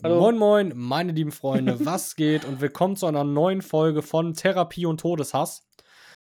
Hallo. 0.00 0.20
Moin 0.20 0.38
Moin, 0.38 0.72
meine 0.76 1.10
lieben 1.10 1.32
Freunde, 1.32 1.76
was 1.84 2.14
geht? 2.14 2.44
Und 2.44 2.60
willkommen 2.60 2.94
zu 2.94 3.06
einer 3.06 3.24
neuen 3.24 3.62
Folge 3.62 4.02
von 4.02 4.32
Therapie 4.32 4.86
und 4.86 5.00
Todeshass. 5.00 5.66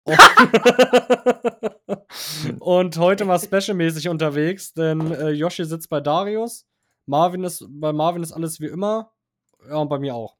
Und, 0.02 0.18
und 2.60 2.98
heute 2.98 3.24
mal 3.24 3.38
specialmäßig 3.38 4.10
unterwegs, 4.10 4.74
denn 4.74 5.12
äh, 5.12 5.30
Yoshi 5.30 5.64
sitzt 5.64 5.88
bei 5.88 6.00
Darius, 6.00 6.66
Marvin 7.06 7.42
ist, 7.42 7.64
bei 7.66 7.94
Marvin 7.94 8.22
ist 8.22 8.32
alles 8.32 8.60
wie 8.60 8.66
immer, 8.66 9.14
ja 9.66 9.76
und 9.76 9.88
bei 9.88 9.98
mir 9.98 10.14
auch. 10.14 10.36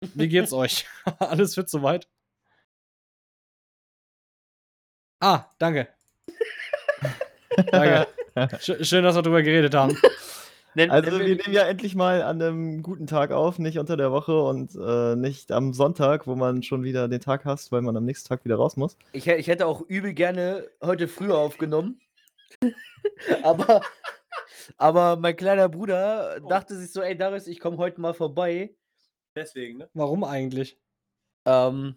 Wie 0.00 0.26
geht's 0.26 0.52
euch? 0.52 0.88
alles 1.20 1.54
fit 1.54 1.70
soweit? 1.70 2.08
Ah, 5.20 5.44
danke. 5.58 5.86
danke. 7.70 8.08
Sch 8.58 8.84
schön, 8.84 9.04
dass 9.04 9.14
wir 9.14 9.22
drüber 9.22 9.42
geredet 9.42 9.76
haben. 9.76 9.96
Nenn, 10.76 10.90
Also 10.90 11.10
nenn 11.10 11.26
wir 11.26 11.36
nehmen 11.36 11.54
ja 11.54 11.62
endlich 11.62 11.94
mal 11.94 12.20
an 12.20 12.42
einem 12.42 12.82
guten 12.82 13.06
Tag 13.06 13.32
auf, 13.32 13.58
nicht 13.58 13.78
unter 13.78 13.96
der 13.96 14.12
Woche 14.12 14.38
und 14.42 14.76
äh, 14.78 15.16
nicht 15.16 15.50
am 15.50 15.72
Sonntag, 15.72 16.26
wo 16.26 16.36
man 16.36 16.62
schon 16.62 16.84
wieder 16.84 17.08
den 17.08 17.20
Tag 17.20 17.46
hasst, 17.46 17.72
weil 17.72 17.80
man 17.80 17.96
am 17.96 18.04
nächsten 18.04 18.28
Tag 18.28 18.44
wieder 18.44 18.56
raus 18.56 18.76
muss. 18.76 18.98
ich, 19.12 19.26
ich 19.26 19.46
hätte 19.46 19.66
auch 19.66 19.80
übel 19.88 20.12
gerne 20.12 20.68
heute 20.82 21.08
früher 21.08 21.38
aufgenommen. 21.38 21.98
aber, 23.42 23.80
aber 24.76 25.16
mein 25.16 25.34
kleiner 25.34 25.70
Bruder 25.70 26.40
dachte 26.46 26.76
sich 26.76 26.92
so, 26.92 27.00
ey 27.00 27.16
Darius, 27.16 27.46
ich 27.46 27.58
komme 27.58 27.78
heute 27.78 27.98
mal 27.98 28.12
vorbei. 28.12 28.74
Deswegen, 29.34 29.78
ne? 29.78 29.88
Warum 29.94 30.24
eigentlich? 30.24 30.78
Ähm, 31.46 31.96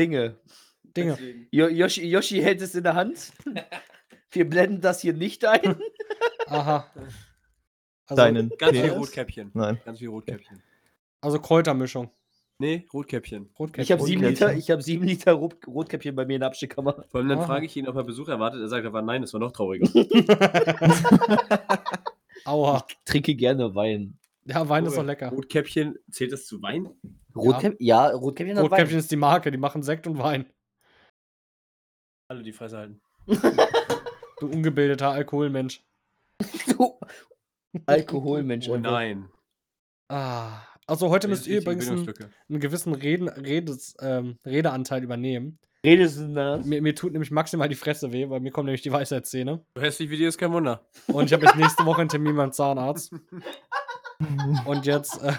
Dinge. 0.00 0.36
Dinge. 0.82 1.16
Jo 1.52 1.68
Yoshi, 1.68 2.08
Yoshi 2.08 2.40
hält 2.40 2.60
es 2.60 2.74
in 2.74 2.82
der 2.82 2.96
Hand. 2.96 3.30
Wir 4.32 4.50
blenden 4.50 4.80
das 4.80 5.00
hier 5.00 5.12
nicht 5.12 5.44
ein. 5.44 5.80
Aha. 6.48 6.90
Also, 8.10 8.22
Deinen 8.22 8.48
Ganz 8.58 8.72
viel 8.72 8.82
Penis? 8.82 8.98
Rotkäppchen. 8.98 9.50
Nein. 9.54 9.80
Ganz 9.84 9.98
viel 10.00 10.08
Rotkäppchen. 10.08 10.60
also 11.20 11.38
Kräutermischung. 11.38 12.10
Nee, 12.58 12.86
Rotkäppchen. 12.92 13.48
Rotkäppchen. 13.58 13.82
Ich 13.82 13.92
habe 13.92 14.02
sieben. 14.02 14.22
Liter, 14.22 14.54
ich 14.54 14.70
hab 14.70 14.82
sieben 14.82 15.04
Liter 15.04 15.32
Rot 15.32 15.66
Rotkäppchen 15.66 16.14
bei 16.14 16.26
mir 16.26 16.34
in 16.34 16.40
der 16.40 16.48
Abstellkammer. 16.48 17.04
Vor 17.08 17.20
allem 17.20 17.28
dann 17.28 17.38
Aha. 17.38 17.46
frage 17.46 17.66
ich 17.66 17.76
ihn, 17.76 17.88
ob 17.88 17.96
er 17.96 18.04
Besuch 18.04 18.28
erwartet. 18.28 18.60
Er 18.60 18.68
sagt 18.68 18.84
aber 18.84 19.00
nein, 19.00 19.22
das 19.22 19.32
war 19.32 19.40
noch 19.40 19.52
trauriger. 19.52 19.88
Aua. 22.44 22.84
Trinke 23.04 23.34
gerne 23.34 23.74
Wein. 23.74 24.18
Ja, 24.44 24.68
Wein 24.68 24.86
ist 24.86 24.96
doch 24.96 25.04
lecker. 25.04 25.28
Rotkäppchen, 25.28 25.96
zählt 26.10 26.32
das 26.32 26.46
zu 26.46 26.60
Wein? 26.60 26.88
Rotkäppchen? 27.36 27.76
Ja, 27.78 28.08
Rotkäppchen 28.08 28.56
hat 28.56 28.64
Rotkäppchen 28.64 28.98
ist 28.98 29.10
die 29.10 29.16
Marke, 29.16 29.50
die 29.50 29.58
machen 29.58 29.82
Sekt 29.82 30.06
und 30.06 30.18
Wein. 30.18 30.46
Alle 32.28 32.42
die 32.42 32.52
Fresse 32.52 32.78
halten. 32.78 33.00
Du 34.40 34.46
ungebildeter 34.46 35.10
Alkoholmensch. 35.10 35.84
Wein. 36.38 36.48
Du 36.78 36.98
Alkoholmensch. 37.86 38.68
Oh 38.70 38.76
nein. 38.76 39.28
Ah. 40.08 40.62
Also 40.86 41.08
heute 41.08 41.28
müsst 41.28 41.46
ihr 41.46 41.60
übrigens 41.60 41.88
einen, 41.88 42.12
einen 42.48 42.60
gewissen 42.60 42.94
Reden, 42.94 43.28
Redes, 43.28 43.94
ähm, 44.00 44.38
Redeanteil 44.44 45.04
übernehmen. 45.04 45.60
Redest 45.84 46.18
du 46.18 46.34
das? 46.34 46.66
Mir, 46.66 46.82
mir 46.82 46.94
tut 46.94 47.12
nämlich 47.12 47.30
maximal 47.30 47.68
die 47.68 47.74
Fresse 47.74 48.12
weh, 48.12 48.28
weil 48.28 48.40
mir 48.40 48.50
kommen 48.50 48.66
nämlich 48.66 48.82
die 48.82 48.92
Weisheitszähne. 48.92 49.64
So 49.74 49.80
hässlich 49.80 50.10
wie 50.10 50.16
dir 50.16 50.28
ist 50.28 50.36
kein 50.36 50.52
Wunder. 50.52 50.84
Und 51.06 51.26
ich 51.26 51.32
habe 51.32 51.46
jetzt 51.46 51.56
nächste 51.56 51.86
Woche 51.86 52.00
einen 52.00 52.08
Termin 52.10 52.36
beim 52.36 52.52
Zahnarzt. 52.52 53.14
Und 54.66 54.84
jetzt, 54.84 55.22
äh, 55.22 55.32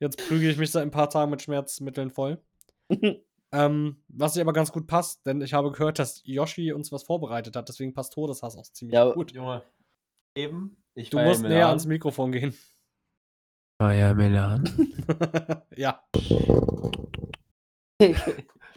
jetzt 0.00 0.16
prügel 0.16 0.50
ich 0.50 0.56
mich 0.56 0.70
seit 0.70 0.82
ein 0.82 0.90
paar 0.90 1.10
Tagen 1.10 1.30
mit 1.30 1.42
Schmerzmitteln 1.42 2.10
voll. 2.10 2.40
ähm, 3.52 3.96
was 4.08 4.34
sich 4.34 4.42
aber 4.42 4.54
ganz 4.54 4.72
gut 4.72 4.86
passt, 4.86 5.26
denn 5.26 5.42
ich 5.42 5.52
habe 5.52 5.72
gehört, 5.72 5.98
dass 5.98 6.22
Yoshi 6.24 6.72
uns 6.72 6.90
was 6.90 7.02
vorbereitet 7.02 7.54
hat, 7.54 7.68
deswegen 7.68 7.92
passt 7.92 8.14
Todeshass 8.14 8.56
auch 8.56 8.62
ziemlich 8.62 8.94
Ja, 8.94 9.10
gut. 9.12 9.32
Junge. 9.32 9.62
Eben. 10.34 10.76
Ich 10.94 11.10
Du 11.10 11.18
musst 11.18 11.42
näher 11.42 11.68
ans 11.68 11.86
Mikrofon 11.86 12.32
gehen. 12.32 12.54
War 13.78 13.94
ja 13.94 14.14
Milan. 14.14 14.64
ja. 15.76 16.02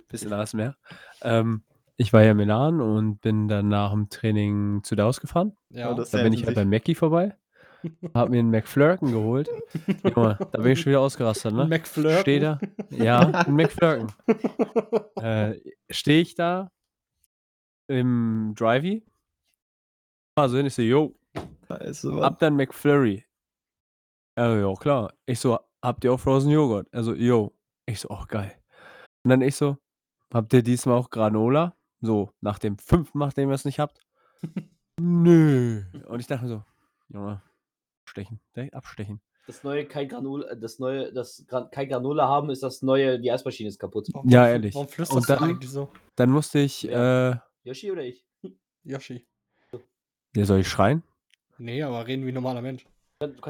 Bisschen 0.08 0.34
ASMR. 0.34 0.76
Ähm, 1.22 1.64
ich 1.98 2.14
war 2.14 2.24
ja 2.24 2.32
in 2.32 2.38
Milan 2.38 2.82
und 2.82 3.22
bin 3.22 3.48
dann 3.48 3.70
nach 3.70 3.92
dem 3.92 4.10
Training 4.10 4.84
zu 4.84 4.96
Daus 4.96 5.20
gefahren. 5.22 5.56
Ja. 5.70 5.92
Oh, 5.92 5.96
das- 5.96 6.12
Da 6.12 6.22
bin 6.24 6.34
ich 6.34 6.46
halt 6.46 6.56
bei. 6.56 6.66
Mackie 6.66 6.96
vorbei. 6.96 7.36
Hab 8.16 8.30
mir 8.30 8.40
einen 8.40 8.50
McFlurken 8.50 9.12
geholt. 9.12 9.48
Junge, 10.04 10.38
da 10.52 10.58
bin 10.62 10.72
ich 10.72 10.82
schon 10.82 10.90
wieder 10.92 11.02
ausgerastet, 11.02 11.54
ne? 11.54 11.66
McFlurken. 11.68 12.22
Steh 12.22 12.40
da. 12.40 12.60
Ja, 12.90 13.20
ein 13.20 13.54
McFlurken. 13.54 14.12
äh, 15.22 15.60
Stehe 15.92 16.22
ich 16.22 16.34
da 16.34 16.72
im 17.88 18.54
Drivey. 18.58 19.06
Also 20.36 20.58
ich 20.58 20.74
so, 20.74 20.82
yo, 20.82 21.16
Scheiße, 21.68 22.12
Mann. 22.12 22.24
hab 22.24 22.40
dann 22.40 22.56
McFlurry. 22.56 23.26
Ja, 24.38 24.56
ja, 24.56 24.74
klar. 24.76 25.14
Ich 25.26 25.40
so, 25.40 25.58
habt 25.82 26.04
ihr 26.04 26.14
auch 26.14 26.20
Frozen 26.20 26.50
Joghurt? 26.52 26.88
Also, 26.94 27.14
yo. 27.14 27.54
Ich 27.86 28.00
so, 28.00 28.10
oh, 28.10 28.26
geil. 28.28 28.52
Und 29.24 29.30
dann 29.30 29.42
ich 29.42 29.56
so, 29.56 29.78
habt 30.34 30.52
ihr 30.54 30.64
diesmal 30.64 30.98
auch 30.98 31.10
Granola? 31.10 31.76
So, 32.02 32.32
nach 32.42 32.60
dem 32.60 32.78
fünften 32.78 33.20
nachdem 33.20 33.50
ihr 33.50 33.56
es 33.56 33.66
nicht 33.66 33.80
habt. 33.80 34.00
Nö. 35.00 35.84
Und 36.08 36.20
ich 36.20 36.28
dachte 36.28 36.44
mir 36.46 36.50
so, 36.50 36.64
Junge, 37.10 37.42
stechen, 38.06 38.40
direkt 38.56 38.74
abstechen. 38.74 39.22
Das 39.48 39.64
neue 39.64 39.86
kein 39.86 40.08
Granola, 40.10 40.56
das 40.56 40.80
neue, 40.80 41.14
das 41.14 41.46
Gra 41.48 41.66
kein 41.66 41.88
Granola 41.88 42.28
haben, 42.28 42.50
ist 42.50 42.64
das 42.64 42.82
neue, 42.82 43.20
die 43.20 43.32
Eismaschine 43.32 43.70
ist 43.70 43.78
kaputt. 43.80 44.08
Warum- 44.12 44.28
Ja, 44.30 44.48
ehrlich. 44.48 44.74
Warum 44.74 44.88
flüsterst 44.88 45.16
Und 45.18 45.30
du 45.30 45.34
dann- 45.40 45.50
eigentlich 45.52 45.70
so? 45.72 45.92
Dann 46.16 46.32
musste 46.32 46.60
ich, 46.60 46.84
Ja. 46.84 47.32
äh, 47.32 47.38
Yoshi 47.64 47.92
oder 47.92 48.04
ich? 48.04 48.26
Yoshi. 48.84 49.26
ja, 50.36 50.46
soll 50.46 50.60
ich 50.62 50.68
schreien? 50.68 51.04
Nee, 51.58 51.84
aber 51.84 52.06
reden 52.08 52.26
wie 52.26 52.32
ein 52.32 52.36
normaler 52.36 52.62
Mensch. 52.62 52.86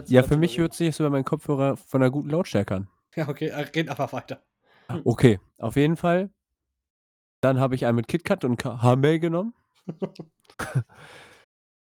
Ja, 0.08 0.24
für 0.24 0.38
mich 0.38 0.58
hört 0.58 0.74
sich 0.74 0.90
das 0.90 1.00
über 1.00 1.10
meinen 1.10 1.24
Kopfhörer 1.26 1.76
von 1.76 2.02
einer 2.02 2.12
guten 2.12 2.30
Lautstärke 2.30 2.76
an. 2.76 2.88
Ja, 3.16 3.28
okay, 3.28 3.48
äh, 3.48 3.62
red 3.62 3.90
einfach 3.90 4.14
weiter. 4.14 4.44
Okay, 5.04 5.40
auf 5.58 5.76
jeden 5.76 5.98
Fall. 5.98 6.30
Dann 7.42 7.60
habe 7.60 7.76
ich 7.76 7.86
einen 7.86 7.96
mit 7.96 8.08
KitKat 8.08 8.44
und 8.46 8.64
Hamel 8.64 9.20
genommen. 9.20 9.54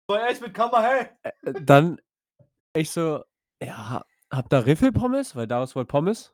Boah, 0.08 0.22
Eis 0.24 0.42
mit 0.42 0.54
Kammer, 0.54 0.84
hey! 0.84 1.08
Äh, 1.24 1.54
Dann 1.62 2.00
ich 2.76 2.92
so, 2.92 3.24
ja, 3.62 4.04
hab 4.32 4.50
da 4.50 4.60
Riffelpommes, 4.60 5.36
weil 5.36 5.48
daraus 5.48 5.76
wohl 5.76 5.86
Pommes. 5.86 6.34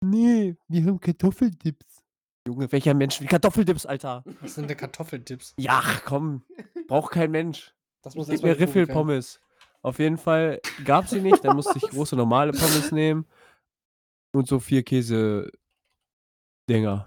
Nee, 0.00 0.56
wir 0.68 0.84
haben 0.86 1.00
Kartoffeldips. 1.00 2.02
Junge, 2.46 2.70
welcher 2.72 2.94
Mensch 2.94 3.20
will 3.20 3.26
Kartoffeldips, 3.26 3.84
Alter? 3.86 4.24
Was 4.40 4.54
sind 4.54 4.70
denn 4.70 4.76
Kartoffeldips? 4.76 5.54
Ja, 5.58 5.82
komm, 6.04 6.44
braucht 6.86 7.12
kein 7.12 7.30
Mensch. 7.30 7.74
Das 8.02 8.14
muss 8.14 8.28
Gib 8.28 8.42
mir. 8.42 8.58
Riffelpommes. 8.58 9.40
Auf 9.82 9.98
jeden 9.98 10.18
Fall 10.18 10.60
gab 10.84 11.08
sie 11.08 11.20
nicht, 11.20 11.44
dann 11.44 11.56
musste 11.56 11.76
ich 11.78 11.82
große 11.90 12.16
normale 12.16 12.52
Pommes 12.52 12.90
nehmen 12.92 13.26
und 14.34 14.46
so 14.48 14.58
vier 14.58 14.82
Käse 14.82 15.50
Dinger. 16.68 17.06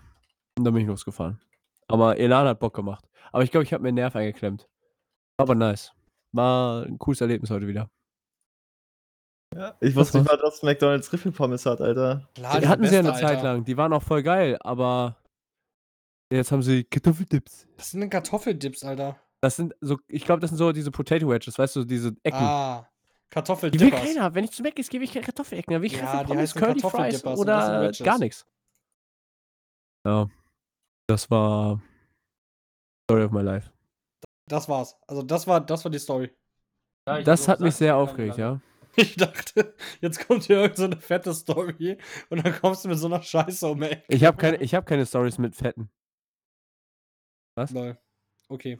Und 0.58 0.66
dann 0.66 0.74
bin 0.74 0.84
ich 0.84 0.88
losgefahren. 0.88 1.40
Aber 1.88 2.18
Elan 2.18 2.48
hat 2.48 2.60
Bock 2.60 2.74
gemacht. 2.74 3.08
Aber 3.32 3.44
ich 3.44 3.52
glaube, 3.52 3.64
ich 3.64 3.74
habe 3.74 3.84
mir 3.84 3.90
einen 3.90 3.96
Nerv 3.96 4.16
eingeklemmt. 4.16 4.68
Aber 5.38 5.56
nice. 5.56 5.94
War 6.34 6.84
ein 6.86 6.98
cooles 6.98 7.22
Erlebnis 7.22 7.50
heute 7.50 7.68
wieder. 7.68 7.90
Ja, 9.54 9.76
ich 9.82 9.96
wusste 9.96 10.20
nicht 10.20 10.28
mal, 10.30 10.38
dass 10.38 10.64
McDonalds 10.64 11.12
Riffelpommes 11.12 11.66
hat, 11.66 11.82
Alter. 11.82 12.30
Klar, 12.36 12.60
Die 12.62 12.68
hatten 12.68 12.86
sie 12.86 12.94
ja 12.94 13.00
eine 13.02 13.14
Zeit 13.14 13.38
Alter. 13.38 13.44
lang. 13.44 13.66
Die 13.66 13.76
waren 13.76 13.92
auch 13.92 14.04
voll 14.04 14.24
geil, 14.24 14.58
aber 14.62 15.18
jetzt 16.32 16.54
haben 16.54 16.64
sie 16.64 16.86
Kartoffeldips. 16.86 17.68
Was 17.78 17.92
sind 17.92 18.00
denn 18.00 18.10
Kartoffeldips, 18.10 18.84
Alter? 18.86 19.20
Das 19.42 19.56
sind 19.56 19.76
so, 19.82 19.98
ich 20.08 20.24
glaube, 20.24 20.40
das 20.40 20.52
sind 20.52 20.58
so 20.58 20.72
diese 20.72 20.92
Potato 20.92 21.28
Wedges, 21.28 21.58
weißt 21.58 21.76
du, 21.76 21.84
diese 21.84 22.16
Ecken. 22.24 22.38
Ah, 22.38 22.88
die 23.34 23.80
will 23.80 23.92
keiner. 23.92 24.36
Wenn 24.36 24.44
ich 24.44 24.52
zu 24.52 24.62
Mac 24.62 24.78
ist, 24.78 24.90
gebe 24.90 25.04
ich 25.04 25.12
keine 25.12 25.26
Kartoffelecken. 25.26 25.74
Dann 25.74 25.82
will 25.82 25.88
ich 25.92 25.98
Ja, 25.98 26.28
heißen 26.28 26.62
Curly 26.62 26.82
Fries 26.82 27.26
oder 27.26 27.92
gar 27.92 28.20
nichts. 28.20 28.46
Ja, 30.06 30.30
das 31.08 31.30
war 31.32 31.82
Story 33.10 33.24
of 33.24 33.32
my 33.32 33.42
life. 33.42 33.72
Das 34.48 34.68
war's. 34.68 34.98
Also 35.08 35.24
das 35.24 35.48
war, 35.48 35.62
das 35.62 35.84
war 35.86 35.92
die 35.92 36.00
Story. 36.00 36.32
Ja, 37.08 37.22
Das 37.22 37.48
hat 37.48 37.62
mich 37.62 37.76
sehr 37.76 37.96
aufgeregt, 37.96 38.38
ja. 38.38 38.60
Ich 38.98 39.16
dachte, 39.16 39.74
jetzt 40.02 40.28
kommt 40.28 40.44
hier 40.44 40.58
irgendeine 40.58 40.90
so 40.90 40.92
eine 40.92 41.02
fette 41.02 41.34
Story 41.34 41.98
und 42.30 42.44
dann 42.44 42.54
kommst 42.60 42.84
du 42.84 42.90
mit 42.90 42.98
so 42.98 43.08
einer 43.08 43.22
Scheiße 43.22 43.66
um 43.66 43.82
Ecke. 43.84 44.04
Ich 44.10 44.26
habe 44.26 44.36
keine, 44.38 44.58
ich 44.58 44.76
hab 44.76 44.86
keine 44.86 45.06
Stories 45.06 45.38
mit 45.38 45.56
Fetten. 45.56 45.90
Was? 47.56 47.72
Lol. 47.72 47.98
Okay. 48.50 48.80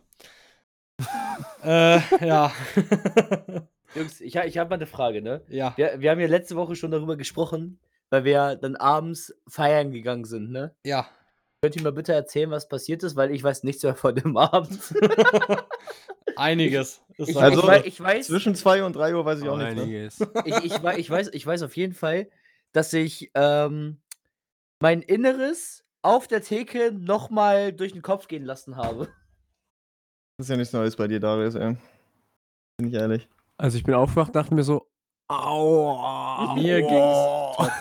äh, 1.64 2.00
ja. 2.26 2.52
Jungs, 3.96 4.22
ich, 4.22 4.36
ich 4.36 4.58
habe 4.58 4.70
mal 4.70 4.76
eine 4.76 4.86
Frage, 4.88 5.22
ne? 5.22 5.42
ja. 5.50 5.74
Wir, 5.76 6.00
wir 6.00 6.12
haben 6.12 6.20
ja 6.20 6.28
letzte 6.28 6.56
Woche 6.56 6.76
schon 6.76 6.92
darüber 6.92 7.18
gesprochen, 7.18 7.80
weil 8.10 8.24
wir 8.24 8.56
dann 8.56 8.76
abends 8.76 9.34
feiern 9.48 9.92
gegangen 9.92 10.24
sind, 10.26 10.52
ne? 10.52 10.74
Ja. 10.86 11.08
Könnt 11.62 11.76
ihr 11.76 11.84
mir 11.84 11.92
bitte 11.92 12.14
erzählen, 12.14 12.50
was 12.50 12.68
passiert 12.68 13.04
ist, 13.04 13.16
weil 13.16 13.32
ich 13.32 13.44
weiß 13.44 13.64
nichts 13.64 13.84
mehr 13.84 13.96
von 13.96 14.16
dem 14.16 14.36
Abend. 14.38 14.80
Einiges. 16.36 17.02
Ist 17.18 17.30
Ich, 17.30 17.36
da. 17.36 17.42
Also, 17.42 17.62
ich, 17.62 17.68
wei- 17.68 17.84
ich 17.86 18.02
weiß, 18.02 18.28
Zwischen 18.28 18.56
2 18.56 18.84
und 18.84 18.96
3 18.96 19.14
Uhr 19.16 19.26
weiß 19.26 19.42
ich 19.42 19.50
auch 19.50 19.58
nicht. 19.58 19.76
Ne? 19.76 19.82
Einiges. 19.84 20.20
ich, 20.46 20.56
ich, 20.64 20.74
ich, 20.98 21.10
weiß, 21.10 21.30
ich 21.34 21.46
weiß 21.46 21.62
auf 21.64 21.76
jeden 21.78 21.94
Fall, 21.94 22.30
dass 22.72 22.94
ich 22.94 23.32
ähm, 23.36 24.02
mein 24.80 25.02
Inneres 25.02 25.84
auf 26.02 26.28
der 26.28 26.42
Theke 26.42 26.92
nochmal 26.92 27.74
durch 27.74 27.92
den 27.94 28.02
Kopf 28.02 28.28
gehen 28.28 28.46
lassen 28.46 28.76
habe. 28.78 29.10
Das 30.42 30.48
ist 30.48 30.54
ja 30.54 30.58
nichts 30.58 30.74
Neues 30.74 30.96
bei 30.96 31.08
dir, 31.08 31.20
Darius, 31.20 31.54
ey. 31.54 31.78
Bin 32.78 32.88
ich 32.88 32.96
ehrlich. 32.96 33.30
Also 33.58 33.78
ich 33.78 33.84
bin 33.84 33.94
aufgewacht, 33.94 34.36
dachte 34.36 34.56
mir 34.56 34.64
so, 34.64 34.90
Aua. 35.28 36.56
Mir 36.56 36.80
ging's 36.82 36.92
Oh. 36.92 37.54
top. 37.58 37.72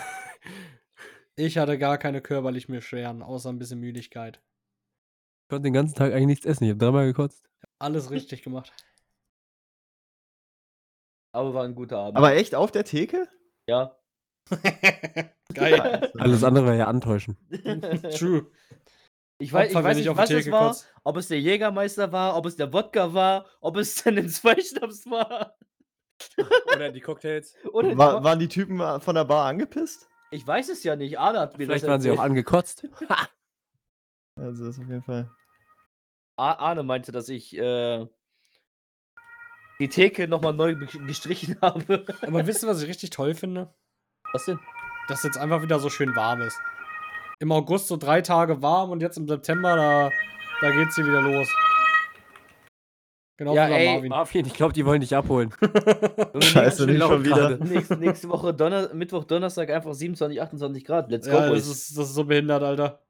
Ich 1.36 1.56
hatte 1.56 1.78
gar 1.78 1.96
keine 1.96 2.20
körperlich 2.20 2.68
mir 2.68 2.82
schweren, 2.82 3.22
außer 3.22 3.48
ein 3.48 3.58
bisschen 3.58 3.80
Müdigkeit. 3.80 4.42
Ich 5.44 5.48
konnte 5.48 5.62
den 5.62 5.72
ganzen 5.72 5.94
Tag 5.94 6.12
eigentlich 6.12 6.26
nichts 6.26 6.44
essen. 6.44 6.64
Ich 6.64 6.70
habe 6.72 6.78
dreimal 6.78 7.06
gekotzt. 7.06 7.48
Alles 7.78 8.10
richtig 8.10 8.42
gemacht. 8.42 8.74
Aber 11.32 11.54
war 11.54 11.64
ein 11.64 11.74
guter 11.74 11.96
Abend. 11.96 12.18
Aber 12.18 12.34
echt 12.34 12.54
auf 12.54 12.70
der 12.72 12.84
Theke? 12.84 13.26
ja. 13.66 13.96
Geil. 15.54 16.12
Alles 16.18 16.44
andere 16.44 16.66
wäre 16.66 16.76
ja 16.76 16.88
antäuschen. 16.88 17.38
True. 18.18 18.50
Ich 19.40 19.52
weiß, 19.52 19.70
ich 19.70 19.76
Opfer, 19.76 19.84
weiß 19.88 19.96
ich 19.98 20.06
nicht, 20.06 20.16
was 20.16 20.30
es 20.30 20.50
war. 20.50 20.68
kotze. 20.68 20.86
Ob 21.02 21.16
es 21.16 21.28
der 21.28 21.40
Jägermeister 21.40 22.12
war, 22.12 22.36
ob 22.36 22.44
es 22.46 22.56
der 22.56 22.72
Wodka 22.72 23.14
war, 23.14 23.46
ob 23.60 23.76
es 23.78 24.02
dann 24.02 24.16
den 24.16 24.28
Zweischnaps 24.28 25.06
war. 25.06 25.56
Oder 26.74 26.92
die 26.92 27.00
Cocktails. 27.00 27.54
Oder 27.72 27.96
War, 27.96 28.22
waren 28.22 28.38
die 28.38 28.48
Typen 28.48 28.78
von 29.00 29.14
der 29.14 29.24
Bar 29.24 29.46
angepisst? 29.46 30.06
ich 30.32 30.46
weiß 30.46 30.68
es 30.68 30.84
ja 30.84 30.94
nicht. 30.94 31.18
Arne 31.18 31.40
hat 31.40 31.58
mir 31.58 31.64
Vielleicht 31.64 31.82
das 31.82 31.90
waren 31.90 32.00
sie 32.00 32.10
auch 32.10 32.20
angekotzt. 32.20 32.86
Also 34.36 34.64
das 34.64 34.76
ist 34.76 34.82
auf 34.82 34.88
jeden 34.88 35.02
Fall. 35.02 35.28
Ar- 36.36 36.60
Arne 36.60 36.82
meinte, 36.82 37.12
dass 37.12 37.28
ich 37.28 37.54
äh, 37.58 38.06
die 39.80 39.88
Theke 39.88 40.28
nochmal 40.28 40.54
neu 40.54 40.76
gestrichen 40.76 41.58
habe. 41.60 42.06
Aber 42.22 42.46
wisst 42.46 42.62
ihr, 42.62 42.68
was 42.68 42.80
ich 42.80 42.88
richtig 42.88 43.10
toll 43.10 43.34
finde? 43.34 43.74
Was 44.32 44.44
denn? 44.46 44.58
Dass 45.08 45.24
jetzt 45.24 45.36
einfach 45.36 45.60
wieder 45.62 45.78
so 45.78 45.90
schön 45.90 46.14
warm 46.16 46.40
ist. 46.42 46.58
Im 47.40 47.52
August 47.52 47.88
so 47.88 47.96
drei 47.96 48.20
Tage 48.20 48.60
warm 48.60 48.90
und 48.90 49.00
jetzt 49.00 49.16
im 49.16 49.26
September, 49.26 49.74
da, 49.74 50.10
da 50.60 50.70
geht's 50.70 50.94
hier 50.94 51.06
wieder 51.06 51.22
los. 51.22 51.48
Genau 53.38 53.54
Ja, 53.54 53.68
wie 53.68 53.70
bei 53.70 53.78
ey, 53.78 53.94
Marvin. 53.94 54.08
Marvin, 54.10 54.46
ich 54.46 54.52
glaube, 54.52 54.74
die 54.74 54.84
wollen 54.84 55.00
dich 55.00 55.16
abholen. 55.16 55.50
Scheiße, 56.42 56.86
nicht 56.86 57.00
schon 57.00 57.24
wieder. 57.24 57.56
Nächste, 57.56 57.96
nächste 57.96 58.28
Woche, 58.28 58.52
Donner 58.52 58.92
Mittwoch, 58.92 59.24
Donnerstag 59.24 59.70
einfach 59.70 59.94
27, 59.94 60.42
28 60.42 60.84
Grad. 60.84 61.10
Let's 61.10 61.26
go, 61.26 61.36
ja, 61.36 61.48
das 61.48 61.66
ist, 61.66 61.96
das 61.96 62.08
ist 62.08 62.14
so 62.14 62.24
behindert, 62.24 62.62
Alter. 62.62 63.02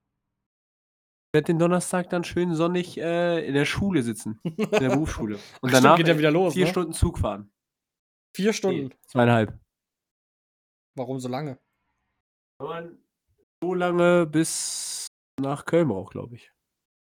Ich 1.27 1.35
werde 1.35 1.47
den 1.47 1.59
Donnerstag 1.59 2.11
dann 2.11 2.23
schön 2.23 2.55
sonnig 2.55 2.99
äh, 2.99 3.45
in 3.45 3.55
der 3.55 3.65
Schule 3.65 4.05
sitzen. 4.05 4.39
In 4.45 4.57
der 4.57 4.89
Berufsschule. 4.91 5.35
Und 5.61 5.71
Stimmt, 5.71 5.85
danach 5.85 5.97
geht 5.97 6.07
ja 6.07 6.17
wieder 6.17 6.31
los, 6.31 6.55
vier 6.55 6.67
ne? 6.67 6.71
Stunden 6.71 6.93
Zug 6.93 7.19
fahren. 7.19 7.53
Vier 8.37 8.53
Stunden. 8.53 8.95
Zweieinhalb. 9.09 9.59
Warum 10.97 11.19
so 11.19 11.29
lange? 11.29 11.59
So 13.63 13.75
lange 13.75 14.27
bis 14.27 15.07
nach 15.39 15.65
Köln 15.65 15.89
braucht, 15.89 16.13
glaube 16.13 16.37
ich. 16.37 16.51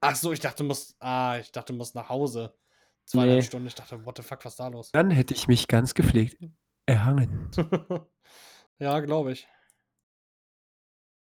Ach 0.01 0.17
so, 0.17 0.33
ich 0.33 0.41
dachte, 0.41 0.59
du 0.63 0.65
musst. 0.69 0.97
Ah, 1.01 1.39
ich 1.39 1.53
dachte, 1.53 1.73
du 1.73 1.77
musst 1.79 1.95
nach 1.95 2.09
Hause. 2.09 2.57
Zweieinhalb 3.05 3.41
Nee. 3.41 3.43
Stunden. 3.47 3.67
Ich 3.67 3.75
dachte, 3.75 4.05
what 4.05 4.17
the 4.17 4.23
fuck, 4.23 4.45
was 4.45 4.53
ist 4.55 4.61
da 4.61 4.69
los? 4.69 4.91
Dann 4.93 5.11
hätte 5.11 5.35
ich 5.35 5.49
mich 5.49 5.67
ganz 5.69 5.95
gepflegt 5.95 6.43
erhangen. 6.87 7.51
ja, 8.79 9.01
glaube 9.01 9.33
ich. 9.33 9.47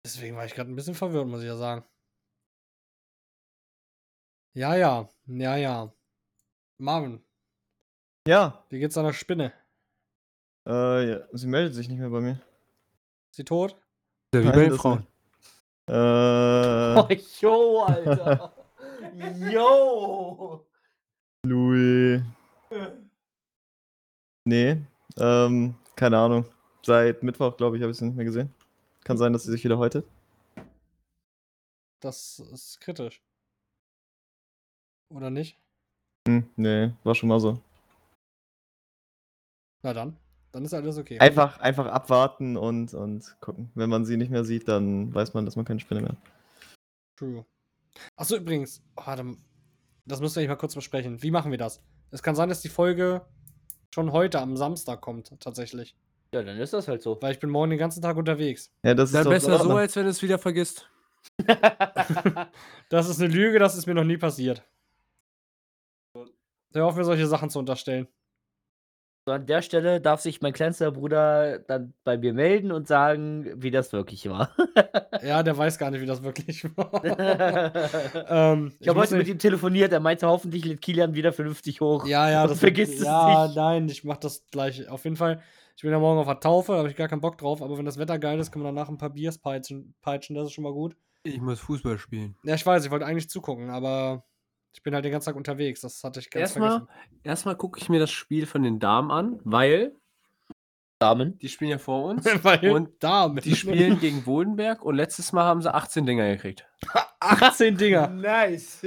Deswegen 0.06 0.36
war 0.36 0.46
ich 0.46 0.54
gerade 0.54 0.70
ein 0.70 0.76
bisschen 0.76 0.96
verwirrt, 0.96 1.28
muss 1.28 1.42
ich 1.42 1.48
ja 1.48 1.56
sagen. 1.56 1.86
Ja, 4.54 4.76
ja. 4.76 5.10
Ja, 5.28 5.56
ja. 5.58 5.94
Marvin, 6.78 7.24
Ja, 8.28 8.66
wie 8.70 8.80
geht's 8.80 8.96
deiner 8.96 9.14
Spinne? 9.14 9.54
äh, 10.68 11.10
ja, 11.10 11.28
sie 11.32 11.48
meldet 11.48 11.74
sich 11.74 11.88
nicht 11.88 12.00
mehr 12.00 12.10
bei 12.10 12.20
mir. 12.22 12.34
Ist 13.32 13.38
sie 13.38 13.46
tot? 13.46 13.78
Ja, 14.36 14.42
wie 14.42 14.46
Nein, 14.48 14.56
bei 14.56 14.64
den 14.66 14.78
Frauen. 14.78 15.08
Äh, 15.88 17.00
Oh, 17.00 17.08
yo, 17.40 17.84
Alter. 17.84 18.54
yo. 19.50 20.66
Louis. 21.46 22.22
Nee, 24.44 24.82
ähm, 25.18 25.76
keine 25.96 26.18
Ahnung. 26.18 26.46
Seit 26.86 27.24
Mittwoch, 27.24 27.56
glaube 27.56 27.78
ich, 27.78 27.82
habe 27.82 27.92
ich 27.92 27.98
sie 27.98 28.06
nicht 28.06 28.16
mehr 28.18 28.26
gesehen. 28.26 28.54
Kann 29.06 29.18
sein, 29.18 29.32
dass 29.32 29.44
sie 29.46 29.52
sich 29.52 29.64
wieder 29.64 29.78
heute. 29.78 30.04
Das 32.02 32.40
ist 32.40 32.82
kritisch. 32.82 33.24
Oder 35.14 35.30
nicht? 35.30 35.58
Hm, 36.28 36.50
nee, 36.58 36.92
war 37.06 37.16
schon 37.16 37.30
mal 37.30 37.40
so. 37.40 37.58
Na 39.82 39.94
dann. 39.94 40.18
Dann 40.56 40.64
ist 40.64 40.74
alles 40.74 40.98
okay. 40.98 41.20
Einfach, 41.20 41.60
einfach 41.60 41.88
abwarten 41.88 42.56
und, 42.56 42.94
und 42.94 43.36
gucken. 43.42 43.72
Wenn 43.76 43.90
man 43.90 44.06
sie 44.06 44.16
nicht 44.16 44.32
mehr 44.32 44.46
sieht, 44.46 44.70
dann 44.70 45.14
weiß 45.14 45.34
man, 45.34 45.44
dass 45.44 45.58
man 45.58 45.66
keine 45.66 45.82
Spinne 45.82 46.00
mehr 46.00 46.12
hat. 46.12 46.18
True. 47.18 47.46
Achso, 48.16 48.38
übrigens. 48.38 48.82
Warte, 48.96 49.36
das 50.06 50.22
müssen 50.22 50.38
wir 50.38 50.44
nicht 50.44 50.50
mal 50.50 50.56
kurz 50.56 50.74
besprechen. 50.74 51.22
Wie 51.22 51.30
machen 51.30 51.52
wir 51.52 51.58
das? 51.58 51.84
Es 52.12 52.24
kann 52.24 52.36
sein, 52.36 52.48
dass 52.48 52.62
die 52.62 52.70
Folge 52.70 53.26
schon 53.94 54.14
heute 54.14 54.40
am 54.40 54.56
Samstag 54.56 55.02
kommt, 55.02 55.38
tatsächlich. 55.42 55.98
Ja, 56.34 56.42
dann 56.42 56.58
ist 56.58 56.72
das 56.72 56.88
halt 56.88 57.02
so. 57.02 57.22
Weil 57.22 57.34
ich 57.34 57.40
bin 57.40 57.50
morgen 57.50 57.72
den 57.72 57.80
ganzen 57.80 58.02
Tag 58.02 58.16
unterwegs. 58.16 58.74
Ja, 58.82 58.94
das 58.94 59.12
Dann 59.12 59.24
ist 59.24 59.26
doch 59.26 59.32
besser 59.32 59.60
so, 59.62 59.76
als 59.76 59.94
wenn 59.98 60.06
du 60.06 60.10
es 60.10 60.22
wieder 60.22 60.40
vergisst. 60.40 60.90
Das 62.88 63.10
ist 63.10 63.20
eine 63.20 63.34
Lüge, 63.34 63.60
das 63.60 63.76
ist 63.76 63.88
mir 63.88 63.94
noch 63.94 64.06
nie 64.06 64.18
passiert. 64.18 64.64
Hör 66.74 66.86
auf, 66.86 66.96
mir 66.96 67.04
solche 67.04 67.28
Sachen 67.28 67.50
zu 67.50 67.60
unterstellen. 67.60 68.08
So, 69.28 69.32
an 69.32 69.48
der 69.48 69.64
Stelle 69.64 70.00
darf 70.02 70.22
sich 70.22 70.42
mein 70.42 70.54
kleinster 70.54 70.92
Bruder 70.92 71.58
dann 71.58 71.96
bei 72.04 72.16
mir 72.16 72.32
melden 72.32 72.72
und 72.72 72.88
sagen, 72.88 73.52
wie 73.56 73.72
das 73.72 73.92
wirklich 73.92 74.30
war. 74.30 74.52
Ja, 75.24 75.42
der 75.42 75.58
weiß 75.58 75.80
gar 75.80 75.90
nicht, 75.90 76.02
wie 76.02 76.06
das 76.06 76.22
wirklich 76.22 76.64
war. 76.78 77.04
ähm, 78.30 78.72
ich 78.80 78.88
habe 78.88 79.00
heute 79.00 79.16
mit 79.18 79.26
nicht- 79.26 79.34
ihm 79.34 79.40
telefoniert, 79.40 79.92
er 79.94 80.00
meinte, 80.00 80.28
hoffentlich 80.28 80.64
lädt 80.64 80.82
Kilian 80.82 81.16
wieder 81.16 81.34
vernünftig 81.34 81.82
hoch. 81.82 82.06
Ja, 82.06 82.30
ja, 82.30 82.46
das 82.46 82.60
vergisst 82.60 83.00
es 83.00 83.06
Ja, 83.06 83.48
nicht. 83.48 83.56
nein, 83.56 83.90
ich 83.90 84.04
mach 84.04 84.18
das 84.18 84.46
gleich. 84.52 84.88
Auf 84.90 85.04
jeden 85.06 85.16
Fall. 85.16 85.42
Ich 85.76 85.82
bin 85.82 85.92
ja 85.92 85.98
morgen 86.00 86.20
auf 86.20 86.28
der 86.28 86.40
Taufe, 86.40 86.74
da 86.74 86.78
habe 86.78 86.90
ich 86.90 86.96
gar 86.96 87.08
keinen 87.08 87.22
Bock 87.22 87.40
drauf. 87.40 87.64
Aber 87.64 87.78
wenn 87.80 87.86
das 87.86 87.98
Wetter 87.98 88.20
geil 88.20 88.40
ist, 88.40 88.52
kann 88.52 88.62
man 88.62 88.76
danach 88.76 88.90
ein 88.90 88.98
paar 89.00 89.10
Biers 89.10 89.40
peitschen, 89.40 89.96
peitschen. 90.02 90.36
Das 90.36 90.46
ist 90.46 90.54
schon 90.54 90.64
mal 90.64 90.72
gut. 90.74 90.96
Ich 91.24 91.42
muss 91.42 91.60
Fußball 91.62 91.98
spielen. 91.98 92.36
Ja, 92.44 92.54
ich 92.54 92.66
weiß, 92.66 92.86
ich 92.86 92.92
wollte 92.92 93.08
eigentlich 93.08 93.30
zugucken, 93.30 93.72
aber 93.72 94.24
ich 94.76 94.84
bin 94.84 94.94
halt 94.94 95.06
den 95.06 95.12
ganzen 95.14 95.28
Tag 95.28 95.36
unterwegs. 95.38 95.82
Das 95.82 96.04
hatte 96.04 96.20
ich 96.20 96.30
ganz 96.30 96.42
Erstmal, 96.42 96.70
vergessen. 96.80 97.20
erstmal 97.24 97.56
gucke 97.56 97.80
ich 97.80 97.88
mir 97.90 98.00
das 98.00 98.12
Spiel 98.12 98.46
von 98.46 98.62
den 98.62 98.78
Damen 98.80 99.10
an, 99.10 99.40
weil 99.46 99.96
Damen. 101.00 101.38
die 101.40 101.48
spielen 101.50 101.72
ja 101.72 101.78
vor 101.78 102.04
uns. 102.12 102.26
Und 102.64 103.02
Damen. 103.04 103.38
die 103.42 103.56
spielen 103.56 104.00
gegen 104.00 104.26
Wodenberg 104.26 104.84
und 104.84 104.96
letztes 104.96 105.32
Mal 105.32 105.46
haben 105.46 105.62
sie 105.62 105.74
18 105.74 106.06
Dinger 106.06 106.28
gekriegt. 106.30 106.68
18 107.22 107.78
Dinger. 107.78 108.08
Nice. 108.10 108.82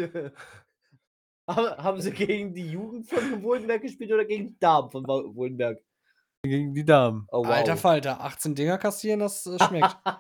haben, 1.49 1.67
haben 1.83 2.01
sie 2.01 2.13
gegen 2.13 2.53
die 2.55 2.71
Jugend 2.71 3.09
von 3.09 3.43
Wohlenberg 3.43 3.81
gespielt 3.83 4.13
oder 4.13 4.25
gegen 4.27 4.47
die 4.49 4.59
Damen 4.59 4.91
von 4.91 5.07
Wo- 5.07 5.35
Wohlenberg? 5.35 5.79
Gegen 6.43 6.73
die 6.73 6.85
Damen. 6.85 7.27
Oh, 7.33 7.45
wow. 7.45 7.49
Alter 7.49 7.77
Falter, 7.77 8.21
18 8.21 8.55
Dinger 8.55 8.79
kassieren, 8.79 9.21
das 9.21 9.47
äh, 9.47 9.63
schmeckt. 9.63 9.97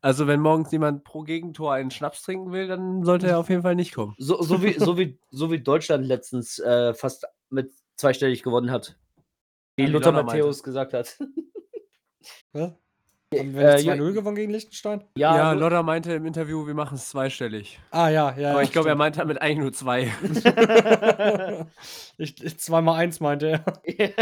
Also, 0.00 0.26
wenn 0.26 0.40
morgens 0.40 0.72
jemand 0.72 1.04
pro 1.04 1.24
Gegentor 1.24 1.74
einen 1.74 1.90
Schnaps 1.90 2.22
trinken 2.22 2.52
will, 2.52 2.68
dann 2.68 3.04
sollte 3.04 3.28
er 3.28 3.38
auf 3.38 3.50
jeden 3.50 3.60
Fall 3.60 3.74
nicht 3.74 3.94
kommen. 3.94 4.14
So, 4.16 4.40
so, 4.42 4.62
wie, 4.62 4.72
so, 4.78 4.96
wie, 4.96 5.18
so 5.30 5.50
wie 5.50 5.60
Deutschland 5.60 6.06
letztens 6.06 6.58
äh, 6.58 6.94
fast 6.94 7.26
mit 7.50 7.70
zweistellig 7.96 8.42
gewonnen 8.42 8.70
hat. 8.70 8.98
Wie 9.76 9.82
Ja, 9.82 9.90
Lothar 9.90 10.12
Matthäus 10.12 10.62
gesagt 10.62 10.94
hat. 10.94 11.18
Was? 12.52 12.72
Haben 13.36 13.54
wir 13.54 13.60
Äh, 13.62 13.74
nicht 13.76 13.84
ja- 13.84 13.92
2-0 13.94 14.12
gewonnen 14.14 14.36
gegen 14.36 14.52
Liechtenstein? 14.52 15.04
Ja, 15.16 15.36
Ja, 15.36 15.52
Lo- 15.52 15.60
Lodder 15.60 15.82
meinte 15.82 16.14
im 16.14 16.24
Interview, 16.24 16.66
wir 16.66 16.72
machen 16.74 16.94
es 16.94 17.10
zweistellig. 17.10 17.78
Ah, 17.90 18.08
ja, 18.08 18.34
ja. 18.38 18.50
Aber 18.52 18.60
ja, 18.60 18.62
ich 18.62 18.72
glaube, 18.72 18.88
er 18.88 18.94
meinte 18.94 19.18
damit 19.18 19.42
eigentlich 19.42 19.58
nur 19.58 19.72
zwei. 19.74 20.10
ich, 22.18 22.42
ich 22.42 22.58
zweimal 22.58 22.96
eins 22.98 23.20
meinte 23.20 23.48
er. 23.50 23.64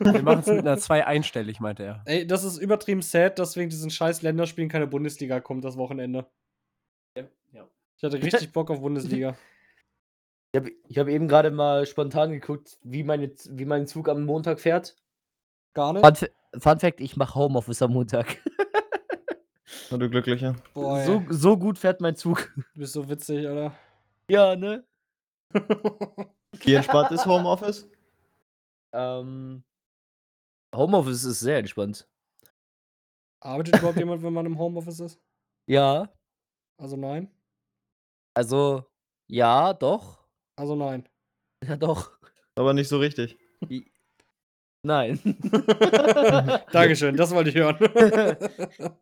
Wir 0.00 0.22
machen 0.22 0.40
es 0.40 0.46
mit 0.46 0.58
einer 0.58 0.76
zwei 0.78 1.06
einstellig, 1.06 1.60
meinte 1.60 1.84
er. 1.84 2.02
Ey, 2.04 2.26
das 2.26 2.42
ist 2.42 2.58
übertrieben 2.58 3.00
sad, 3.02 3.38
dass 3.38 3.56
wegen 3.56 3.70
diesen 3.70 3.90
scheiß 3.90 4.22
Länderspielen 4.22 4.68
keine 4.68 4.88
Bundesliga 4.88 5.38
kommt 5.40 5.64
das 5.64 5.76
Wochenende. 5.76 6.26
Ja. 7.52 7.68
Ich 7.96 8.02
hatte 8.02 8.20
richtig 8.20 8.52
Bock 8.52 8.70
auf 8.70 8.80
Bundesliga. 8.80 9.36
Ich 10.52 10.58
habe 10.60 10.72
hab 10.96 11.08
eben 11.08 11.28
gerade 11.28 11.50
mal 11.52 11.86
spontan 11.86 12.32
geguckt, 12.32 12.78
wie, 12.82 13.04
meine, 13.04 13.30
wie 13.50 13.64
mein 13.64 13.86
Zug 13.86 14.08
am 14.08 14.24
Montag 14.24 14.58
fährt. 14.60 14.96
Gar 15.76 15.92
nicht? 15.92 16.02
Fun, 16.18 16.28
Fun 16.58 16.78
Fact: 16.80 17.00
Ich 17.02 17.16
mache 17.18 17.34
Homeoffice 17.34 17.82
am 17.82 17.92
Montag. 17.92 18.38
Na, 19.90 19.98
du 19.98 20.08
Glücklicher. 20.08 20.56
Boah, 20.72 21.04
So, 21.04 21.22
so 21.28 21.56
gut 21.58 21.78
fährt 21.78 22.00
mein 22.00 22.16
Zug. 22.16 22.50
du 22.56 22.80
bist 22.80 22.94
so 22.94 23.06
witzig, 23.08 23.46
Alter. 23.46 23.76
Ja, 24.30 24.56
ne? 24.56 24.84
Wie 26.64 26.74
entspannt 26.74 27.10
ist 27.12 27.26
Homeoffice? 27.26 27.86
Ähm, 28.94 29.62
Homeoffice 30.74 31.24
ist 31.24 31.40
sehr 31.40 31.58
entspannt. 31.58 32.08
Arbeitet 33.40 33.76
überhaupt 33.76 33.98
jemand, 33.98 34.22
wenn 34.22 34.32
man 34.32 34.46
im 34.46 34.58
Homeoffice 34.58 35.00
ist? 35.00 35.20
Ja, 35.68 36.10
Also 36.80 36.96
nein. 36.96 37.30
also, 38.34 38.82
ja, 39.28 39.74
doch. 39.74 40.24
Also 40.56 40.74
nein. 40.74 41.06
Ja, 41.62 41.76
doch. 41.76 42.18
Aber 42.54 42.72
nicht 42.72 42.88
so 42.88 42.98
richtig. 42.98 43.38
Nein. 44.86 45.18
Dankeschön, 46.72 47.16
das 47.16 47.34
wollte 47.34 47.50
ich 47.50 47.56
hören. 47.56 47.76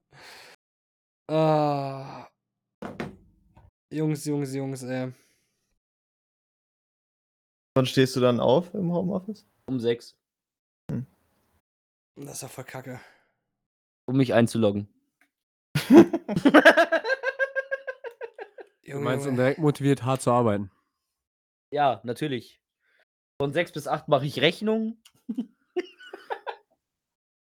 ah. 1.31 2.26
Jungs, 3.93 4.25
Jungs, 4.25 4.55
Jungs, 4.55 4.83
ey. 4.83 5.12
Wann 7.76 7.85
stehst 7.85 8.17
du 8.17 8.21
dann 8.21 8.41
auf 8.41 8.73
im 8.73 8.91
Homeoffice? 8.95 9.47
um 9.67 9.79
sechs. 9.79 10.17
Das 12.17 12.37
ist 12.37 12.43
ja 12.43 12.49
voll 12.49 12.64
kacke. 12.64 12.99
um 14.07 14.17
mich 14.17 14.33
einzuloggen. 14.33 14.88
Du 18.87 19.00
meinst, 19.00 19.26
um 19.26 19.35
direkt 19.35 19.59
motiviert 19.59 20.05
hart 20.05 20.23
zu 20.23 20.31
arbeiten. 20.31 20.71
Ja, 21.73 22.00
natürlich. 22.05 22.61
Von 23.43 23.53
6 23.53 23.73
bis 23.73 23.88
8 23.88 24.07
mache 24.07 24.25
ich 24.25 24.41
Rechnungen. 24.41 25.03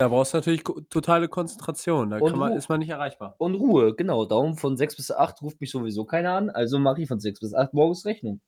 Da 0.03 0.09
brauchst 0.09 0.35
du 0.35 0.39
natürlich 0.39 0.65
totale 0.91 1.29
Konzentration. 1.29 2.11
Da 2.11 2.19
man, 2.19 2.55
ist 2.55 2.69
man 2.69 2.81
nicht 2.81 2.89
erreichbar. 2.89 3.37
Und 3.39 3.55
Ruhe, 3.55 3.95
genau. 3.95 4.25
Darum 4.25 4.57
von 4.57 4.77
6 4.77 4.97
bis 4.97 5.13
8 5.13 5.41
ruft 5.43 5.61
mich 5.61 5.71
sowieso 5.71 6.05
keiner 6.05 6.35
an, 6.35 6.51
also 6.51 6.81
mache 6.81 7.03
ich 7.03 7.07
von 7.07 7.21
6 7.21 7.39
bis 7.39 7.55
8 7.55 7.73
morgens 7.73 8.05
Rechnung. 8.05 8.41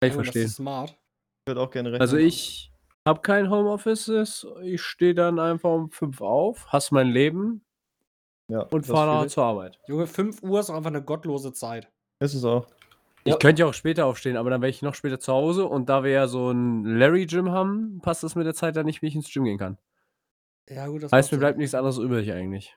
Ich 0.00 0.12
Junge, 0.12 0.26
das 0.26 0.36
ist 0.36 0.54
smart. 0.54 0.90
Ich 0.90 1.50
würde 1.50 1.60
auch 1.60 1.72
gerne 1.72 1.88
rechnen. 1.88 2.02
Also 2.02 2.18
ich 2.18 2.70
habe 3.04 3.20
kein 3.20 3.50
Homeoffice. 3.50 4.46
Ich 4.62 4.80
stehe 4.80 5.12
dann 5.12 5.40
einfach 5.40 5.70
um 5.70 5.90
5 5.90 6.20
auf, 6.20 6.68
hasse 6.68 6.94
mein 6.94 7.08
Leben 7.08 7.64
ja, 8.48 8.60
und 8.60 8.86
fahre 8.86 9.26
zur 9.26 9.42
Arbeit. 9.42 9.80
Junge, 9.88 10.06
5 10.06 10.44
Uhr 10.44 10.60
ist 10.60 10.70
auch 10.70 10.76
einfach 10.76 10.90
eine 10.90 11.02
gottlose 11.02 11.52
Zeit. 11.52 11.90
Ist 12.20 12.34
es 12.34 12.44
auch. 12.44 12.68
Ja. 13.24 13.34
Ich 13.34 13.40
könnte 13.40 13.62
ja 13.62 13.66
auch 13.66 13.74
später 13.74 14.06
aufstehen, 14.06 14.36
aber 14.36 14.50
dann 14.50 14.60
wäre 14.60 14.70
ich 14.70 14.82
noch 14.82 14.94
später 14.94 15.18
zu 15.18 15.32
Hause 15.32 15.64
und 15.64 15.88
da 15.88 16.04
wir 16.04 16.12
ja 16.12 16.28
so 16.28 16.52
ein 16.52 16.84
Larry-Gym 16.84 17.50
haben, 17.50 17.98
passt 18.02 18.22
das 18.22 18.36
mit 18.36 18.46
der 18.46 18.54
Zeit 18.54 18.76
dann 18.76 18.86
nicht, 18.86 19.02
wie 19.02 19.08
ich 19.08 19.16
ins 19.16 19.32
Gym 19.32 19.42
gehen 19.42 19.58
kann. 19.58 19.78
Ja, 20.68 20.86
gut, 20.86 21.02
das 21.02 21.12
Heißt, 21.12 21.32
mir 21.32 21.38
bleibt 21.38 21.58
nichts 21.58 21.74
anderes 21.74 21.98
übrig 21.98 22.30
eigentlich. 22.32 22.76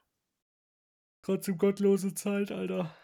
Trotzdem 1.23 1.57
gottlose 1.57 2.13
Zeit, 2.13 2.51
Alter. 2.51 2.95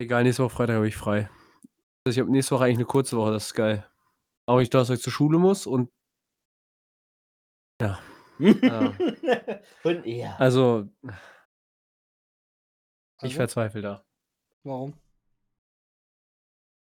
Egal, 0.00 0.22
nächste 0.22 0.44
Woche 0.44 0.54
Freitag 0.54 0.76
habe 0.76 0.88
ich 0.88 0.96
frei. 0.96 1.28
Also 2.06 2.16
ich 2.16 2.20
habe 2.20 2.30
nächste 2.30 2.54
Woche 2.54 2.64
eigentlich 2.64 2.78
eine 2.78 2.84
kurze 2.86 3.16
Woche, 3.16 3.32
das 3.32 3.46
ist 3.46 3.54
geil. 3.54 3.86
Auch 4.46 4.56
wenn 4.56 4.62
ich 4.62 4.70
Donnerstag 4.70 4.98
zur 5.00 5.12
Schule 5.12 5.38
muss 5.38 5.66
und 5.66 5.90
Ja. 7.80 7.98
Und 8.38 10.06
ja. 10.06 10.36
also 10.36 10.88
ich 11.02 11.10
Also, 13.24 13.34
verzweifle 13.36 13.82
da. 13.82 14.04
warum? 14.62 14.90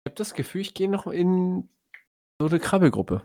Ich 0.04 0.10
habe 0.10 0.16
das 0.16 0.34
Gefühl, 0.34 0.62
ich 0.62 0.74
gehe 0.74 0.88
noch 0.90 1.06
in 1.06 1.68
so 2.40 2.48
eine 2.48 2.58
Krabbelgruppe. 2.58 3.24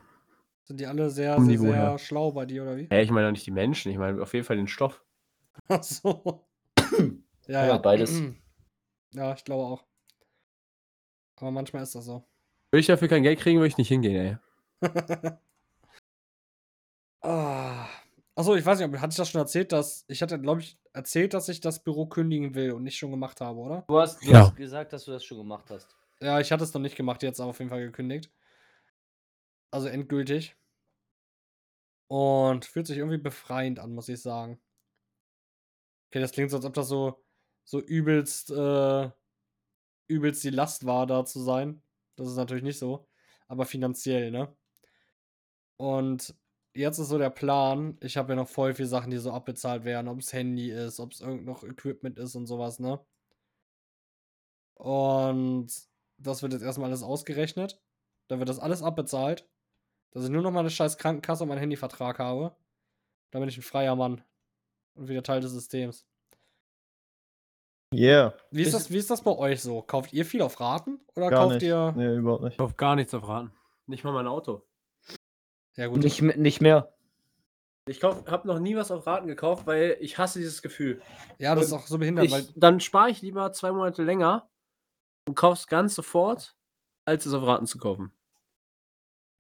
Sind 0.64 0.80
die 0.80 0.86
alle 0.86 1.10
sehr, 1.10 1.34
sehr, 1.40 1.44
Niveau 1.44 1.72
sehr 1.72 1.98
schlau 1.98 2.32
bei 2.32 2.46
dir, 2.46 2.64
oder 2.64 2.78
wie? 2.78 2.88
Hä, 2.90 3.02
ich 3.02 3.12
meine 3.12 3.28
doch 3.28 3.32
nicht 3.32 3.46
die 3.46 3.52
Menschen, 3.52 3.92
ich 3.92 3.98
meine 3.98 4.22
auf 4.22 4.34
jeden 4.34 4.46
Fall 4.46 4.58
den 4.58 4.68
Stoff. 4.68 5.04
Ach 5.68 5.84
so. 5.84 6.46
ja, 7.48 7.62
Ja, 7.62 7.68
ja. 7.68 7.78
beides. 7.78 8.22
Ja, 9.14 9.34
ich 9.34 9.44
glaube 9.44 9.66
auch. 9.66 9.84
Aber 11.36 11.52
manchmal 11.52 11.84
ist 11.84 11.94
das 11.96 12.06
so. 12.06 12.24
Will 12.72 12.80
ich 12.80 12.88
dafür 12.88 13.10
kein 13.10 13.24
Geld 13.24 13.40
kriegen, 13.42 13.60
würde 13.60 13.68
ich 13.68 13.78
nicht 13.78 13.90
hingehen, 13.90 14.40
ey. 14.82 14.88
ah. 17.22 17.88
Achso, 18.36 18.56
ich 18.56 18.66
weiß 18.66 18.80
nicht, 18.80 18.88
ob- 18.88 18.98
hatte 19.02 19.12
ich 19.12 19.18
das 19.18 19.30
schon 19.30 19.42
erzählt, 19.42 19.74
dass 19.74 20.06
ich 20.08 20.22
hatte, 20.22 20.40
glaube 20.40 20.62
ich, 20.62 20.78
erzählt, 20.94 21.34
dass 21.34 21.50
ich 21.50 21.60
das 21.60 21.84
Büro 21.84 22.06
kündigen 22.06 22.56
will 22.56 22.72
und 22.72 22.84
nicht 22.84 22.98
schon 22.98 23.12
gemacht 23.12 23.42
habe, 23.42 23.60
oder? 23.60 23.84
Du 23.90 24.00
hast, 24.00 24.26
du 24.26 24.32
Ja. 24.32 24.40
hast 24.46 24.56
gesagt, 24.56 24.94
dass 24.94 25.04
du 25.04 25.12
das 25.12 25.26
schon 25.26 25.38
gemacht 25.40 25.66
hast. 25.70 25.94
Ja, 26.22 26.40
ich 26.40 26.50
hatte 26.54 26.64
es 26.64 26.74
noch 26.74 26.82
nicht 26.82 26.96
gemacht, 26.96 27.22
jetzt 27.24 27.42
aber 27.42 27.50
auf 27.50 27.60
jeden 27.60 27.70
Fall 27.70 27.82
gekündigt. 27.82 28.32
Also 29.72 29.88
endgültig. 29.88 30.56
Und 32.08 32.66
fühlt 32.66 32.88
sich 32.88 32.98
irgendwie 32.98 33.18
befreiend 33.18 33.80
an, 33.80 33.94
muss 33.94 34.10
ich 34.10 34.22
sagen. 34.22 34.62
Okay, 36.10 36.20
das 36.20 36.34
klingt 36.34 36.52
so, 36.52 36.58
als 36.58 36.66
ob 36.66 36.74
das 36.74 36.90
so, 36.90 37.24
so 37.64 37.80
übelst, 37.80 38.52
äh, 38.52 39.10
übelst 40.08 40.44
die 40.44 40.50
Last 40.50 40.86
war, 40.86 41.08
da 41.08 41.26
zu 41.26 41.40
sein. 41.42 41.84
Das 42.18 42.28
ist 42.28 42.36
natürlich 42.38 42.64
nicht 42.64 42.80
so. 42.80 43.08
Aber 43.48 43.66
finanziell, 43.66 44.32
ne? 44.32 44.56
Und 45.80 46.36
jetzt 46.74 47.00
ist 47.00 47.10
so 47.10 47.18
der 47.18 47.30
Plan, 47.30 47.98
ich 48.02 48.16
habe 48.18 48.34
ja 48.34 48.36
noch 48.38 48.48
voll 48.48 48.74
viele 48.74 48.88
Sachen, 48.88 49.12
die 49.12 49.18
so 49.18 49.32
abbezahlt 49.32 49.84
werden, 49.84 50.08
ob 50.08 50.20
es 50.20 50.32
Handy 50.34 50.70
ist, 50.72 51.00
ob 51.00 51.12
es 51.14 51.20
irgend 51.22 51.46
noch 51.46 51.64
Equipment 51.64 52.18
ist 52.20 52.36
und 52.36 52.48
sowas, 52.48 52.80
ne? 52.80 53.00
Und 54.76 55.72
das 56.18 56.42
wird 56.42 56.54
jetzt 56.54 56.64
erstmal 56.64 56.90
alles 56.90 57.04
ausgerechnet. 57.04 57.82
Dann 58.28 58.40
wird 58.40 58.50
das 58.50 58.60
alles 58.60 58.82
abbezahlt. 58.82 59.48
Dass 60.12 60.24
ich 60.26 60.30
nur 60.30 60.42
noch 60.42 60.52
meine 60.52 60.70
scheiß 60.70 60.98
Krankenkasse 60.98 61.44
und 61.44 61.50
meinen 61.50 61.60
Handyvertrag 61.60 62.20
habe. 62.20 62.56
Dann 63.32 63.42
bin 63.42 63.50
ich 63.50 63.58
ein 63.58 63.62
freier 63.64 63.96
Mann. 63.96 64.22
Und 64.96 65.08
wieder 65.08 65.24
Teil 65.24 65.40
des 65.42 65.52
Systems. 65.54 66.06
Yeah. 67.94 68.34
Wie 68.52 68.62
ist, 68.62 68.70
Ist- 68.70 68.74
das, 68.74 68.92
wie 68.92 68.98
ist 68.98 69.10
das 69.10 69.22
bei 69.22 69.32
euch 69.36 69.62
so? 69.62 69.82
Kauft 69.82 70.14
ihr 70.14 70.26
viel 70.26 70.42
auf 70.42 70.60
Raten? 70.60 71.00
Oder 71.16 71.30
Gar 71.30 71.40
kauft 71.44 71.54
nicht. 71.56 71.64
ihr. 71.64 71.94
Nee, 71.96 72.16
überhaupt 72.16 72.44
nicht. 72.44 72.54
Ich 72.54 72.58
kaufe 72.58 72.76
gar 72.76 72.96
nichts 72.96 73.14
auf 73.14 73.28
Raten. 73.28 73.52
Nicht 73.88 74.04
mal 74.04 74.14
mein 74.14 74.28
Auto. 74.28 74.64
Ja, 75.76 75.88
gut. 75.88 75.98
Nicht, 76.04 76.22
nicht 76.22 76.62
mehr. 76.62 76.94
Ich 77.88 78.02
habe 78.04 78.48
noch 78.48 78.60
nie 78.60 78.76
was 78.76 78.92
auf 78.92 79.08
Raten 79.08 79.28
gekauft, 79.28 79.66
weil 79.66 79.98
ich 80.00 80.18
hasse 80.18 80.40
dieses 80.40 80.62
Gefühl. 80.62 81.02
Ja, 81.40 81.56
das 81.56 81.66
ist 81.66 81.72
Und 81.74 81.80
auch 81.80 81.88
so 81.88 81.98
behindert, 81.98 82.30
weil. 82.32 82.42
Ich, 82.42 82.54
dann 82.56 82.80
spare 82.80 83.10
ich 83.10 83.22
lieber 83.22 83.52
zwei 83.54 83.72
Monate 83.72 84.04
länger 84.04 84.50
und 85.28 85.36
kauf's 85.36 85.68
ganz 85.68 85.96
sofort, 85.96 86.56
als 87.06 87.26
es 87.26 87.34
auf 87.34 87.44
Raten 87.44 87.66
zu 87.66 87.78
kaufen. 87.78 88.14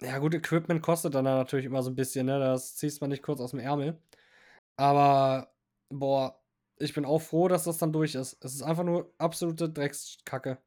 Ja, 0.03 0.17
gut, 0.17 0.33
Equipment 0.33 0.81
kostet 0.81 1.13
dann 1.13 1.25
natürlich 1.25 1.65
immer 1.65 1.83
so 1.83 1.91
ein 1.91 1.95
bisschen, 1.95 2.25
ne? 2.25 2.39
Das 2.39 2.75
ziehst 2.75 3.01
man 3.01 3.11
nicht 3.11 3.21
kurz 3.21 3.39
aus 3.39 3.51
dem 3.51 3.59
Ärmel. 3.59 4.01
Aber, 4.77 5.53
boah, 5.89 6.41
ich 6.77 6.93
bin 6.93 7.05
auch 7.05 7.19
froh, 7.19 7.47
dass 7.47 7.65
das 7.65 7.77
dann 7.77 7.93
durch 7.93 8.15
ist. 8.15 8.43
Es 8.43 8.55
ist 8.55 8.63
einfach 8.63 8.83
nur 8.83 9.13
absolute 9.17 9.69
Dreckskacke. 9.69 10.57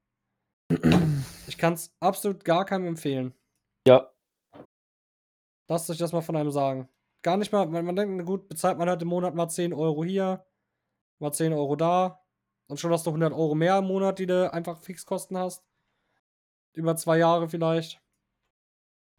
Ich 1.47 1.59
kann 1.59 1.75
es 1.75 1.95
absolut 2.00 2.43
gar 2.45 2.64
keinem 2.64 2.87
empfehlen. 2.87 3.35
Ja. 3.87 4.11
Lasst 5.69 5.91
euch 5.91 5.99
das 5.99 6.12
mal 6.12 6.23
von 6.23 6.37
einem 6.37 6.50
sagen. 6.50 6.88
Gar 7.23 7.37
nicht 7.37 7.53
mal, 7.53 7.67
man, 7.67 7.85
man 7.85 7.97
denkt, 7.97 8.25
gut, 8.25 8.49
bezahlt 8.49 8.79
man 8.79 8.88
halt 8.88 9.03
im 9.03 9.09
Monat 9.09 9.35
mal 9.35 9.49
10 9.49 9.75
Euro 9.75 10.05
hier, 10.05 10.47
mal 11.21 11.33
10 11.33 11.53
Euro 11.53 11.76
da. 11.76 12.25
Und 12.67 12.81
schon 12.81 12.93
hast 12.93 13.05
du 13.07 13.11
100 13.11 13.33
Euro 13.35 13.55
mehr 13.55 13.79
im 13.79 13.87
Monat, 13.87 14.19
die 14.19 14.26
du 14.26 14.53
einfach 14.53 14.79
Fixkosten 14.79 15.37
hast. 15.37 15.64
Über 16.73 16.97
zwei 16.97 17.19
Jahre 17.19 17.49
vielleicht. 17.49 18.04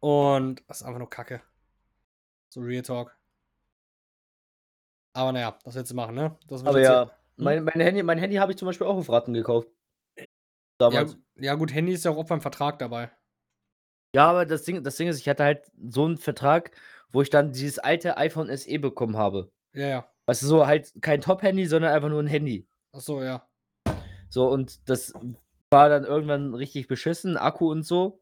Und 0.00 0.62
das 0.68 0.80
ist 0.80 0.86
einfach 0.86 0.98
nur 0.98 1.10
Kacke. 1.10 1.42
So 2.48 2.60
Real 2.60 2.82
Talk. 2.82 3.16
Aber 5.14 5.32
naja, 5.32 5.58
was 5.64 5.74
willst 5.74 5.90
du 5.90 5.96
machen, 5.96 6.14
ne? 6.14 6.36
Das 6.46 6.64
Aber 6.64 6.80
ja, 6.80 7.04
hier- 7.04 7.12
mein, 7.36 7.64
mein 7.64 7.80
Handy, 7.80 8.02
mein 8.02 8.18
Handy 8.18 8.36
habe 8.36 8.52
ich 8.52 8.58
zum 8.58 8.66
Beispiel 8.66 8.86
auch 8.86 8.96
auf 8.96 9.08
Raten 9.08 9.32
gekauft. 9.32 9.68
Ja, 10.18 10.24
Damals. 10.78 11.16
ja, 11.36 11.54
gut, 11.54 11.72
Handy 11.72 11.92
ist 11.92 12.04
ja 12.04 12.10
auch 12.10 12.24
beim 12.26 12.40
Vertrag 12.42 12.78
dabei. 12.78 13.10
Ja, 14.14 14.28
aber 14.28 14.44
das 14.46 14.62
Ding, 14.64 14.82
das 14.84 14.96
Ding 14.96 15.08
ist, 15.08 15.18
ich 15.18 15.28
hatte 15.28 15.44
halt 15.44 15.70
so 15.88 16.04
einen 16.04 16.18
Vertrag, 16.18 16.70
wo 17.10 17.22
ich 17.22 17.30
dann 17.30 17.52
dieses 17.52 17.78
alte 17.78 18.16
iPhone 18.18 18.48
SE 18.56 18.78
bekommen 18.78 19.16
habe. 19.16 19.50
Ja, 19.72 19.88
ja. 19.88 20.12
Weißt 20.26 20.42
du, 20.42 20.46
so 20.46 20.66
halt 20.66 20.92
kein 21.00 21.20
Top-Handy, 21.20 21.66
sondern 21.66 21.92
einfach 21.94 22.08
nur 22.08 22.22
ein 22.22 22.26
Handy. 22.26 22.66
Achso, 22.92 23.22
ja. 23.22 23.46
So, 24.28 24.48
und 24.48 24.88
das 24.88 25.12
war 25.70 25.88
dann 25.88 26.04
irgendwann 26.04 26.54
richtig 26.54 26.88
beschissen, 26.88 27.36
Akku 27.36 27.70
und 27.70 27.84
so. 27.84 28.20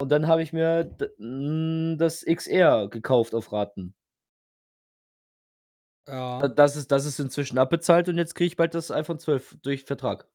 Und 0.00 0.10
dann 0.10 0.28
habe 0.28 0.42
ich 0.42 0.52
mir 0.52 0.94
n- 1.18 1.96
das 1.98 2.24
XR 2.24 2.88
gekauft 2.88 3.34
auf 3.34 3.52
Raten. 3.52 3.94
Ja. 6.06 6.38
Da- 6.40 6.48
Das 6.48 6.76
ist, 6.76 6.90
das 6.92 7.04
ist 7.04 7.18
inzwischen 7.18 7.58
abbezahlt 7.58 8.08
und 8.08 8.16
jetzt 8.16 8.34
kriege 8.34 8.46
ich 8.46 8.56
bald 8.56 8.74
das 8.74 8.90
iPhone 8.90 9.18
12 9.18 9.56
durch 9.62 9.84
Vertrag. 9.84 10.28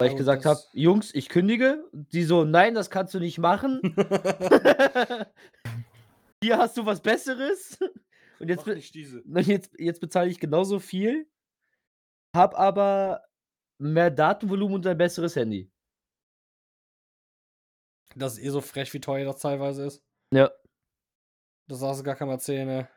Weil 0.00 0.08
ich 0.08 0.16
gesagt 0.16 0.44
habe, 0.44 0.58
Jungs, 0.72 1.14
ich 1.14 1.28
kündige. 1.28 1.84
Die 1.92 2.24
so, 2.24 2.44
nein, 2.44 2.74
das 2.74 2.90
kannst 2.90 3.14
du 3.14 3.20
nicht 3.20 3.38
machen. 3.38 3.80
Hier 6.42 6.58
hast 6.58 6.76
du 6.76 6.84
was 6.84 7.00
Besseres. 7.00 7.78
Und 8.40 8.48
jetzt, 8.48 8.66
jetzt, 9.46 9.74
jetzt 9.78 10.00
bezahle 10.00 10.28
ich 10.28 10.40
genauso 10.40 10.80
viel, 10.80 11.30
hab 12.36 12.58
aber 12.58 13.22
mehr 13.78 14.10
Datenvolumen 14.10 14.74
und 14.74 14.86
ein 14.88 14.98
besseres 14.98 15.36
Handy. 15.36 15.70
Das 18.14 18.34
ist 18.34 18.44
eh 18.44 18.50
so 18.50 18.60
frech, 18.60 18.92
wie 18.94 19.00
teuer 19.00 19.24
das 19.24 19.40
teilweise 19.40 19.84
ist. 19.84 20.02
Ja. 20.32 20.50
Das 21.68 21.80
darfst 21.80 22.00
du 22.00 22.04
gar 22.04 22.16
keinem 22.16 22.30
erzählen, 22.30 22.66
ne? 22.66 22.88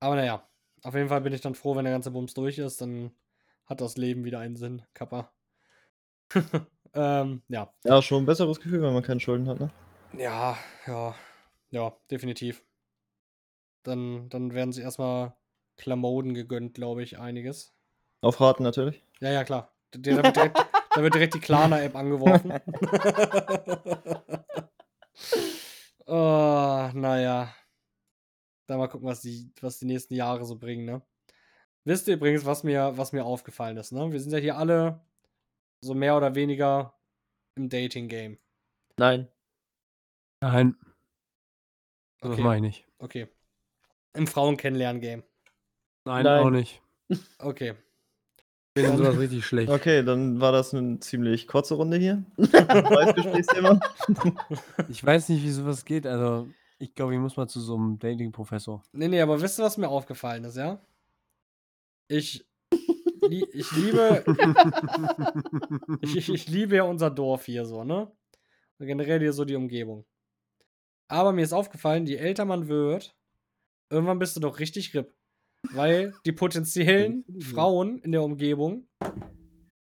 Aber 0.00 0.16
naja, 0.16 0.48
auf 0.82 0.94
jeden 0.94 1.08
Fall 1.08 1.20
bin 1.20 1.32
ich 1.32 1.40
dann 1.40 1.54
froh, 1.54 1.76
wenn 1.76 1.84
der 1.84 1.94
ganze 1.94 2.10
Bums 2.10 2.34
durch 2.34 2.58
ist, 2.58 2.80
dann 2.80 3.12
hat 3.66 3.80
das 3.80 3.96
Leben 3.96 4.24
wieder 4.24 4.40
einen 4.40 4.56
Sinn, 4.56 4.82
Kappa. 4.94 5.32
ähm, 6.94 7.42
ja. 7.48 7.72
Ja, 7.84 8.02
schon 8.02 8.24
ein 8.24 8.26
besseres 8.26 8.60
Gefühl, 8.60 8.82
wenn 8.82 8.92
man 8.92 9.02
keine 9.02 9.20
Schulden 9.20 9.48
hat, 9.48 9.60
ne? 9.60 9.70
Ja, 10.18 10.58
ja, 10.86 11.14
ja, 11.70 11.96
definitiv. 12.10 12.64
Dann, 13.84 14.28
dann 14.28 14.52
werden 14.52 14.72
sich 14.72 14.84
erstmal 14.84 15.34
Klamoden 15.76 16.34
gegönnt, 16.34 16.74
glaube 16.74 17.02
ich, 17.02 17.18
einiges. 17.18 17.74
Auf 18.20 18.40
Raten 18.40 18.62
natürlich. 18.62 19.04
Ja, 19.20 19.30
ja, 19.30 19.44
klar. 19.44 19.74
Da, 19.92 20.04
wird, 20.04 20.36
direkt, 20.36 20.58
da 20.94 21.02
wird 21.02 21.14
direkt 21.14 21.34
die 21.34 21.40
Klarna-App 21.40 21.96
angeworfen. 21.96 22.52
oh, 26.06 26.90
naja. 26.94 27.54
Dann 28.66 28.78
mal 28.78 28.88
gucken, 28.88 29.08
was 29.08 29.20
die, 29.20 29.50
was 29.60 29.78
die 29.78 29.86
nächsten 29.86 30.14
Jahre 30.14 30.44
so 30.44 30.56
bringen, 30.56 30.84
ne? 30.84 31.02
Wisst 31.84 32.06
ihr 32.08 32.14
übrigens, 32.14 32.46
was 32.46 32.62
mir, 32.62 32.96
was 32.96 33.12
mir 33.12 33.24
aufgefallen 33.24 33.76
ist, 33.76 33.92
ne? 33.92 34.10
Wir 34.12 34.20
sind 34.20 34.32
ja 34.32 34.38
hier 34.38 34.56
alle 34.56 35.00
so 35.80 35.94
mehr 35.94 36.16
oder 36.16 36.34
weniger 36.34 36.94
im 37.56 37.68
Dating-Game. 37.68 38.38
Nein. 38.96 39.28
Nein. 40.40 40.76
Das 42.20 42.32
Okay. 42.32 42.42
mache 42.42 42.56
ich 42.56 42.62
nicht. 42.62 42.86
Okay. 42.98 43.28
Im 44.14 44.26
Frauen-Kennenlernen-Game. 44.26 45.24
Nein, 46.04 46.24
Nein. 46.24 46.42
auch 46.44 46.50
nicht. 46.50 46.80
Okay. 47.38 47.74
Ich 48.74 48.82
bin 48.82 48.90
in 48.90 48.96
sowas 48.96 49.18
richtig 49.18 49.44
schlecht. 49.44 49.70
Okay, 49.70 50.02
dann 50.02 50.40
war 50.40 50.50
das 50.50 50.72
eine 50.72 50.98
ziemlich 50.98 51.46
kurze 51.46 51.74
Runde 51.74 51.98
hier. 51.98 52.24
Neues 52.38 53.14
Gesprächsthema. 53.14 53.78
Ich 54.88 55.04
weiß 55.04 55.28
nicht, 55.28 55.42
wie 55.42 55.50
sowas 55.50 55.84
geht. 55.84 56.06
Also, 56.06 56.48
ich 56.78 56.94
glaube, 56.94 57.12
ich 57.12 57.20
muss 57.20 57.36
mal 57.36 57.46
zu 57.48 57.60
so 57.60 57.74
einem 57.74 57.98
Dating-Professor. 57.98 58.82
Nee, 58.92 59.08
nee, 59.08 59.20
aber 59.20 59.42
wisst 59.42 59.60
ihr, 59.60 59.64
was 59.64 59.76
mir 59.76 59.90
aufgefallen 59.90 60.44
ist, 60.44 60.56
ja? 60.56 60.80
Ich, 62.08 62.46
lie 63.20 63.44
ich 63.52 63.70
liebe, 63.72 64.24
ich, 66.00 66.16
ich, 66.16 66.28
ich 66.30 66.48
liebe 66.48 66.76
ja 66.76 66.84
unser 66.84 67.10
Dorf 67.10 67.44
hier 67.44 67.66
so, 67.66 67.84
ne? 67.84 68.10
Und 68.78 68.86
generell 68.86 69.20
hier 69.20 69.34
so 69.34 69.44
die 69.44 69.54
Umgebung. 69.54 70.06
Aber 71.08 71.32
mir 71.32 71.42
ist 71.42 71.52
aufgefallen, 71.52 72.06
je 72.06 72.16
älter 72.16 72.46
man 72.46 72.68
wird, 72.68 73.14
irgendwann 73.90 74.18
bist 74.18 74.34
du 74.34 74.40
doch 74.40 74.60
richtig 74.60 74.94
RIP. 74.94 75.12
Weil 75.70 76.12
die 76.26 76.32
potenziellen 76.32 77.24
Frauen 77.40 77.98
in 77.98 78.12
der 78.12 78.22
Umgebung, 78.22 78.88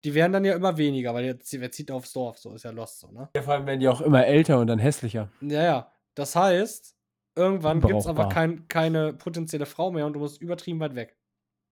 die 0.03 0.13
werden 0.13 0.31
dann 0.31 0.45
ja 0.45 0.55
immer 0.55 0.77
weniger, 0.77 1.13
weil 1.13 1.25
jetzt, 1.25 1.51
wer 1.59 1.71
zieht 1.71 1.89
aufs 1.91 2.13
Dorf, 2.13 2.37
so 2.37 2.53
ist 2.53 2.63
ja 2.63 2.71
lost 2.71 2.99
so, 2.99 3.11
ne? 3.11 3.29
Ja, 3.35 3.41
vor 3.41 3.55
allem 3.55 3.65
werden 3.65 3.79
die 3.79 3.87
auch 3.87 4.01
immer 4.01 4.25
älter 4.25 4.59
und 4.59 4.67
dann 4.67 4.77
hässlicher. 4.79 5.31
Ja, 5.41 5.63
ja. 5.63 5.91
Das 6.15 6.35
heißt, 6.35 6.95
irgendwann 7.35 7.81
gibt 7.81 7.99
es 7.99 8.05
aber 8.07 8.29
kein, 8.29 8.67
keine 8.67 9.13
potenzielle 9.13 9.65
Frau 9.65 9.91
mehr 9.91 10.05
und 10.05 10.13
du 10.13 10.19
musst 10.19 10.41
übertrieben 10.41 10.79
weit 10.79 10.95
weg. 10.95 11.17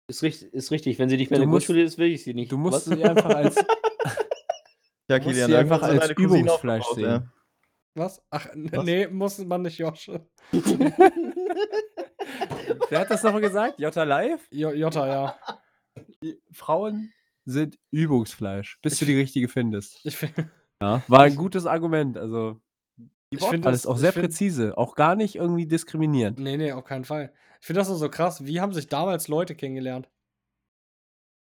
Ist 0.10 0.24
richtig, 0.24 0.54
ist 0.54 0.72
richtig. 0.72 1.00
Wenn 1.00 1.10
sie 1.10 1.18
nicht 1.18 1.30
mehr 1.30 1.38
Du 1.40 1.44
in 1.44 1.50
der 1.50 1.54
musst- 1.54 1.68
Grundschule 1.68 1.84
ist, 1.86 1.98
will 1.98 2.12
ich 2.12 2.24
sie 2.24 2.34
nicht. 2.34 2.52
Du 2.52 2.58
musst 2.58 2.88
Was? 2.90 2.98
sie 2.98 3.04
einfach 3.04 3.30
als. 3.36 3.56
Ja, 5.08 5.20
Kilian, 5.20 5.52
sie 5.52 5.56
einfach 5.56 5.84
als 5.84 6.10
Übungsfleisch 6.18 6.86
sehen. 6.96 7.32
Was? 7.94 8.24
Ach, 8.32 8.48
Was? 8.56 8.84
nee, 8.86 9.06
muss 9.06 9.38
man 9.38 9.62
nicht, 9.62 9.78
Josche. 9.78 10.28
Wer 12.90 13.00
hat 13.00 13.10
das 13.12 13.24
nochmal 13.24 13.42
gesagt? 13.42 13.80
Jota 13.80 14.04
Live? 14.04 14.48
J 14.52 14.74
Jota, 14.76 15.08
ja. 15.08 15.36
Die 16.22 16.40
Frauen 16.52 17.12
sind 17.46 17.78
Übungsfleisch, 17.92 18.80
bis 18.82 19.00
du 19.00 19.06
die 19.06 19.18
richtige 19.18 19.48
findest. 19.48 20.00
Ich, 20.04 20.18
find- 20.18 20.34
Ja, 20.82 21.02
war 21.08 21.22
ein 21.22 21.36
gutes 21.36 21.66
Argument. 21.66 22.18
Also, 22.18 22.60
die 22.98 23.10
Ich 23.32 23.40
find 23.40 23.64
Wortwahl 23.64 23.72
das- 23.72 23.86
auch 23.88 23.98
sehr 23.98 24.14
find- 24.14 24.26
präzise. 24.26 24.78
Auch 24.78 24.96
gar 24.96 25.16
nicht 25.16 25.36
irgendwie 25.36 25.66
diskriminierend. 25.68 26.40
nee, 26.40 26.58
nee, 26.58 26.72
auf 26.72 26.84
keinen 26.84 27.06
Fall. 27.06 27.34
Ich 27.62 27.68
finde 27.68 27.80
das 27.82 27.88
nur 27.90 27.98
so 27.98 28.10
krass. 28.10 28.46
Wie 28.46 28.60
haben 28.62 28.74
sich 28.74 28.88
damals 28.88 29.28
Leute 29.28 29.56
kennengelernt? 29.56 30.10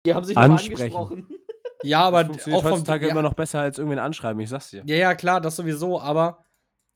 Die 0.05 0.13
haben 0.13 0.23
sich 0.25 0.37
angesprochen. 0.37 1.27
Ja, 1.83 2.01
aber 2.03 2.19
das 2.23 2.27
funktioniert 2.29 2.57
auch 2.59 2.63
vom 2.63 2.71
heutzutage 2.71 3.05
ja, 3.05 3.11
immer 3.11 3.21
noch 3.21 3.35
besser 3.35 3.59
als 3.59 3.77
irgendwen 3.77 3.99
anschreiben, 3.99 4.41
ich 4.41 4.49
sag's 4.49 4.71
dir. 4.71 4.81
Ja, 4.87 4.95
ja, 4.95 5.13
klar, 5.13 5.39
das 5.39 5.55
sowieso, 5.55 5.99
aber 6.01 6.43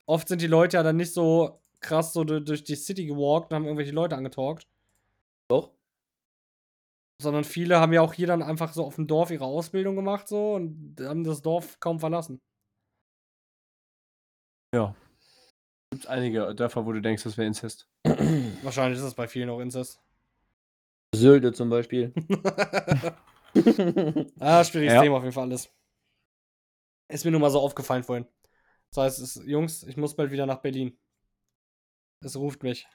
oft 0.07 0.27
sind 0.27 0.41
die 0.41 0.47
Leute 0.47 0.77
ja 0.77 0.83
dann 0.83 0.95
nicht 0.95 1.13
so 1.13 1.61
krass 1.81 2.13
so 2.13 2.23
du- 2.23 2.41
durch 2.41 2.63
die 2.63 2.75
City 2.75 3.05
gewalkt 3.05 3.51
und 3.51 3.55
haben 3.55 3.65
irgendwelche 3.65 3.91
Leute 3.91 4.15
angetalkt, 4.15 4.67
Doch. 5.49 5.71
sondern 7.21 7.43
viele 7.43 7.79
haben 7.79 7.93
ja 7.93 8.01
auch 8.01 8.13
hier 8.13 8.27
dann 8.27 8.41
einfach 8.43 8.73
so 8.73 8.85
auf 8.85 8.95
dem 8.95 9.07
Dorf 9.07 9.31
ihre 9.31 9.45
Ausbildung 9.45 9.95
gemacht 9.95 10.27
so 10.27 10.53
und 10.55 10.95
haben 11.01 11.23
das 11.23 11.41
Dorf 11.41 11.79
kaum 11.79 11.99
verlassen. 11.99 12.41
Ja. 14.73 14.95
Gibt 15.91 16.07
einige 16.07 16.53
Dörfer, 16.53 16.85
wo 16.85 16.91
du 16.93 17.01
denkst, 17.01 17.23
das 17.23 17.37
wäre 17.37 17.47
Inzest. 17.47 17.87
Wahrscheinlich 18.63 18.97
ist 18.99 19.05
das 19.05 19.15
bei 19.15 19.27
vielen 19.27 19.49
auch 19.49 19.59
Inzest. 19.59 19.99
Sölde 21.15 21.51
zum 21.53 21.69
Beispiel. 21.69 22.13
Ah, 24.39 24.63
schwieriges 24.63 24.93
Ja. 24.93 25.01
Thema 25.01 25.17
auf 25.17 25.23
jeden 25.23 25.33
Fall 25.33 25.45
alles. 25.45 25.73
Ist 27.11 27.25
mir 27.25 27.31
nur 27.31 27.39
mal 27.39 27.49
so 27.49 27.59
aufgefallen 27.59 28.03
vorhin. 28.03 28.27
Das 28.91 29.03
heißt, 29.03 29.19
es, 29.19 29.41
Jungs, 29.45 29.83
ich 29.83 29.97
muss 29.97 30.15
bald 30.15 30.31
wieder 30.31 30.45
nach 30.45 30.61
Berlin. 30.61 30.95
Es 32.21 32.35
ruft 32.35 32.63
mich. 32.63 32.87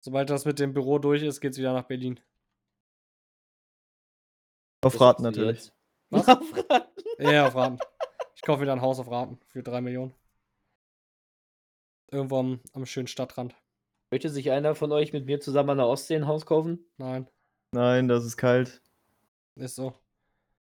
Sobald 0.00 0.30
das 0.30 0.44
mit 0.44 0.58
dem 0.58 0.72
Büro 0.72 0.98
durch 0.98 1.22
ist, 1.22 1.40
geht's 1.40 1.58
wieder 1.58 1.72
nach 1.72 1.84
Berlin. 1.84 2.18
Auf 4.84 5.00
Raten 5.00 5.22
natürlich. 5.22 5.70
Was? 6.10 6.28
Auf 6.28 6.52
Raten. 6.70 6.92
Ja, 7.18 7.46
auf 7.46 7.54
Raten. 7.54 7.78
Ich 8.34 8.42
kaufe 8.42 8.62
wieder 8.62 8.72
ein 8.72 8.80
Haus 8.80 8.98
auf 8.98 9.10
Raten 9.10 9.38
für 9.48 9.62
drei 9.62 9.80
Millionen. 9.80 10.14
Irgendwo 12.10 12.38
am, 12.40 12.60
am 12.72 12.84
schönen 12.84 13.06
Stadtrand. 13.06 13.54
Möchte 14.10 14.28
sich 14.28 14.50
einer 14.50 14.74
von 14.74 14.92
euch 14.92 15.12
mit 15.12 15.24
mir 15.26 15.40
zusammen 15.40 15.70
an 15.70 15.78
der 15.78 15.86
Ostsee 15.86 16.16
ein 16.16 16.26
Haus 16.26 16.44
kaufen? 16.44 16.84
Nein, 16.98 17.28
Nein, 17.74 18.08
das 18.08 18.24
ist 18.26 18.36
kalt. 18.36 18.82
ist 19.56 19.76
so. 19.76 19.94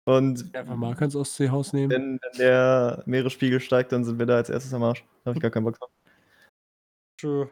Und 0.06 0.54
Einfach 0.56 0.76
mal 0.76 0.94
ans 0.98 1.16
Ostseehaus 1.16 1.72
nehmen. 1.72 1.92
wenn, 1.92 2.20
wenn 2.22 2.38
der 2.40 3.04
Meeresspiegel 3.06 3.60
steigt, 3.62 3.92
dann 3.92 4.04
sind 4.04 4.18
wir 4.20 4.26
da 4.26 4.38
als 4.38 4.50
erstes 4.50 4.74
am 4.74 4.84
Arsch. 4.84 5.06
Da 5.24 5.30
habe 5.30 5.38
ich 5.38 5.42
gar 5.42 5.52
keinen 5.52 5.64
Bock 5.66 5.78
drauf. 5.80 5.92
True. 7.20 7.50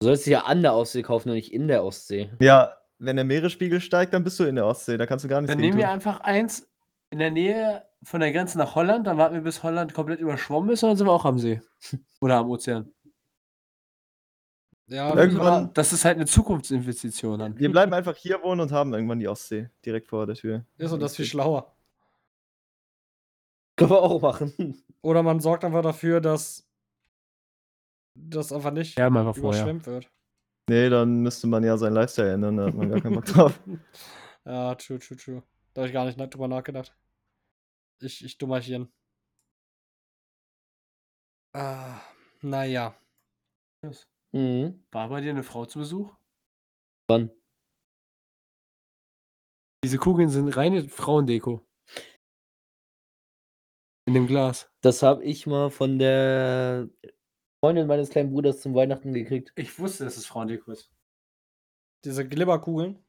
Du 0.00 0.06
sollst 0.08 0.26
dich 0.26 0.32
ja 0.32 0.40
an 0.44 0.62
der 0.62 0.74
Ostsee 0.74 1.02
kaufen 1.02 1.30
und 1.30 1.36
nicht 1.36 1.52
in 1.52 1.68
der 1.68 1.82
Ostsee. 1.84 2.30
Ja, 2.40 2.76
wenn 2.98 3.16
der 3.16 3.24
Meeresspiegel 3.24 3.80
steigt, 3.80 4.12
dann 4.14 4.24
bist 4.24 4.38
du 4.38 4.44
in 4.44 4.56
der 4.56 4.66
Ostsee. 4.66 4.96
Da 4.98 5.06
kannst 5.06 5.24
du 5.24 5.28
gar 5.28 5.40
nichts 5.40 5.52
Dann 5.52 5.60
nehmen 5.60 5.76
wir 5.78 5.84
tun. 5.84 5.92
einfach 5.94 6.20
eins 6.20 6.68
in 7.10 7.18
der 7.18 7.30
Nähe 7.30 7.86
von 8.02 8.20
der 8.20 8.32
Grenze 8.32 8.58
nach 8.58 8.74
Holland, 8.74 9.06
dann 9.06 9.16
warten 9.16 9.34
wir, 9.34 9.40
bis 9.42 9.62
Holland 9.62 9.94
komplett 9.94 10.20
überschwommen 10.20 10.70
ist 10.70 10.82
und 10.82 10.90
dann 10.90 10.96
sind 10.96 11.06
wir 11.06 11.12
auch 11.12 11.24
am 11.24 11.38
See. 11.38 11.60
Oder 12.20 12.36
am 12.36 12.50
Ozean. 12.50 12.92
Ja, 14.88 15.14
Irgendwann- 15.16 15.72
Das 15.74 15.92
ist 15.92 16.04
halt 16.04 16.16
eine 16.16 16.26
Zukunftsinvestition 16.26 17.38
dann. 17.38 17.58
Wir 17.58 17.70
bleiben 17.70 17.92
einfach 17.92 18.16
hier 18.16 18.40
wohnen 18.42 18.60
und 18.60 18.70
haben 18.72 18.92
irgendwann 18.94 19.18
die 19.18 19.28
Ostsee 19.28 19.68
direkt 19.84 20.08
vor 20.08 20.26
der 20.26 20.36
Tür. 20.36 20.64
ist 20.78 20.92
und 20.92 21.00
das 21.00 21.16
viel 21.16 21.24
schlauer. 21.24 21.74
Können 23.76 23.90
wir 23.90 24.02
auch 24.02 24.20
machen. 24.22 24.82
Oder 25.02 25.22
man 25.22 25.40
sorgt 25.40 25.64
einfach 25.64 25.82
dafür, 25.82 26.20
dass 26.20 26.66
das 28.16 28.52
einfach 28.52 28.72
nicht 28.72 28.98
Ja, 28.98 29.10
mal 29.10 29.32
vorher. 29.32 29.60
überschwemmt 29.62 29.86
wird. 29.86 30.10
Nee, 30.68 30.88
dann 30.88 31.20
müsste 31.22 31.46
man 31.46 31.62
ja 31.62 31.76
seinen 31.78 31.94
Lifestyle 31.94 32.32
ändern, 32.32 32.56
da 32.56 32.66
hat 32.66 32.74
man 32.74 32.90
gar 32.90 33.00
keinen 33.00 33.14
Bock 33.14 33.24
drauf. 33.26 33.60
Ja, 34.44 34.76
true, 34.76 35.00
true, 35.00 35.16
true. 35.16 35.42
Da 35.74 35.80
habe 35.80 35.88
ich 35.88 35.92
gar 35.92 36.04
nicht 36.04 36.16
drüber 36.32 36.46
nachgedacht. 36.46 36.96
Ich, 38.00 38.24
ich 38.24 38.38
Dummerchen. 38.38 38.92
Ah, 41.52 42.00
naja. 42.42 42.94
Mhm. 44.30 44.84
War 44.92 45.08
bei 45.08 45.20
dir 45.20 45.30
eine 45.30 45.42
Frau 45.42 45.66
zu 45.66 45.80
Besuch? 45.80 46.14
Wann? 47.08 47.32
Diese 49.82 49.98
Kugeln 49.98 50.28
sind 50.28 50.48
reine 50.56 50.88
Frauendeko. 50.88 51.66
In 54.06 54.14
dem 54.14 54.28
Glas. 54.28 54.70
Das 54.80 55.02
habe 55.02 55.24
ich 55.24 55.46
mal 55.48 55.70
von 55.70 55.98
der 55.98 56.88
Freundin 57.66 57.88
meines 57.88 58.10
kleinen 58.10 58.30
Bruders 58.30 58.60
zum 58.60 58.76
Weihnachten 58.76 59.12
gekriegt. 59.12 59.52
Ich 59.56 59.76
wusste, 59.80 60.04
dass 60.04 60.16
es 60.16 60.24
Frauendeko 60.24 60.70
ist. 60.70 60.88
Diese 62.04 62.24
Glibberkugeln. 62.28 63.04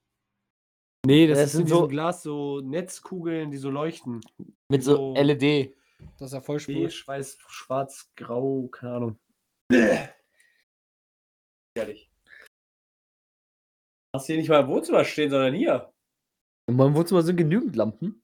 Nee, 1.06 1.28
das, 1.28 1.38
Das 1.38 1.46
ist 1.48 1.58
sind 1.58 1.70
so- 1.70 1.88
Glas 1.88 2.24
so 2.24 2.62
Netzkugeln, 2.62 3.52
die 3.52 3.58
so 3.58 3.70
leuchten. 3.70 4.20
Mit 4.68 4.84
so 4.84 4.96
So- 4.96 5.14
LED. 5.16 5.76
Das 6.18 6.30
ist 6.30 6.34
ja 6.34 6.42
voll. 6.42 6.58
Beige, 6.66 7.04
weiß, 7.06 7.38
schwarz, 7.48 8.12
grau, 8.16 8.68
keine 8.70 8.94
Ahnung. 8.96 9.20
Ehrlich. 11.76 12.10
Hast 14.16 14.28
du 14.28 14.34
hier 14.34 14.38
nicht 14.42 14.50
mal 14.50 14.62
im 14.62 14.70
Wohnzimmer 14.70 15.06
stehen, 15.06 15.30
sondern 15.30 15.54
hier. 15.54 15.94
In 16.68 16.76
meinem 16.78 16.96
Wohnzimmer 16.96 17.22
sind 17.22 17.38
genügend 17.38 17.76
Lampen. 17.76 18.24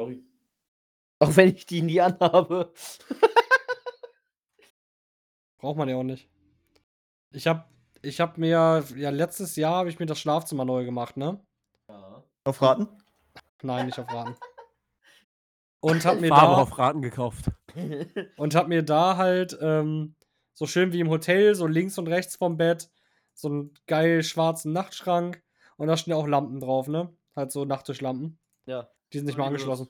Sorry. 0.00 0.24
Auch 1.22 1.36
wenn 1.36 1.54
ich 1.54 1.66
die 1.66 1.82
nie 1.82 2.00
anhabe. 2.00 2.72
Braucht 5.60 5.76
man 5.76 5.88
ja 5.88 5.96
auch 5.96 6.02
nicht. 6.02 6.28
Ich 7.32 7.46
hab, 7.46 7.70
ich 8.02 8.18
hab 8.20 8.38
mir, 8.38 8.82
ja, 8.96 9.10
letztes 9.10 9.56
Jahr 9.56 9.76
habe 9.76 9.90
ich 9.90 9.98
mir 9.98 10.06
das 10.06 10.18
Schlafzimmer 10.18 10.64
neu 10.64 10.84
gemacht, 10.84 11.16
ne? 11.16 11.38
Auf 12.44 12.62
Raten? 12.62 12.88
Nein, 13.62 13.86
nicht 13.86 13.98
auf 13.98 14.10
Raten. 14.12 14.36
Und 15.80 16.04
hab 16.06 16.18
mir 16.20 16.28
Farbe 16.28 16.56
da, 16.56 16.62
auf 16.62 16.78
Raten 16.78 17.02
gekauft. 17.02 17.50
und 18.38 18.54
hab 18.54 18.68
mir 18.68 18.82
da 18.82 19.18
halt 19.18 19.56
ähm, 19.60 20.16
so 20.54 20.66
schön 20.66 20.94
wie 20.94 21.00
im 21.00 21.10
Hotel, 21.10 21.54
so 21.54 21.66
links 21.66 21.98
und 21.98 22.08
rechts 22.08 22.36
vom 22.36 22.56
Bett, 22.56 22.90
so 23.34 23.48
einen 23.48 23.74
geil 23.86 24.22
schwarzen 24.22 24.72
Nachtschrank 24.72 25.42
und 25.76 25.88
da 25.88 25.96
stehen 25.98 26.12
ja 26.12 26.16
auch 26.16 26.26
Lampen 26.26 26.60
drauf, 26.60 26.88
ne? 26.88 27.14
Halt 27.36 27.52
so 27.52 27.64
Nachttischlampen. 27.64 28.38
ja. 28.66 28.88
Die 29.12 29.18
sind 29.18 29.26
nicht 29.26 29.38
mal 29.38 29.46
angeschlossen. 29.46 29.88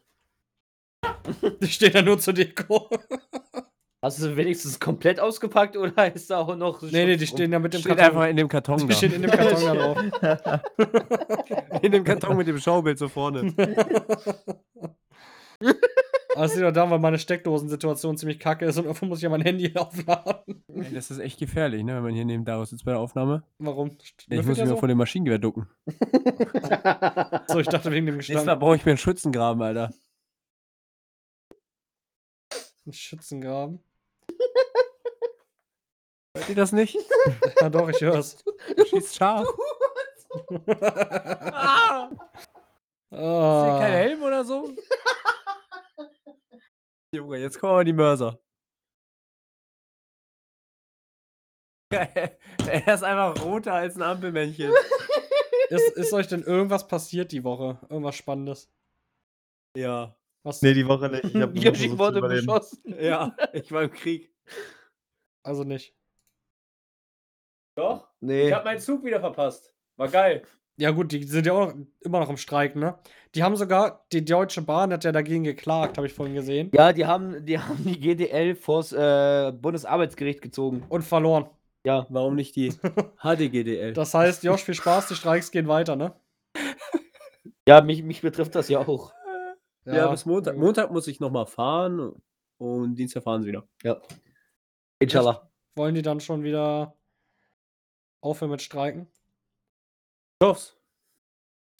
Die 1.61 1.68
stehen 1.68 1.92
da 1.92 2.00
nur 2.00 2.18
zur 2.18 2.33
Deko. 2.33 2.88
Hast 4.02 4.18
du 4.18 4.22
sie 4.22 4.36
wenigstens 4.36 4.80
komplett 4.80 5.20
ausgepackt 5.20 5.76
oder 5.76 5.92
ist 6.14 6.30
da 6.30 6.38
auch 6.38 6.56
noch. 6.56 6.80
nee, 6.82 7.04
nee, 7.04 7.16
die 7.16 7.26
stehen 7.26 7.52
ja 7.52 7.58
mit 7.58 7.74
dem 7.74 7.80
Steht 7.80 7.96
Karton. 7.98 8.06
einfach 8.16 8.28
in 8.30 8.36
dem 8.36 8.48
Karton 8.48 8.78
die 8.80 8.86
da. 8.86 8.94
stehen 8.94 9.12
in 9.12 9.22
dem 9.22 9.30
Karton 9.30 9.62
da 9.62 9.74
drauf. 9.74 9.98
in 11.82 11.92
dem 11.92 12.04
Karton 12.04 12.36
mit 12.36 12.46
dem 12.48 12.58
Schaubild 12.58 12.98
so 12.98 13.08
vorne. 13.08 13.52
Aber 16.34 16.44
es 16.46 16.54
liegt 16.54 16.64
doch 16.66 16.72
da, 16.72 16.88
weil 16.88 16.98
meine 17.00 17.18
Steckdosensituation 17.18 18.16
ziemlich 18.16 18.38
kacke 18.38 18.64
ist 18.64 18.78
und 18.78 18.84
irgendwo 18.84 19.04
muss 19.04 19.18
ich 19.18 19.24
ja 19.24 19.28
mein 19.28 19.42
Handy 19.42 19.70
aufladen. 19.76 20.64
Ey, 20.68 20.94
das 20.94 21.10
ist 21.10 21.18
echt 21.18 21.38
gefährlich, 21.38 21.82
ne, 21.84 21.96
wenn 21.96 22.02
man 22.04 22.14
hier 22.14 22.24
neben 22.24 22.46
Darius 22.46 22.70
sitzt 22.70 22.84
bei 22.86 22.92
der 22.92 23.00
Aufnahme. 23.00 23.42
Warum? 23.58 23.90
Ich 24.02 24.14
Müffelt 24.28 24.46
muss 24.46 24.56
mich 24.56 24.64
mal 24.66 24.68
so? 24.68 24.76
vor 24.78 24.88
dem 24.88 24.96
Maschinengewehr 24.96 25.38
ducken. 25.38 25.68
so, 27.48 27.58
ich 27.60 27.66
dachte 27.66 27.90
wegen 27.90 28.06
dem 28.06 28.14
Nächstes 28.14 28.34
Mal 28.36 28.40
Gestank. 28.42 28.60
brauche 28.60 28.76
ich 28.76 28.84
mir 28.86 28.92
einen 28.92 28.98
Schützengraben, 28.98 29.60
Alter. 29.60 29.92
Ein 32.86 32.92
Schützengraben. 32.94 33.80
Hört 36.37 36.49
ihr 36.49 36.55
das 36.55 36.73
nicht? 36.73 36.97
Ja, 37.61 37.69
doch, 37.69 37.88
ich 37.90 38.01
hör's. 38.01 38.43
Schießt 38.88 39.16
scharf. 39.16 39.47
ah, 41.53 42.09
ist 43.11 43.19
hier 43.19 43.79
kein 43.79 43.93
Helm 43.93 44.23
oder 44.23 44.45
so? 44.45 44.73
Junge, 47.14 47.38
jetzt 47.38 47.59
kommen 47.59 47.73
aber 47.73 47.85
die 47.85 47.93
Mörser. 47.93 48.40
er 51.90 52.38
ist 52.95 53.03
einfach 53.03 53.45
roter 53.45 53.75
als 53.75 53.97
ein 53.97 54.03
Ampelmännchen. 54.03 54.73
ist, 55.69 55.97
ist 55.97 56.12
euch 56.14 56.29
denn 56.29 56.43
irgendwas 56.43 56.87
passiert 56.88 57.33
die 57.33 57.45
Woche? 57.45 57.79
Irgendwas 57.90 58.14
Spannendes? 58.14 58.71
Ja. 59.77 60.16
Was? 60.42 60.62
Nee, 60.62 60.74
die 60.74 60.87
Woche 60.87 61.09
nicht. 61.09 61.24
Ich 61.24 61.37
hab 61.42 61.55
Yoshi 61.55 61.98
wurde 61.98 62.20
beschossen. 62.20 62.83
Ja, 63.00 63.37
ich 63.53 63.70
war 63.72 63.83
im 63.83 63.92
Krieg. 63.92 64.33
Also 65.42 65.64
nicht. 65.64 65.94
Doch? 67.76 68.09
Nee. 68.20 68.50
meinen 68.50 68.81
Zug 68.81 69.05
wieder 69.05 69.20
verpasst. 69.20 69.72
War 69.96 70.09
geil. 70.09 70.42
Ja, 70.76 70.92
gut, 70.92 71.12
die 71.12 71.22
sind 71.24 71.46
ja 71.46 71.53
auch 71.53 71.74
noch, 71.74 71.87
immer 72.00 72.20
noch 72.20 72.31
im 72.31 72.38
Streik, 72.38 72.74
ne? 72.74 72.98
Die 73.35 73.42
haben 73.42 73.55
sogar, 73.55 74.07
die 74.12 74.24
Deutsche 74.24 74.62
Bahn 74.62 74.92
hat 74.92 75.05
ja 75.05 75.12
dagegen 75.12 75.44
geklagt, 75.44 75.98
habe 75.98 76.07
ich 76.07 76.14
vorhin 76.14 76.35
gesehen. 76.35 76.70
Ja, 76.72 76.92
die 76.94 77.05
haben, 77.05 77.44
die 77.44 77.59
haben 77.59 77.85
die 77.85 78.00
GDL 78.00 78.55
vors 78.55 78.92
äh, 78.92 79.53
Bundesarbeitsgericht 79.53 80.40
gezogen. 80.40 80.85
Und 80.88 81.03
verloren. 81.03 81.50
Ja. 81.85 82.07
Warum 82.09 82.35
nicht 82.35 82.57
die 82.57 82.72
HDGDL? 83.22 83.92
Das 83.92 84.14
heißt, 84.14 84.42
Josh, 84.42 84.64
viel 84.64 84.74
Spaß, 84.74 85.09
die 85.09 85.16
Streiks 85.16 85.50
gehen 85.50 85.68
weiter, 85.68 85.96
ne? 85.96 86.14
Ja, 87.68 87.83
mich, 87.83 88.03
mich 88.03 88.22
betrifft 88.22 88.55
das 88.55 88.68
ja 88.68 88.81
auch. 88.81 89.12
Ja, 89.85 90.11
bis 90.11 90.27
Montag. 90.27 90.57
Montag 90.57 90.90
muss 90.90 91.07
ich 91.07 91.21
nochmal 91.21 91.47
fahren 91.47 92.12
und 92.59 92.95
Dienstag 92.95 93.23
fahren 93.23 93.43
sie 93.43 93.49
wieder. 93.49 93.69
Ja. 93.83 94.01
Inshallah. 94.99 95.51
Wollen 95.77 95.95
die 95.95 96.03
dann 96.03 96.21
schon 96.21 96.43
wieder 96.43 96.97
aufhören 98.21 98.51
mit 98.51 98.62
Streiken? 98.62 99.11
Ich 100.40 100.47
hoff's. 100.47 100.77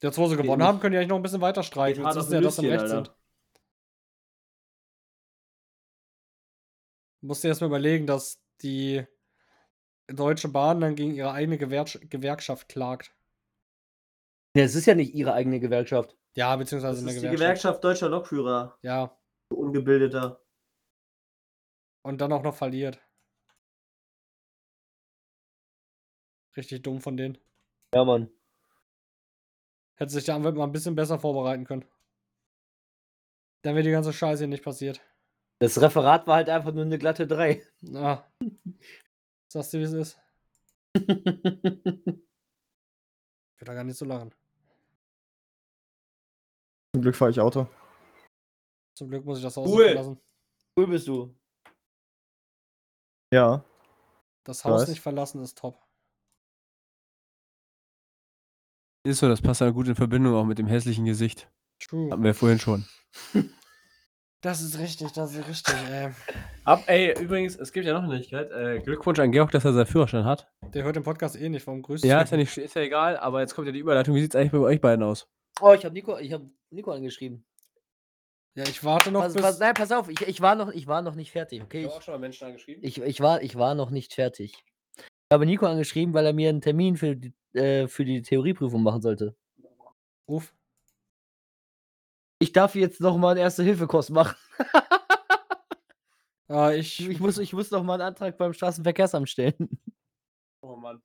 Jetzt, 0.03 0.17
wo 0.17 0.27
sie 0.29 0.37
gewonnen 0.37 0.63
haben, 0.63 0.81
können 0.81 0.93
die 0.93 0.99
eigentlich 0.99 1.09
noch 1.09 1.17
ein 1.17 1.23
bisschen 1.23 1.43
weiter 1.43 1.63
streiken. 1.63 2.05
Jetzt 2.05 2.17
wissen 2.17 2.33
ja, 2.33 2.41
dass 2.41 2.57
sie 2.57 2.67
im 2.67 2.73
Recht 2.73 2.83
Alter. 2.83 2.95
sind. 2.95 3.15
Musst 7.23 7.45
dir 7.45 7.49
erst 7.49 7.61
mal 7.61 7.67
überlegen, 7.67 8.07
dass 8.07 8.43
die 8.63 9.05
Deutsche 10.07 10.49
Bahn 10.49 10.81
dann 10.81 10.97
gegen 10.97 11.15
ihre 11.15 11.33
eigene 11.33 11.59
Gewer 11.59 11.85
Gewerkschaft 11.85 12.69
klagt. 12.69 13.15
Ja, 14.57 14.65
es 14.65 14.75
ist 14.75 14.87
ja 14.87 14.95
nicht 14.95 15.15
ihre 15.15 15.35
eigene 15.35 15.61
Gewerkschaft. 15.61 16.17
Ja, 16.35 16.55
beziehungsweise 16.57 16.97
Das 16.97 17.03
eine 17.03 17.11
ist 17.11 17.17
die 17.17 17.29
Gewerkschaft. 17.29 17.41
Gewerkschaft 17.41 17.85
deutscher 17.85 18.09
Lokführer. 18.09 18.79
Ja, 18.83 19.17
Ungebildeter. 19.53 20.41
und 22.03 22.21
dann 22.21 22.33
auch 22.33 22.43
noch 22.43 22.55
verliert. 22.55 23.01
Richtig 26.57 26.83
dumm 26.83 27.01
von 27.01 27.17
denen. 27.17 27.39
Ja, 27.95 28.05
Mann. 28.05 28.31
Hätte 29.97 30.13
sich 30.13 30.25
der 30.25 30.35
Anwalt 30.37 30.57
mal 30.57 30.65
ein 30.65 30.73
bisschen 30.73 30.95
besser 30.95 31.19
vorbereiten 31.19 31.65
können. 31.65 31.85
Dann 33.63 33.75
wäre 33.75 33.85
die 33.85 33.91
ganze 33.91 34.13
Scheiße 34.13 34.41
hier 34.41 34.49
nicht 34.49 34.65
passiert. 34.65 35.01
Das 35.59 35.81
Referat 35.81 36.27
war 36.27 36.37
halt 36.37 36.49
einfach 36.49 36.73
nur 36.73 36.85
eine 36.85 36.99
glatte 36.99 37.27
3. 37.27 37.63
Na. 37.83 38.27
Sagst 39.49 39.75
du, 39.75 39.79
wie 39.79 39.83
es 39.83 39.93
ist? 39.93 40.19
Ich 43.55 43.67
will 43.67 43.67
da 43.67 43.75
gar 43.75 43.85
nicht 43.85 43.99
so 43.99 44.07
lachen. 44.07 44.35
Zum 46.95 47.03
Glück 47.03 47.17
fahre 47.17 47.31
ich 47.31 47.41
Auto. 47.41 47.67
Zum 48.97 49.09
Glück 49.09 49.25
muss 49.25 49.39
ich 49.39 49.45
das 49.45 49.57
Haus 49.57 49.69
Cool. 49.69 49.85
nicht 49.85 49.93
verlassen. 49.95 50.21
cool 50.79 50.87
bist 50.89 51.09
du. 51.09 51.35
Ja. 53.33 53.65
Das 54.45 54.65
Haus 54.65 54.89
nicht 54.89 55.01
verlassen 55.01 55.43
ist 55.43 55.57
top. 55.59 55.81
Ist 59.07 59.21
so, 59.21 59.29
das 59.29 59.41
passt 59.41 59.61
ja 59.61 59.71
gut 59.71 59.89
in 59.89 59.95
Verbindung 59.95 60.35
auch 60.35 60.45
mit 60.45 60.59
dem 60.59 60.67
hässlichen 60.67 61.05
Gesicht. 61.05 61.51
True. 61.81 62.11
Hatten 62.11 62.25
wir 62.25 62.35
vorhin 62.35 62.59
schon. 62.59 62.85
Das 64.43 64.63
ist 64.63 64.79
richtig, 64.79 65.13
das 65.13 65.35
ist 65.35 65.47
richtig, 65.47 65.75
ey. 65.91 66.13
Ab, 66.65 66.85
ey, 66.87 67.13
übrigens, 67.23 67.57
es 67.57 67.73
gibt 67.73 67.85
ja 67.85 67.93
noch 67.93 68.05
eine 68.05 68.15
Neuigkeit. 68.15 68.51
Äh, 68.51 68.81
Glückwunsch 68.81 69.19
an 69.19 69.33
Georg, 69.33 69.51
dass 69.51 69.67
er 69.67 69.75
seinen 69.75 69.85
Führerschein 69.85 70.25
hat. 70.25 70.51
Der 70.73 70.83
hört 70.83 70.97
den 70.97 71.03
Podcast 71.03 71.37
eh 71.37 71.51
nicht, 71.51 71.67
warum 71.67 71.83
grüßt 71.83 72.03
Ja, 72.07 72.23
ist 72.23 72.31
ja, 72.31 72.39
nicht, 72.39 72.57
ist 72.57 72.75
ja 72.75 72.81
egal, 72.81 73.19
aber 73.19 73.41
jetzt 73.41 73.55
kommt 73.55 73.67
ja 73.67 73.73
die 73.75 73.81
Überleitung. 73.81 74.15
Wie 74.15 74.23
sieht's 74.23 74.35
eigentlich 74.35 74.53
bei 74.53 74.59
euch 74.61 74.81
beiden 74.81 75.03
aus? 75.03 75.29
Oh, 75.61 75.73
ich 75.73 75.85
habe 75.85 75.93
Nico, 75.93 76.19
ich 76.19 76.33
hab 76.33 76.43
Nico 76.71 76.91
angeschrieben. 76.91 77.45
Ja, 78.55 78.65
ich 78.65 78.83
warte 78.83 79.13
noch 79.13 79.21
Pass, 79.21 79.35
bis... 79.35 79.43
pass, 79.43 79.59
nein, 79.59 79.75
pass 79.75 79.93
auf, 79.93 80.09
ich, 80.09 80.21
ich, 80.23 80.41
war 80.41 80.57
noch, 80.57 80.71
ich 80.73 80.87
war 80.87 81.03
noch 81.03 81.15
nicht 81.15 81.31
fertig, 81.31 81.63
okay? 81.63 81.87
Ich, 81.87 82.03
schon 82.03 82.15
mal 82.15 82.19
Menschen 82.19 82.47
angeschrieben. 82.47 82.83
ich, 82.83 83.01
ich, 83.01 83.21
war, 83.21 83.43
ich 83.43 83.57
war 83.57 83.75
noch 83.75 83.91
nicht 83.91 84.15
fertig. 84.15 84.65
Ich 84.97 85.05
habe 85.33 85.47
Nico 85.47 85.67
angeschrieben, 85.67 86.15
weil 86.15 86.27
er 86.27 86.33
mir 86.33 86.49
einen 86.49 86.61
Termin 86.61 86.97
für 86.97 87.17
die, 87.17 87.33
äh, 87.53 87.87
für 87.87 88.05
die 88.05 88.23
Theorieprüfung 88.23 88.83
machen 88.83 89.03
sollte. 89.03 89.37
Ruf. 90.29 90.53
Ich 92.41 92.53
darf 92.53 92.75
jetzt 92.75 93.01
noch 93.01 93.17
mal 93.17 93.31
einen 93.31 93.41
Erste-Hilfe-Kurs 93.41 94.11
machen. 94.11 94.37
Ah, 96.53 96.73
ich... 96.73 97.09
Ich 97.09 97.21
muss, 97.21 97.39
ich 97.39 97.53
muss 97.53 97.71
noch 97.71 97.85
mal 97.85 97.95
einen 97.95 98.03
Antrag 98.03 98.37
beim 98.37 98.53
Straßenverkehrsamt 98.53 99.29
stellen. 99.29 99.81
Oh 100.63 100.75
Mann. 100.75 101.01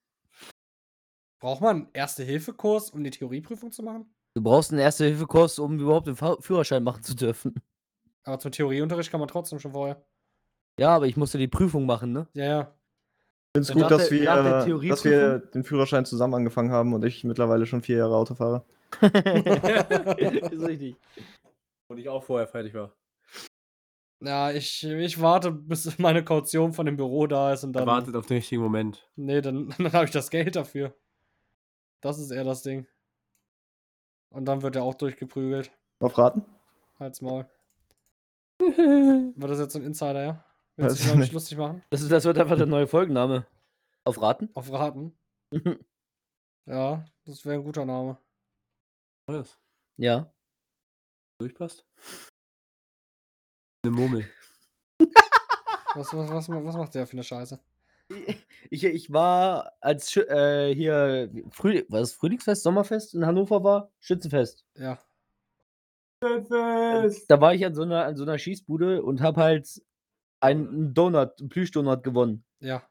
Braucht 1.40 1.62
man 1.62 1.76
einen 1.76 1.90
Erste-Hilfe-Kurs, 1.94 2.90
um 2.90 3.04
die 3.04 3.12
Theorieprüfung 3.12 3.72
zu 3.72 3.84
machen? 3.84 4.15
Du 4.36 4.42
brauchst 4.44 4.72
einen 4.72 4.82
Erste-Hilfe-Kurs, 4.82 5.60
um 5.60 5.80
überhaupt 5.80 6.08
den 6.08 6.16
Fa- 6.18 6.36
Führerschein 6.42 6.84
machen 6.84 7.02
zu 7.04 7.16
dürfen. 7.16 7.56
Aber 8.26 8.38
zum 8.38 8.52
Theorieunterricht 8.52 9.10
kann 9.10 9.20
man 9.22 9.30
trotzdem 9.30 9.60
schon 9.60 9.72
vorher. 9.72 10.04
Ja, 10.78 10.90
aber 10.90 11.08
ich 11.08 11.16
musste 11.16 11.38
die 11.38 11.48
Prüfung 11.48 11.86
machen, 11.86 12.12
ne? 12.12 12.28
Ja, 12.34 12.44
ja. 12.46 12.76
Ich 13.56 13.62
finde 13.64 13.70
es 13.70 13.74
gut, 13.74 13.92
dass 13.92 14.10
der- 14.10 14.20
wir, 14.68 14.76
äh, 14.84 14.90
dass 14.90 15.06
wir 15.06 15.40
den 15.40 15.64
Führerschein 15.64 16.04
zusammen 16.06 16.34
angefangen 16.34 16.72
haben 16.72 16.94
und 16.94 17.06
ich 17.06 17.24
mittlerweile 17.24 17.66
schon 17.66 17.82
vier 17.82 17.98
Jahre 18.00 18.16
Auto 18.16 18.36
fahre. 18.36 18.66
ist 19.02 20.68
richtig. 20.68 20.98
Und 21.88 21.98
ich 21.98 22.10
auch 22.10 22.24
vorher 22.24 22.48
fertig 22.48 22.74
war. 22.74 22.94
Ja, 24.22 24.52
ich, 24.52 24.84
ich 24.84 25.22
warte, 25.22 25.52
bis 25.52 25.98
meine 25.98 26.26
Kaution 26.26 26.74
von 26.74 26.86
dem 26.86 26.98
Büro 26.98 27.28
da 27.28 27.54
ist 27.54 27.64
und 27.64 27.72
dann. 27.74 27.86
Wartet 27.86 28.16
auf 28.16 28.26
den 28.26 28.38
richtigen 28.38 28.62
Moment. 28.62 29.10
Nee, 29.16 29.40
dann, 29.40 29.70
dann 29.78 29.94
habe 29.94 30.06
ich 30.06 30.12
das 30.12 30.30
Geld 30.30 30.58
dafür. 30.58 30.94
Das 32.02 32.20
ist 32.20 32.32
eher 32.32 32.44
das 32.44 32.64
Ding. 32.64 32.86
Und 34.36 34.44
dann 34.46 34.62
wird 34.62 34.76
er 34.76 34.84
auch 34.84 34.96
durchgeprügelt. 34.96 35.72
Auf 36.02 36.18
Raten? 36.18 36.46
Halt's 37.00 37.22
Maul. 37.22 37.46
War 38.60 39.48
das 39.48 39.60
jetzt 39.60 39.78
ein 39.78 39.84
Insider, 39.84 40.24
ja? 40.24 40.46
Willst 40.76 40.98
du 40.98 41.04
dich 41.04 41.08
noch 41.08 41.16
nicht 41.16 41.22
nicht. 41.28 41.34
lustig 41.34 41.58
machen? 41.58 41.84
Das, 41.90 42.02
ist, 42.02 42.12
das 42.12 42.26
wird 42.26 42.38
einfach 42.38 42.58
der 42.58 42.66
neue 42.66 42.86
Folgenname. 42.86 43.48
Auf 44.04 44.22
Raten? 44.22 44.50
Auf 44.54 44.72
Raten? 44.72 45.18
Ja, 46.68 47.06
das 47.26 47.46
wäre 47.46 47.60
ein 47.60 47.64
guter 47.64 47.86
Name. 47.86 48.18
Was? 49.28 49.60
Ja. 49.98 50.34
Durchpasst? 51.40 51.86
Eine 53.84 53.92
Murmel. 53.94 54.28
Was, 55.94 56.12
was, 56.12 56.28
was, 56.32 56.50
was 56.50 56.76
macht 56.76 56.96
der 56.96 57.06
für 57.06 57.14
eine 57.14 57.24
Scheiße? 57.24 57.60
Ich, 58.70 58.84
ich 58.84 59.12
war, 59.12 59.74
als 59.82 60.16
äh, 60.16 60.74
hier 60.74 61.30
Früh, 61.52 61.84
was 61.90 62.14
Frühlingsfest, 62.14 62.64
Sommerfest 62.64 63.14
in 63.14 63.26
Hannover 63.26 63.64
war, 63.64 63.92
Schützenfest. 64.00 64.66
Ja. 64.76 65.00
Da 66.22 67.42
war 67.42 67.54
ich 67.54 67.66
an 67.66 67.76
so 67.76 67.84
einer, 67.84 68.06
an 68.06 68.16
so 68.16 68.24
einer 68.24 68.38
Schießbude 68.38 69.04
und 69.04 69.22
habe 69.22 69.42
halt 69.42 69.82
einen 70.40 70.94
Donut, 70.94 71.40
einen 71.40 71.50
Plüschdonut 71.50 72.04
gewonnen. 72.04 72.44
Ja. 72.60 72.88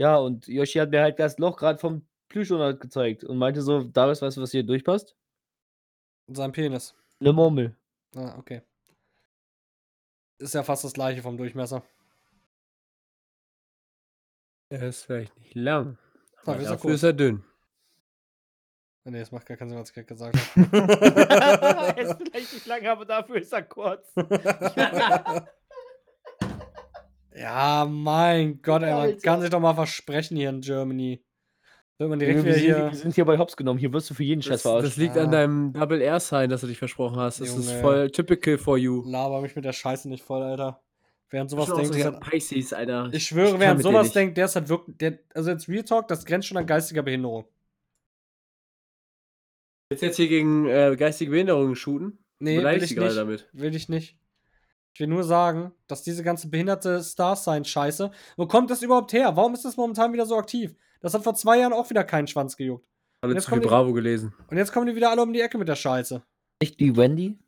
Ja, 0.00 0.16
und 0.16 0.46
Yoshi 0.46 0.78
hat 0.78 0.90
mir 0.90 1.02
halt 1.02 1.18
das 1.18 1.38
Loch 1.38 1.56
gerade 1.56 1.78
vom 1.78 2.06
Plüschdonut 2.28 2.80
gezeigt 2.80 3.24
und 3.24 3.38
meinte 3.38 3.62
so, 3.62 3.82
Darius, 3.82 4.22
weißt 4.22 4.36
du, 4.36 4.42
was 4.42 4.50
hier 4.50 4.64
durchpasst? 4.64 5.16
Und 6.28 6.36
sein 6.36 6.52
Penis. 6.52 6.94
Eine 7.20 7.32
Murmel. 7.32 7.76
Ah, 8.14 8.36
okay. 8.38 8.62
Ist 10.38 10.54
ja 10.54 10.62
fast 10.62 10.84
das 10.84 10.92
gleiche 10.92 11.22
vom 11.22 11.36
Durchmesser. 11.36 11.82
Er 14.70 14.82
ist 14.82 15.04
vielleicht 15.04 15.36
nicht 15.38 15.54
lang. 15.54 15.98
Dafür 16.44 16.52
Aber 16.54 16.60
ist 16.62 16.66
er 16.68 16.72
dafür 16.72 16.90
ist 16.94 17.02
er 17.02 17.12
dünn. 17.12 17.44
Nee, 19.04 19.20
das 19.20 19.32
macht 19.32 19.46
gar 19.46 19.56
keinen 19.56 19.70
Sinn, 19.70 19.78
was 19.78 19.88
ich 19.88 19.94
gerade 19.94 20.06
gesagt 20.06 20.36
habe. 20.56 21.96
er 21.96 21.98
ist 21.98 22.16
vielleicht 22.18 22.52
nicht 22.52 22.66
lang, 22.66 22.86
aber 22.86 23.06
dafür 23.06 23.36
ist 23.36 23.52
er 23.54 23.62
kurz. 23.62 24.12
ja, 27.34 27.86
mein 27.88 28.60
Gott, 28.62 28.82
ey, 28.82 28.92
man 28.92 29.18
kann 29.18 29.40
sich 29.40 29.48
doch 29.50 29.60
mal 29.60 29.74
versprechen 29.74 30.36
hier 30.36 30.50
in 30.50 30.60
Germany. 30.60 31.24
Wird 31.96 32.10
man 32.10 32.18
direkt 32.18 32.44
wir, 32.44 32.52
sind, 32.54 32.62
hier. 32.62 32.90
wir 32.90 32.94
sind 32.96 33.14
hier 33.14 33.24
bei 33.24 33.38
Hops 33.38 33.56
genommen. 33.56 33.78
Hier 33.80 33.92
wirst 33.92 34.10
du 34.10 34.14
für 34.14 34.22
jeden 34.24 34.42
Scheiß 34.42 34.52
Das, 34.52 34.62
verarscht. 34.62 34.86
das 34.86 34.96
liegt 34.98 35.16
Ah. 35.16 35.24
an 35.24 35.32
deinem 35.32 35.72
Double 35.72 36.00
Air 36.00 36.20
Sign, 36.20 36.48
dass 36.50 36.60
du 36.60 36.66
dich 36.68 36.78
versprochen 36.78 37.16
hast. 37.18 37.40
Das 37.40 37.48
ist 37.48 37.68
Junge. 37.70 37.80
voll 37.80 38.10
typical 38.10 38.56
for 38.58 38.76
you. 38.78 39.02
Laber 39.04 39.40
mich 39.40 39.56
mit 39.56 39.64
der 39.64 39.72
Scheiße 39.72 40.08
nicht 40.08 40.22
voll, 40.22 40.42
Alter. 40.42 40.80
Während 41.30 41.50
sowas 41.50 41.66
denkt, 41.74 41.94
so 41.94 42.04
halt, 42.04 42.20
Pisces, 42.20 42.72
Alter. 42.72 43.10
ich 43.12 43.26
schwöre, 43.26 43.52
kann 43.52 43.60
während 43.60 43.82
sowas 43.82 44.12
denkt, 44.12 44.38
der 44.38 44.46
ist 44.46 44.56
halt 44.56 44.68
wirklich. 44.68 44.96
Der, 44.96 45.18
also 45.34 45.50
jetzt 45.50 45.68
Real 45.68 45.84
Talk, 45.84 46.08
das 46.08 46.24
grenzt 46.24 46.48
schon 46.48 46.56
an 46.56 46.66
geistiger 46.66 47.02
Behinderung. 47.02 47.44
Willst 49.90 50.02
du 50.02 50.06
jetzt 50.06 50.16
hier 50.16 50.28
gegen 50.28 50.66
äh, 50.66 50.96
geistige 50.98 51.30
Behinderungen 51.30 51.74
shooten? 51.76 52.18
Nee, 52.40 52.62
will 52.62 52.82
ich 52.82 52.94
nicht. 52.96 53.16
damit? 53.16 53.48
Will 53.52 53.74
ich 53.74 53.88
nicht. 53.88 54.18
Ich 54.94 55.00
will 55.00 55.06
nur 55.06 55.24
sagen, 55.24 55.72
dass 55.86 56.02
diese 56.02 56.22
ganze 56.22 56.48
behinderte 56.48 57.02
Star-Sign-Scheiße, 57.02 58.10
wo 58.36 58.46
kommt 58.46 58.70
das 58.70 58.82
überhaupt 58.82 59.12
her? 59.12 59.36
Warum 59.36 59.54
ist 59.54 59.64
das 59.64 59.76
momentan 59.76 60.12
wieder 60.12 60.26
so 60.26 60.36
aktiv? 60.36 60.74
Das 61.00 61.14
hat 61.14 61.22
vor 61.24 61.34
zwei 61.34 61.58
Jahren 61.60 61.72
auch 61.72 61.88
wieder 61.88 62.04
keinen 62.04 62.26
Schwanz 62.26 62.56
gejuckt. 62.56 62.86
Alle 63.20 63.34
Jetzt 63.34 63.44
zu 63.44 63.50
viel 63.50 63.56
kommt 63.56 63.64
die- 63.64 63.68
Bravo 63.68 63.92
gelesen. 63.92 64.34
Und 64.48 64.56
jetzt 64.56 64.72
kommen 64.72 64.86
die 64.86 64.94
wieder 64.96 65.10
alle 65.10 65.22
um 65.22 65.32
die 65.32 65.40
Ecke 65.40 65.58
mit 65.58 65.68
der 65.68 65.76
Scheiße. 65.76 66.22
Nicht 66.62 66.80
die 66.80 66.96
Wendy? 66.96 67.38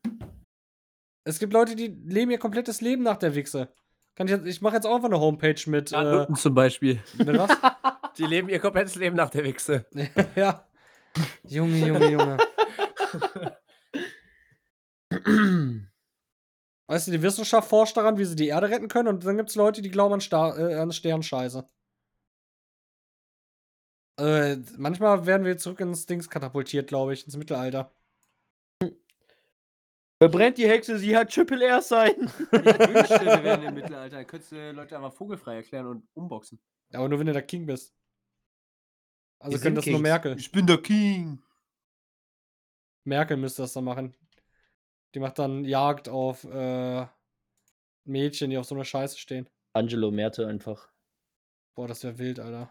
Es 1.24 1.38
gibt 1.38 1.52
Leute, 1.52 1.76
die 1.76 1.88
leben 1.88 2.30
ihr 2.30 2.38
komplettes 2.38 2.80
Leben 2.80 3.02
nach 3.02 3.16
der 3.18 3.34
Wichse. 3.34 3.68
Kann 4.14 4.26
ich 4.28 4.34
ich 4.44 4.60
mache 4.62 4.74
jetzt 4.76 4.86
auch 4.86 4.94
einfach 4.96 5.08
eine 5.08 5.20
Homepage 5.20 5.60
mit. 5.66 5.90
Ja, 5.90 6.24
Äh, 6.24 6.34
zum 6.34 6.54
Beispiel. 6.54 7.02
mit 7.16 7.38
was? 7.38 7.50
Die 8.18 8.24
leben 8.24 8.48
ihr 8.48 8.58
komplettes 8.58 8.96
Leben 8.96 9.16
nach 9.16 9.30
der 9.30 9.44
Wichse. 9.44 9.86
ja. 10.36 10.66
Junge, 11.44 11.86
Junge, 11.86 12.10
Junge. 12.10 12.36
Weißt 16.86 17.06
du, 17.06 17.12
die 17.12 17.22
Wissenschaft 17.22 17.68
forscht 17.68 17.96
daran, 17.96 18.18
wie 18.18 18.24
sie 18.24 18.34
die 18.34 18.48
Erde 18.48 18.68
retten 18.68 18.88
können, 18.88 19.08
und 19.08 19.24
dann 19.24 19.36
gibt 19.36 19.50
es 19.50 19.54
Leute, 19.56 19.80
die 19.80 19.90
glauben 19.90 20.14
an, 20.14 20.20
Star 20.20 20.58
äh, 20.58 20.74
an 20.74 20.90
Sternscheiße. 20.92 21.64
Äh, 24.18 24.56
manchmal 24.76 25.24
werden 25.26 25.46
wir 25.46 25.56
zurück 25.56 25.80
ins 25.80 26.06
Dings 26.06 26.28
katapultiert, 26.28 26.88
glaube 26.88 27.12
ich, 27.12 27.24
ins 27.24 27.36
Mittelalter. 27.36 27.92
Verbrennt 30.22 30.58
die 30.58 30.68
Hexe, 30.68 30.98
sie 30.98 31.16
hat 31.16 31.32
Triple 31.32 31.64
R 31.64 31.80
sein. 31.80 32.10
Ich 32.10 32.52
wünschte, 32.52 33.24
wir 33.24 33.42
wären 33.42 33.62
im 33.62 33.74
Mittelalter. 33.74 34.16
Dann 34.16 34.26
könntest 34.26 34.52
du 34.52 34.72
Leute 34.72 34.94
einfach 34.94 35.14
vogelfrei 35.14 35.56
erklären 35.56 35.86
und 35.86 36.06
umboxen. 36.12 36.60
Aber 36.92 37.08
nur 37.08 37.18
wenn 37.18 37.26
du 37.26 37.32
der 37.32 37.40
King 37.40 37.64
bist. 37.64 37.94
Also 39.38 39.56
Wir 39.56 39.62
können 39.62 39.76
sind 39.76 39.76
das 39.76 39.86
nur 39.86 39.94
Kings. 39.94 40.02
Merkel. 40.02 40.36
Ich 40.38 40.52
bin 40.52 40.66
der 40.66 40.82
King. 40.82 41.42
Merkel 43.04 43.38
müsste 43.38 43.62
das 43.62 43.72
dann 43.72 43.84
machen. 43.84 44.14
Die 45.14 45.20
macht 45.20 45.38
dann 45.38 45.64
Jagd 45.64 46.10
auf 46.10 46.44
äh, 46.44 47.06
Mädchen, 48.04 48.50
die 48.50 48.58
auf 48.58 48.66
so 48.66 48.74
einer 48.74 48.84
Scheiße 48.84 49.18
stehen. 49.18 49.48
Angelo 49.72 50.10
Merte 50.10 50.46
einfach. 50.46 50.90
Boah, 51.74 51.88
das 51.88 52.04
wäre 52.04 52.18
wild, 52.18 52.40
Alter. 52.40 52.68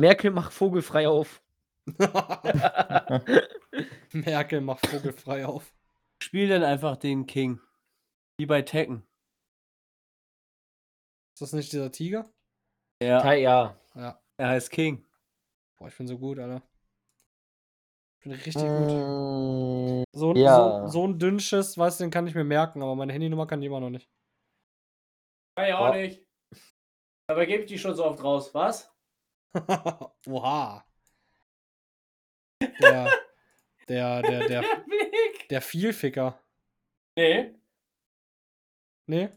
Merkel 0.00 0.30
macht 0.30 0.52
vogelfrei 0.52 1.08
auf. 1.08 1.42
Merkel 4.12 4.60
macht 4.60 4.86
vogelfrei 4.86 5.46
auf. 5.46 5.72
Spiel 6.22 6.48
dann 6.48 6.62
einfach 6.62 6.96
den 6.96 7.26
King. 7.26 7.60
Wie 8.38 8.46
bei 8.46 8.62
Tekken. 8.62 9.06
Ist 11.34 11.42
das 11.42 11.52
nicht 11.52 11.72
dieser 11.72 11.90
Tiger? 11.90 12.24
Ja, 13.02 13.24
Ja, 13.24 13.32
ja. 13.34 13.76
Ja. 13.94 14.20
er 14.36 14.48
heißt 14.48 14.70
King. 14.70 15.04
Boah, 15.76 15.88
ich 15.88 15.96
bin 15.96 16.06
so 16.06 16.18
gut, 16.18 16.38
Alter. 16.38 16.62
Ich 18.18 18.24
bin 18.24 18.32
richtig 18.32 18.54
gut. 18.54 18.92
Mm, 18.92 20.04
So, 20.12 20.30
ein- 20.30 20.36
ja. 20.36 20.56
so, 20.56 20.88
so 20.88 21.06
ein 21.06 21.18
Dünnschiss, 21.18 21.76
weißt 21.76 22.00
du, 22.00 22.04
den 22.04 22.10
kann 22.10 22.26
ich 22.26 22.34
mir 22.34 22.44
merken, 22.44 22.82
aber 22.82 22.94
meine 22.94 23.12
Handynummer 23.12 23.46
kann 23.46 23.60
ich 23.60 23.66
immer 23.66 23.80
noch 23.80 23.90
nicht. 23.90 24.08
Kann 25.56 25.68
ich 25.68 25.74
auch 25.74 25.92
nicht. 25.92 26.24
Aber 27.26 27.46
gebe 27.46 27.62
ich 27.64 27.68
die 27.68 27.78
schon 27.78 27.94
so 27.94 28.04
oft 28.04 28.22
raus, 28.22 28.54
was? 28.54 28.90
Oha. 30.26 30.84
Der, 33.88 34.22
der, 34.22 34.48
der, 34.48 34.62
der, 34.62 34.62
Blick. 34.86 35.48
der 35.50 35.60
Vielficker. 35.60 36.40
Nee. 37.16 37.54
Nee? 39.06 39.28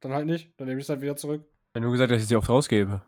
Dann 0.00 0.12
halt 0.12 0.26
nicht. 0.26 0.52
Dann 0.58 0.66
nehme 0.66 0.80
ich 0.80 0.86
es 0.86 0.88
halt 0.88 1.00
wieder 1.02 1.16
zurück. 1.16 1.44
Ich 1.44 1.76
habe 1.76 1.82
nur 1.82 1.92
gesagt, 1.92 2.10
dass 2.10 2.20
ich 2.22 2.28
sie 2.28 2.36
oft 2.36 2.48
rausgebe. 2.48 3.00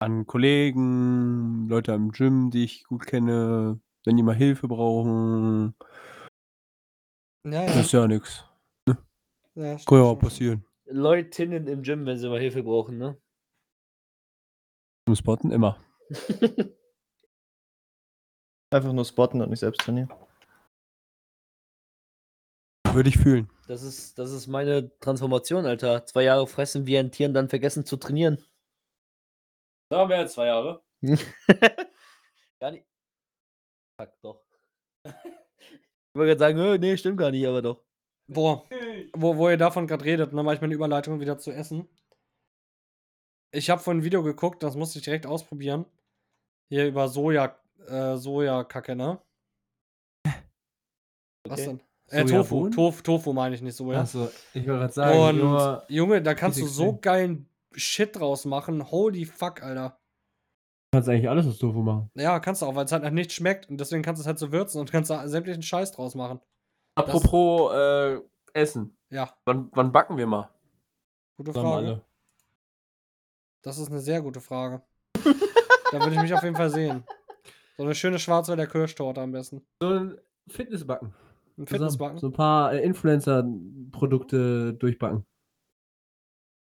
An 0.00 0.26
Kollegen, 0.26 1.68
Leute 1.68 1.92
am 1.94 2.10
Gym, 2.10 2.50
die 2.50 2.64
ich 2.64 2.84
gut 2.84 3.06
kenne, 3.06 3.80
wenn 4.04 4.16
die 4.16 4.22
mal 4.22 4.34
Hilfe 4.34 4.66
brauchen. 4.68 5.74
Ja, 7.46 7.64
Das 7.66 7.76
ist 7.76 7.92
ja 7.92 8.06
nichts. 8.08 8.44
ja 9.54 9.78
stimmt 9.78 9.86
Kann 9.86 9.98
ja 9.98 10.04
auch 10.04 10.18
passieren. 10.18 10.66
Leutinnen 10.86 11.66
im 11.68 11.82
Gym, 11.82 12.04
wenn 12.06 12.18
sie 12.18 12.28
mal 12.28 12.40
Hilfe 12.40 12.62
brauchen, 12.62 12.98
ne? 12.98 13.16
Zum 15.08 15.14
Spotten 15.14 15.52
immer. 15.52 15.78
Einfach 18.76 18.92
nur 18.92 19.06
spotten 19.06 19.40
und 19.40 19.48
nicht 19.48 19.60
selbst 19.60 19.80
trainieren. 19.80 20.12
Würde 22.92 23.08
ich 23.08 23.16
fühlen. 23.16 23.48
Das 23.68 23.82
ist, 23.82 24.18
das 24.18 24.30
ist 24.32 24.48
meine 24.48 24.90
Transformation, 25.00 25.64
Alter. 25.64 26.04
Zwei 26.04 26.24
Jahre 26.24 26.46
fressen 26.46 26.86
wie 26.86 26.98
ein 26.98 27.10
Tier 27.10 27.28
und 27.28 27.32
dann 27.32 27.48
vergessen 27.48 27.86
zu 27.86 27.96
trainieren. 27.96 28.44
Da 29.90 30.04
mehr 30.04 30.18
als 30.18 30.34
zwei 30.34 30.48
Jahre. 30.48 30.82
gar 32.60 32.70
nicht. 32.72 32.84
Fuck, 33.98 34.12
doch. 34.20 34.44
Ich 35.06 35.12
wollte 36.14 36.36
gerade 36.36 36.38
sagen, 36.38 36.58
"Äh, 36.58 36.76
nee, 36.78 36.98
stimmt 36.98 37.16
gar 37.16 37.30
nicht, 37.30 37.46
aber 37.46 37.62
doch. 37.62 37.82
Boah, 38.28 38.68
wo, 39.14 39.38
wo 39.38 39.48
ihr 39.48 39.56
davon 39.56 39.86
gerade 39.86 40.04
redet, 40.04 40.34
dann 40.34 40.44
mache 40.44 40.56
ich 40.56 40.60
meine 40.60 40.74
Überleitung 40.74 41.18
wieder 41.20 41.38
zu 41.38 41.50
Essen. 41.50 41.88
Ich 43.52 43.70
habe 43.70 43.80
vorhin 43.80 44.00
ein 44.02 44.04
Video 44.04 44.22
geguckt, 44.22 44.62
das 44.62 44.76
musste 44.76 44.98
ich 44.98 45.04
direkt 45.06 45.24
ausprobieren. 45.24 45.86
Hier 46.68 46.86
über 46.86 47.08
Soja, 47.08 47.58
äh, 47.88 48.16
Sojakacke, 48.16 48.96
ne? 48.96 49.18
Was 51.44 51.60
Okay. 51.60 51.64
denn? 51.66 51.80
Äh, 52.08 52.24
Tofu? 52.24 52.68
Tofu, 52.70 53.02
Tofu 53.02 53.32
meine 53.32 53.54
ich 53.56 53.62
nicht 53.62 53.74
Soja. 53.76 54.00
Achso, 54.02 54.28
ich 54.54 54.66
wollte 54.66 54.92
gerade 54.94 55.18
Und 55.18 55.38
nur- 55.38 55.84
Junge, 55.88 56.22
da 56.22 56.34
kannst 56.34 56.58
du 56.60 56.66
so 56.66 56.84
sehen. 56.90 57.00
geilen 57.00 57.48
Shit 57.74 58.16
draus 58.16 58.44
machen. 58.44 58.90
Holy 58.90 59.24
fuck, 59.24 59.62
Alter. 59.62 59.98
Du 60.92 60.98
kannst 60.98 61.08
eigentlich 61.08 61.28
alles 61.28 61.46
aus 61.46 61.58
Tofu 61.58 61.80
machen. 61.82 62.10
Ja, 62.14 62.38
kannst 62.40 62.62
du 62.62 62.66
auch, 62.66 62.74
weil 62.76 62.84
es 62.84 62.92
halt 62.92 63.02
nach 63.02 63.10
nichts 63.10 63.34
schmeckt 63.34 63.68
und 63.68 63.78
deswegen 63.78 64.02
kannst 64.02 64.20
du 64.20 64.22
es 64.22 64.26
halt 64.26 64.38
so 64.38 64.52
würzen 64.52 64.80
und 64.80 64.90
kannst 64.92 65.10
da 65.10 65.26
sämtlichen 65.28 65.62
Scheiß 65.62 65.92
draus 65.92 66.14
machen. 66.14 66.40
Apropos 66.94 67.72
äh, 67.74 68.20
Essen. 68.54 68.96
Ja, 69.10 69.36
Wann, 69.44 69.68
wann 69.72 69.92
backen 69.92 70.16
wir 70.16 70.26
mal? 70.26 70.48
gute 71.36 71.52
Frage. 71.52 71.68
alle. 71.76 72.04
Das 73.62 73.78
ist 73.78 73.90
eine 73.90 74.00
sehr 74.00 74.22
gute 74.22 74.40
Frage. 74.40 74.80
da 75.92 75.98
würde 76.00 76.14
ich 76.14 76.20
mich 76.22 76.32
auf 76.32 76.42
jeden 76.44 76.56
Fall 76.56 76.70
sehen. 76.70 77.04
So 77.78 77.84
eine 77.84 77.94
schöne 77.94 78.18
Schwarzwälder 78.18 78.66
Kirschtorte 78.66 79.20
am 79.20 79.32
besten. 79.32 79.62
So 79.82 79.90
ein 79.90 80.18
Fitnessbacken. 80.48 81.14
Ein. 81.58 81.66
Fitnessbacken. 81.66 82.18
So 82.18 82.28
ein 82.28 82.32
paar 82.32 82.72
äh, 82.72 82.82
Influencer-Produkte 82.82 84.74
durchbacken. 84.74 85.24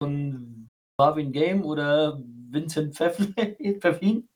Von 0.03 0.69
Marvin 0.99 1.33
Game 1.33 1.65
oder 1.65 2.23
Vincent 2.51 2.95
Pfeff 2.95 3.17
Pfeffin? 3.81 4.29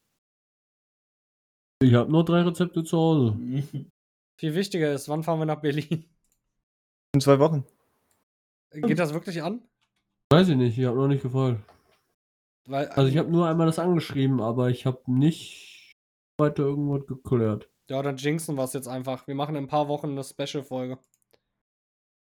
Ich 1.82 1.94
habe 1.94 2.10
nur 2.10 2.24
drei 2.24 2.42
Rezepte 2.42 2.84
zu 2.84 2.96
Hause. 2.96 3.36
Viel 4.40 4.54
wichtiger 4.54 4.92
ist, 4.92 5.08
wann 5.08 5.22
fahren 5.22 5.40
wir 5.40 5.46
nach 5.46 5.60
Berlin? 5.60 6.04
In 7.14 7.20
zwei 7.20 7.38
Wochen. 7.38 7.64
Geht 8.72 8.98
das 8.98 9.12
wirklich 9.12 9.42
an? 9.42 9.62
Weiß 10.32 10.48
ich 10.48 10.56
nicht, 10.56 10.78
ich 10.78 10.86
habe 10.86 10.96
noch 10.96 11.08
nicht 11.08 11.22
gefragt. 11.22 11.60
Weil, 12.66 12.88
Also 12.88 13.08
ich 13.10 13.18
habe 13.18 13.30
nur 13.30 13.46
einmal 13.46 13.66
das 13.66 13.78
angeschrieben, 13.78 14.40
aber 14.40 14.70
ich 14.70 14.86
habe 14.86 15.02
nicht 15.06 15.71
weiter 16.42 16.62
irgendwas 16.64 17.06
geklärt. 17.06 17.68
ja, 17.90 18.02
dann 18.02 18.16
jinxen 18.16 18.56
wir 18.56 18.64
es 18.64 18.72
jetzt 18.74 18.88
einfach. 18.88 19.26
Wir 19.26 19.34
machen 19.34 19.54
in 19.56 19.64
ein 19.64 19.68
paar 19.68 19.88
Wochen 19.88 20.10
eine 20.10 20.22
Special-Folge. 20.24 20.98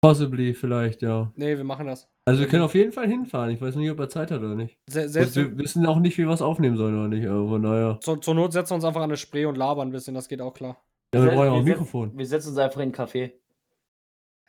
Possibly 0.02 0.52
vielleicht, 0.54 1.00
ja. 1.02 1.32
Nee, 1.34 1.56
wir 1.56 1.64
machen 1.64 1.86
das. 1.86 2.08
Also 2.26 2.40
wir 2.40 2.48
können 2.48 2.62
auf 2.62 2.74
jeden 2.74 2.92
Fall 2.92 3.06
hinfahren. 3.08 3.50
Ich 3.50 3.60
weiß 3.60 3.74
nicht, 3.76 3.90
ob 3.90 3.98
er 4.00 4.08
Zeit 4.10 4.30
hat 4.30 4.40
oder 4.40 4.54
nicht. 4.54 4.78
Se 4.88 5.00
Also 5.02 5.12
selbst 5.12 5.36
wir 5.36 5.56
wissen 5.58 5.86
auch 5.86 5.98
nicht, 5.98 6.18
wie 6.18 6.24
wir 6.26 6.32
es 6.32 6.42
aufnehmen 6.42 6.76
sollen 6.76 6.94
oder 6.98 7.08
nicht. 7.08 7.26
Aber 7.26 7.48
von 7.48 7.62
daher. 7.62 7.98
zur, 8.02 8.20
zur 8.20 8.34
Not 8.34 8.52
setzen 8.52 8.70
wir 8.72 8.74
uns 8.76 8.84
einfach 8.84 9.00
an 9.00 9.10
eine 9.10 9.16
Spree 9.16 9.46
und 9.46 9.56
labern 9.56 9.88
ein 9.88 9.92
bisschen, 9.92 10.14
das 10.14 10.28
geht 10.28 10.42
auch 10.42 10.52
klar. 10.54 10.76
Ja, 11.14 11.20
wir 11.22 11.30
Wir 11.30 11.36
brauchen 11.36 11.44
ja 11.46 11.50
auch 11.52 11.56
ein 11.56 11.64
setzen- 11.64 11.68
Mikrofon. 11.80 12.18
Wir 12.18 12.26
setzen 12.26 12.48
uns 12.50 12.58
einfach 12.58 12.80
in 12.80 12.90
den 12.92 12.94
Café. 12.94 13.32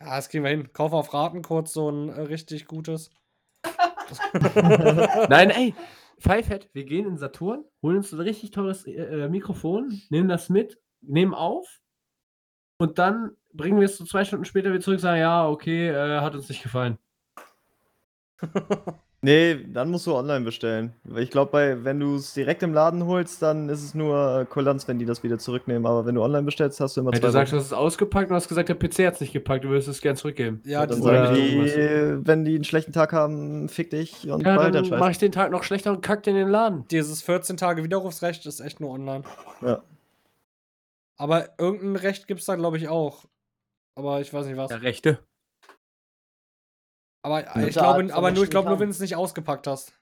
Ja, 0.02 0.16
das 0.18 0.28
kriegen 0.30 0.44
wir 0.44 0.52
hin. 0.52 0.74
Kauf 0.74 0.92
auf 0.92 1.14
Raten 1.14 1.42
kurz 1.42 1.72
so 1.72 1.90
ein 1.90 2.10
äh, 2.10 2.22
richtig 2.22 2.68
gutes. 2.68 3.12
Nein, 5.30 5.50
ey, 5.52 5.74
Pfeifett, 6.20 6.70
wir 6.74 6.86
gehen 6.86 7.08
in 7.08 7.18
Saturn, 7.18 7.66
holen 7.82 7.98
uns 7.98 8.12
ein 8.14 8.20
richtig 8.20 8.52
teures 8.52 8.86
äh, 8.88 9.28
Mikrofon, 9.30 10.02
nehmen 10.10 10.30
das 10.30 10.50
mit, 10.50 10.80
nehmen 11.02 11.34
auf 11.34 11.82
und 12.78 13.00
dann 13.00 13.36
bringen 13.54 13.80
wir 13.80 13.86
es 13.86 13.98
so 13.98 14.06
zwei 14.06 14.26
Stunden 14.26 14.46
später 14.46 14.70
wieder 14.70 14.82
zurück 14.82 14.98
und 14.98 15.02
sagen, 15.02 15.20
ja, 15.20 15.48
okay, 15.48 15.90
äh, 15.90 16.20
hat 16.22 16.36
uns 16.36 16.50
nicht 16.50 16.64
gefallen. 16.64 16.98
Nee, 19.26 19.66
dann 19.68 19.90
musst 19.92 20.08
du 20.08 20.16
online 20.16 20.46
bestellen. 20.46 20.94
Weil 21.04 21.24
ich 21.24 21.32
glaube, 21.32 21.80
wenn 21.82 22.00
du 22.00 22.16
es 22.16 22.34
direkt 22.34 22.64
im 22.64 22.74
Laden 22.74 23.06
holst, 23.06 23.42
dann 23.42 23.68
ist 23.70 23.84
es 23.84 23.94
nur 23.94 24.42
äh, 24.42 24.46
Kulanz, 24.46 24.88
wenn 24.88 25.00
die 25.00 25.06
das 25.06 25.24
wieder 25.24 25.38
zurücknehmen. 25.38 25.86
Aber 25.86 26.06
wenn 26.06 26.16
du 26.16 26.22
online 26.24 26.44
bestellst, 26.44 26.80
hast 26.80 26.96
du 26.96 27.02
immer 27.02 27.12
Hey, 27.12 27.20
zwei 27.20 27.28
du 27.28 27.32
sagst, 27.34 27.54
du 27.54 27.58
hast 27.58 27.66
es 27.66 27.74
ausgepackt 27.74 28.30
und 28.30 28.36
hast 28.36 28.48
gesagt, 28.48 28.70
der 28.70 28.76
PC 28.76 29.00
hat 29.08 29.16
es 29.16 29.22
nicht 29.22 29.34
gepackt, 29.34 29.64
du 29.66 29.70
würdest 29.70 29.88
es 29.88 30.00
gern 30.02 30.16
zurückgeben. 30.16 30.62
Ja, 30.66 30.86
dann 30.86 31.02
sagen 31.02 31.36
die, 31.36 32.28
wenn 32.28 32.46
die 32.46 32.56
einen 32.56 32.64
schlechten 32.64 32.94
Tag 32.94 33.12
haben, 33.14 33.68
fick 33.68 33.90
dich 33.90 34.30
und 34.30 34.42
Ja, 34.46 34.56
behalt 34.56 34.76
dann 34.76 34.88
mache 34.90 35.00
Scheiß. 35.00 35.12
ich 35.12 35.18
den 35.18 35.32
Tag 35.32 35.52
noch 35.52 35.64
schlechter 35.64 35.92
und 35.92 36.02
kackt 36.02 36.28
in 36.28 36.36
den 36.36 36.48
Laden. 36.50 36.86
dieses 36.90 37.22
14 37.22 37.58
Tage 37.58 37.84
Widerrufsrecht 37.84 38.46
ist 38.46 38.60
echt 38.60 38.80
nur 38.80 38.92
online. 38.92 39.24
Ja. 39.62 39.82
Aber 41.18 41.50
irgendein 41.58 41.96
Recht 41.96 42.28
gibt 42.28 42.42
es 42.42 42.46
da, 42.46 42.56
glaube 42.56 42.78
ich, 42.78 42.90
auch. 42.90 43.26
Aber 43.96 44.20
ich 44.22 44.34
weiß 44.34 44.46
nicht 44.46 44.58
was. 44.58 44.68
Der 44.70 44.82
Rechte. 44.82 45.20
Aber 47.26 47.56
äh, 47.56 47.70
ich 47.70 47.74
glaube, 47.74 48.14
aber 48.14 48.30
nur, 48.30 48.44
ich 48.44 48.52
glaube 48.52 48.70
nur, 48.70 48.80
wenn 48.80 48.90
du 48.90 48.92
es 48.92 49.00
nicht 49.00 49.16
ausgepackt 49.16 49.66
hast. 49.66 50.00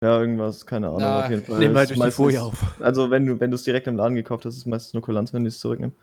Ja, 0.00 0.20
irgendwas, 0.20 0.64
keine 0.64 0.86
Ahnung, 0.86 1.00
Na, 1.00 1.24
auf 1.24 1.30
jeden 1.30 1.42
Fall. 1.42 1.58
Nehmen 1.58 1.76
halt 1.76 1.90
durch 1.90 2.00
die 2.00 2.10
Folie 2.12 2.40
auf. 2.40 2.54
Also 2.80 3.10
wenn 3.10 3.26
du 3.26 3.40
wenn 3.40 3.50
du 3.50 3.56
es 3.56 3.64
direkt 3.64 3.88
im 3.88 3.96
Laden 3.96 4.14
gekauft 4.14 4.44
hast, 4.44 4.54
ist 4.54 4.60
es 4.60 4.66
meistens 4.66 4.94
nur 4.94 5.02
Kulanz, 5.02 5.32
wenn 5.32 5.42
die 5.42 5.48
es 5.48 5.58
zurücknehmen. 5.58 5.96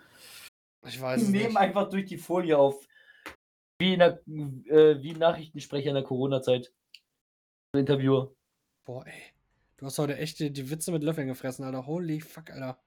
Ich 0.86 1.00
weiß 1.00 1.26
Die 1.26 1.32
nehmen 1.32 1.56
einfach 1.56 1.88
durch 1.88 2.08
die 2.08 2.17
Folie 2.17 2.58
auf. 2.58 2.86
Wie, 3.80 3.93
in 3.93 4.00
der, 4.00 4.19
äh, 4.28 5.02
wie 5.02 5.13
Nachrichtensprecher 5.13 5.88
in 5.89 5.95
der 5.95 6.04
Corona-Zeit. 6.04 6.74
Ein 7.74 7.80
Interviewer. 7.80 8.34
Boah, 8.84 9.08
ey. 9.08 9.13
Du 9.78 9.86
hast 9.86 9.97
heute 9.97 10.17
echt 10.17 10.39
die, 10.39 10.52
die 10.52 10.69
Witze 10.69 10.91
mit 10.91 11.04
Löffeln 11.04 11.28
gefressen, 11.28 11.63
Alter. 11.63 11.86
Holy 11.86 12.19
fuck, 12.19 12.52
Alter. 12.52 12.78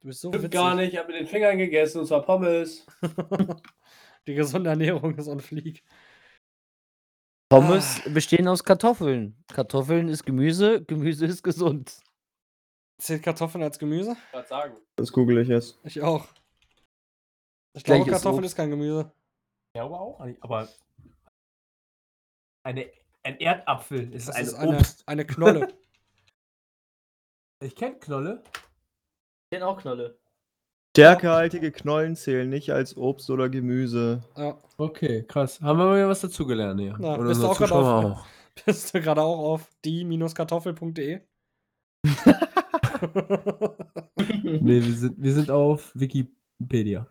Du 0.00 0.08
bist 0.08 0.20
so 0.20 0.28
Stimmt 0.28 0.44
witzig. 0.44 0.60
gar 0.60 0.74
nicht, 0.74 0.92
ich 0.92 0.98
habe 0.98 1.10
mit 1.10 1.18
den 1.18 1.26
Fingern 1.26 1.56
gegessen 1.56 2.00
und 2.00 2.06
zwar 2.06 2.26
Pommes. 2.26 2.86
die 4.28 4.34
gesunde 4.34 4.70
Ernährung 4.70 5.16
ist 5.16 5.26
on 5.28 5.40
fleek. 5.40 5.82
Pommes 7.50 8.02
bestehen 8.12 8.46
aus 8.46 8.62
Kartoffeln. 8.62 9.42
Kartoffeln 9.48 10.08
ist 10.08 10.24
Gemüse, 10.24 10.84
Gemüse 10.84 11.26
ist 11.26 11.42
gesund. 11.42 12.00
Zählt 13.00 13.22
Kartoffeln 13.22 13.64
als 13.64 13.78
Gemüse? 13.78 14.16
Gerade 14.32 14.46
sagen. 14.48 14.76
Das 14.96 15.10
google 15.12 15.38
ich 15.38 15.48
jetzt. 15.48 15.78
Ich 15.84 16.02
auch. 16.02 16.26
Ich 17.74 17.84
glaube, 17.84 18.04
Gleiches 18.04 18.22
Kartoffeln 18.22 18.44
Obst. 18.44 18.52
ist 18.52 18.56
kein 18.56 18.70
Gemüse. 18.70 19.10
Ja, 19.74 19.84
aber 19.84 20.00
auch 20.00 20.24
nicht. 20.24 20.42
Aber 20.42 20.68
eine, 22.64 22.90
ein 23.22 23.38
Erdapfel 23.38 24.12
ist 24.12 24.28
Das 24.28 24.36
ein 24.36 24.44
ist 24.44 24.54
eine, 24.54 24.76
Obst. 24.78 25.08
eine 25.08 25.24
Knolle. 25.26 25.72
Ich 27.60 27.74
kenne 27.74 27.98
Knolle. 27.98 28.44
Ich 28.44 29.50
kenn 29.50 29.64
auch 29.64 29.80
Knolle. 29.80 30.16
Stärkehaltige 31.02 31.70
Knollen 31.72 32.16
zählen 32.16 32.48
nicht 32.48 32.70
als 32.72 32.96
Obst 32.96 33.30
oder 33.30 33.48
Gemüse. 33.48 34.22
ja. 34.36 34.56
Okay, 34.80 35.24
krass. 35.26 35.60
Haben 35.60 35.78
wir 35.80 35.86
mal 35.86 35.96
wieder 35.96 36.08
was 36.08 36.20
dazugelernt 36.20 36.80
hier. 36.80 36.96
Na, 37.00 37.16
Oder 37.18 37.28
bist 37.28 37.42
du 37.42 37.46
auch 37.48 37.60
auf- 37.60 37.72
auch. 37.72 38.26
Bist 38.64 38.94
du 38.94 39.00
gerade 39.00 39.20
auch 39.22 39.38
auf 39.38 39.68
die-kartoffel.de? 39.84 41.20
Nee, 44.42 44.82
wir 44.84 44.92
sind, 44.94 45.14
wir 45.22 45.32
sind 45.32 45.50
auf 45.50 45.92
Wikipedia. 45.94 47.06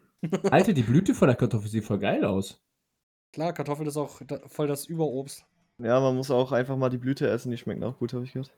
Alter, 0.52 0.73
die 0.73 0.82
Blüte 0.84 1.13
von 1.13 1.28
der 1.28 1.38
Kartoffel 1.38 1.69
sieht 1.69 1.86
voll 1.86 2.00
geil 2.00 2.26
aus. 2.26 2.62
Klar, 3.34 3.54
Kartoffel 3.54 3.88
ist 3.88 3.97
auch 3.97 4.21
da, 4.26 4.39
voll 4.47 4.67
das 4.67 4.86
Überobst. 4.86 5.45
Ja, 5.82 6.00
man 6.00 6.15
muss 6.15 6.32
auch 6.32 6.52
einfach 6.52 6.76
mal 6.76 6.89
die 6.89 6.97
Blüte 6.97 7.28
essen, 7.30 7.52
die 7.52 7.58
schmecken 7.58 7.84
auch 7.84 7.97
gut, 8.00 8.13
habe 8.13 8.23
ich 8.26 8.34
gehört. 8.34 8.52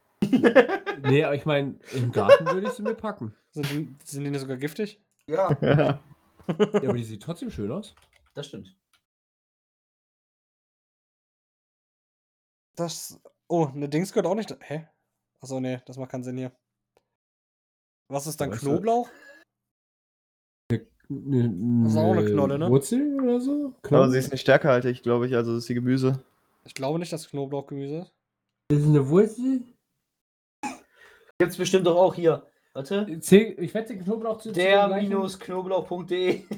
Nee, 1.04 1.24
aber 1.24 1.36
ich 1.36 1.46
meine, 1.46 1.76
im 1.94 2.12
Garten 2.12 2.46
würde 2.48 2.68
ich 2.68 2.74
sie 2.74 2.82
mir 2.84 2.96
packen. 2.96 3.34
Sind 3.52 3.70
die, 3.72 3.96
sind 4.04 4.24
die 4.24 4.32
nicht 4.32 4.42
sogar 4.42 4.58
giftig? 4.58 5.00
Ja, 5.36 5.58
Ja. 5.62 6.04
Aber 6.48 6.94
die 6.94 7.04
sieht 7.04 7.22
trotzdem 7.22 7.52
schön 7.52 7.72
aus. 7.72 7.94
das 8.34 8.48
stimmt. 8.48 8.76
Das. 12.76 13.22
Oh, 13.48 13.68
eine 13.68 13.90
Dings 13.90 14.12
gehört 14.12 14.26
auch 14.26 14.36
nicht. 14.36 14.56
Hä? 14.62 14.88
Achso, 15.42 15.60
nee, 15.60 15.80
das 15.86 15.98
macht 15.98 16.12
keinen 16.12 16.24
Sinn 16.24 16.38
hier. 16.38 16.52
Was 18.12 18.26
ist 18.28 18.42
dann 18.42 18.52
Knoblauch? 18.52 19.10
Ne, 21.12 21.84
Das 21.84 21.92
ist 21.94 21.98
auch 21.98 22.12
eine 22.12 22.26
Knolle, 22.26 22.60
ne? 22.60 22.70
Wurzel 22.70 23.20
oder 23.22 23.40
so? 23.40 23.74
Aber 23.84 24.10
sie 24.10 24.20
ist 24.20 24.32
nicht 24.32 24.42
stärkehaltig, 24.42 25.02
glaube 25.02 25.28
ich, 25.28 25.36
also 25.36 25.54
das 25.54 25.64
ist 25.64 25.70
die 25.70 25.74
Gemüse. 25.76 26.24
Ich 26.66 26.74
glaube 26.76 27.00
nicht, 27.00 27.12
dass 27.12 27.30
Knoblauch 27.30 27.68
Gemüse 27.68 28.00
ist. 28.02 28.14
Das 28.70 28.80
ist 28.80 28.86
eine 28.88 29.08
Wurzel? 29.10 29.64
Gibt's 31.40 31.58
bestimmt 31.58 31.88
doch 31.88 31.96
auch 31.96 32.14
hier. 32.14 32.49
Warte. 32.74 33.06
Zähl- 33.22 33.56
Ich 33.60 33.74
wette, 33.74 33.98
Knoblauch 33.98 34.38
zu 34.40 34.52
Der-knoblauch.de. 34.52 36.44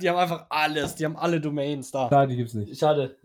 die 0.00 0.08
haben 0.08 0.16
einfach 0.18 0.46
alles. 0.48 0.94
Die 0.94 1.04
haben 1.04 1.16
alle 1.16 1.40
Domains 1.40 1.90
da. 1.90 2.08
Da, 2.08 2.26
die 2.26 2.36
gibt's 2.36 2.54
nicht. 2.54 2.78
Schade. 2.78 3.16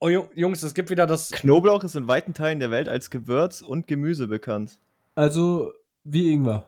Oh, 0.00 0.08
Ju- 0.08 0.28
Jungs, 0.34 0.62
es 0.64 0.74
gibt 0.74 0.90
wieder 0.90 1.06
das. 1.06 1.30
Knoblauch 1.30 1.84
ist 1.84 1.94
in 1.94 2.08
weiten 2.08 2.34
Teilen 2.34 2.58
der 2.60 2.70
Welt 2.72 2.88
als 2.88 3.10
Gewürz 3.10 3.62
und 3.62 3.86
Gemüse 3.86 4.26
bekannt. 4.26 4.78
Also, 5.14 5.72
wie 6.04 6.32
Ingwer. 6.32 6.66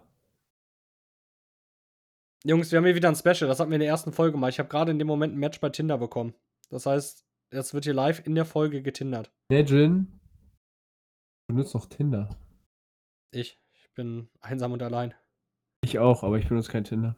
Jungs, 2.45 2.71
wir 2.71 2.77
haben 2.79 2.85
hier 2.85 2.95
wieder 2.95 3.09
ein 3.09 3.17
Special. 3.17 3.49
Das 3.49 3.59
hatten 3.59 3.71
wir 3.71 3.77
in 3.77 3.81
der 3.81 3.88
ersten 3.88 4.12
Folge 4.12 4.37
mal. 4.37 4.51
Ich 4.51 4.59
habe 4.61 4.69
gerade 4.69 4.93
in 4.93 4.99
dem 4.99 5.09
Moment 5.09 5.35
ein 5.35 5.38
Match 5.38 5.59
bei 5.61 5.71
Tinder 5.71 5.99
bekommen. 5.99 6.35
Das 6.71 6.87
heißt, 6.87 7.25
jetzt 7.53 7.75
wird 7.75 7.85
hier 7.85 7.95
live 7.95 8.25
in 8.27 8.35
der 8.37 8.45
Folge 8.45 8.83
getindert. 8.83 9.33
Nedrin 9.49 10.21
benutzt 11.49 11.75
noch 11.75 11.87
Tinder. 11.87 12.29
Ich. 13.35 13.59
Ich 13.75 13.90
bin 13.94 14.29
einsam 14.40 14.73
und 14.73 14.83
allein. 14.83 15.14
Ich 15.85 15.99
auch, 15.99 16.23
aber 16.23 16.38
ich 16.38 16.49
benutze 16.49 16.70
kein 16.73 16.85
Tinder. 16.85 17.16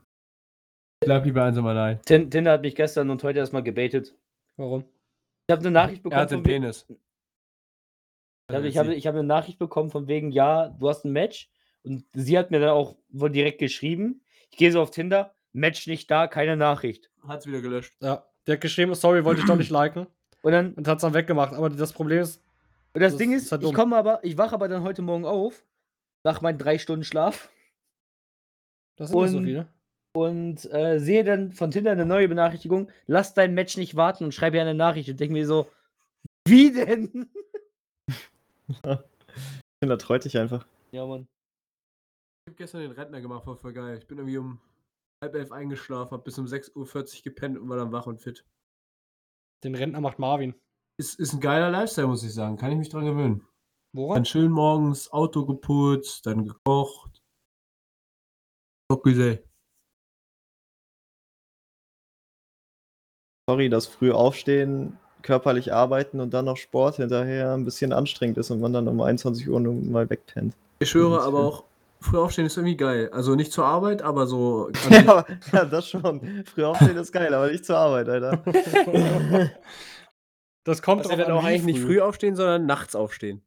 Ich 1.02 1.06
bleib 1.06 1.24
lieber 1.24 1.44
einsam 1.44 1.66
allein. 1.66 2.00
Tin- 2.02 2.30
Tinder 2.30 2.52
hat 2.52 2.62
mich 2.62 2.74
gestern 2.74 3.10
und 3.10 3.22
heute 3.22 3.38
erstmal 3.38 3.62
gebaitet. 3.62 4.14
Warum? 4.56 4.84
Ich 5.48 5.52
habe 5.52 5.60
eine 5.60 5.70
Nachricht 5.70 6.00
Er 6.00 6.02
bekommen. 6.04 6.20
hat 6.20 6.30
den 6.30 6.38
von 6.38 6.44
we- 6.44 6.48
Penis. 6.48 6.86
Ich 8.48 8.54
habe 8.54 8.68
ich 8.68 8.78
hab, 8.78 8.86
ich 8.88 9.06
hab 9.06 9.14
eine 9.14 9.24
Nachricht 9.24 9.58
bekommen 9.58 9.90
von 9.90 10.06
wegen, 10.08 10.30
ja, 10.30 10.68
du 10.68 10.88
hast 10.88 11.04
ein 11.04 11.12
Match. 11.12 11.50
Und 11.82 12.04
sie 12.14 12.36
hat 12.38 12.50
mir 12.50 12.60
dann 12.60 12.70
auch 12.70 12.96
wohl 13.10 13.30
direkt 13.30 13.58
geschrieben. 13.58 14.22
Ich 14.50 14.58
gehe 14.58 14.72
so 14.72 14.80
auf 14.80 14.90
Tinder, 14.90 15.34
Match 15.52 15.86
nicht 15.86 16.10
da, 16.10 16.26
keine 16.26 16.56
Nachricht. 16.56 17.10
Hat's 17.26 17.46
wieder 17.46 17.60
gelöscht. 17.60 17.94
Ja. 18.00 18.26
Der 18.46 18.54
hat 18.54 18.60
geschrieben, 18.60 18.94
sorry, 18.94 19.24
wollte 19.24 19.40
ich 19.40 19.46
doch 19.46 19.56
nicht 19.56 19.70
liken. 19.70 20.06
Und 20.42 20.52
dann, 20.52 20.74
Und 20.74 20.86
hat 20.88 20.98
es 20.98 21.02
dann 21.02 21.14
weggemacht. 21.14 21.54
Aber 21.54 21.70
das 21.70 21.92
Problem 21.92 22.20
ist, 22.22 22.42
und 22.94 23.00
das, 23.02 23.12
Das 23.12 23.18
Ding 23.18 23.32
ist 23.32 23.44
ist, 23.44 23.52
halt 23.52 23.62
ich 23.62 23.72
komme 23.74 23.96
aber, 23.96 24.20
ich 24.24 24.38
wache 24.38 24.54
aber 24.54 24.68
dann 24.68 24.82
heute 24.82 25.02
Morgen 25.02 25.24
auf, 25.24 25.64
nach 26.26 26.40
meinen 26.42 26.58
drei 26.58 26.76
Stunden 26.78 27.04
Schlaf 27.04 27.48
das 28.98 29.10
sind 29.10 29.20
nicht 29.20 29.30
so 29.30 29.36
Und- 29.38 29.44
viele. 29.44 29.68
und 30.16 30.72
äh, 30.72 30.98
sehe 30.98 31.22
dann 31.24 31.52
von 31.52 31.70
Tinder 31.70 31.92
eine 31.92 32.04
neue 32.06 32.28
Benachrichtigung, 32.28 32.90
lass 33.06 33.34
dein 33.34 33.54
Match 33.54 33.76
nicht 33.76 33.94
warten 33.94 34.24
und 34.24 34.32
schreibe 34.32 34.56
ihr 34.56 34.62
eine 34.62 34.74
Nachricht 34.74 35.08
und 35.10 35.20
denke 35.20 35.34
mir 35.34 35.46
so, 35.46 35.70
wie 36.48 36.72
denn? 36.72 37.28
Tinder 39.80 39.98
treut 39.98 40.24
dich 40.24 40.36
einfach. 40.38 40.66
Ja, 40.92 41.06
Mann. 41.06 41.26
Ich 42.46 42.52
hab 42.52 42.56
gestern 42.56 42.80
den 42.80 42.92
Rentner 42.92 43.20
gemacht, 43.20 43.46
war 43.46 43.56
voll 43.56 43.72
geil. 43.72 43.98
Ich 43.98 44.06
bin 44.06 44.18
irgendwie 44.18 44.38
um 44.38 44.60
halb 45.22 45.34
elf 45.34 45.52
eingeschlafen, 45.52 46.12
hab 46.12 46.24
bis 46.24 46.38
um 46.38 46.46
6.40 46.46 46.74
Uhr 47.18 47.22
gepennt 47.22 47.58
und 47.58 47.68
war 47.68 47.76
dann 47.76 47.92
wach 47.92 48.06
und 48.06 48.20
fit. 48.20 48.44
Den 49.64 49.74
Rentner 49.74 50.00
macht 50.00 50.18
Marvin. 50.18 50.54
Ist, 50.98 51.18
ist 51.20 51.34
ein 51.34 51.40
geiler 51.40 51.70
Lifestyle, 51.70 52.06
muss 52.06 52.22
ich 52.24 52.32
sagen. 52.32 52.56
Kann 52.56 52.72
ich 52.72 52.78
mich 52.78 52.88
dran 52.88 53.04
gewöhnen. 53.04 53.46
Woran? 53.96 54.16
Dann 54.16 54.24
schön 54.26 54.50
morgens 54.50 55.10
Auto 55.10 55.46
geputzt, 55.46 56.26
dann 56.26 56.44
gekocht. 56.44 57.22
Top 58.90 59.02
gesehen. 59.02 59.38
Sorry, 63.48 63.70
dass 63.70 63.86
früh 63.86 64.12
aufstehen, 64.12 64.98
körperlich 65.22 65.72
arbeiten 65.72 66.20
und 66.20 66.34
dann 66.34 66.44
noch 66.44 66.58
Sport 66.58 66.96
hinterher 66.96 67.54
ein 67.54 67.64
bisschen 67.64 67.94
anstrengend 67.94 68.36
ist 68.36 68.50
und 68.50 68.60
man 68.60 68.74
dann 68.74 68.86
um 68.86 69.00
21 69.00 69.48
Uhr 69.48 69.60
mal 69.60 70.10
wegpennt. 70.10 70.54
Ich 70.80 70.90
schwöre, 70.90 71.20
ist 71.20 71.24
aber 71.24 71.38
auch 71.38 71.64
früh 72.00 72.18
aufstehen 72.18 72.44
ist 72.44 72.58
irgendwie 72.58 72.76
geil. 72.76 73.08
Also 73.12 73.34
nicht 73.34 73.50
zur 73.50 73.64
Arbeit, 73.64 74.02
aber 74.02 74.26
so. 74.26 74.70
Ja, 74.90 75.24
ja, 75.52 75.64
das 75.64 75.88
schon. 75.88 76.44
Früh 76.44 76.64
aufstehen 76.64 76.98
ist 76.98 77.12
geil, 77.12 77.32
aber 77.32 77.50
nicht 77.50 77.64
zur 77.64 77.78
Arbeit, 77.78 78.10
Alter. 78.10 78.42
Das 80.64 80.82
kommt 80.82 81.06
Also 81.06 81.16
dann 81.16 81.26
an, 81.26 81.32
auch 81.32 81.44
eigentlich 81.44 81.62
nicht 81.62 81.78
früh 81.78 82.00
aufstehen, 82.00 82.34
sondern 82.34 82.66
nachts 82.66 82.96
aufstehen. 82.96 83.40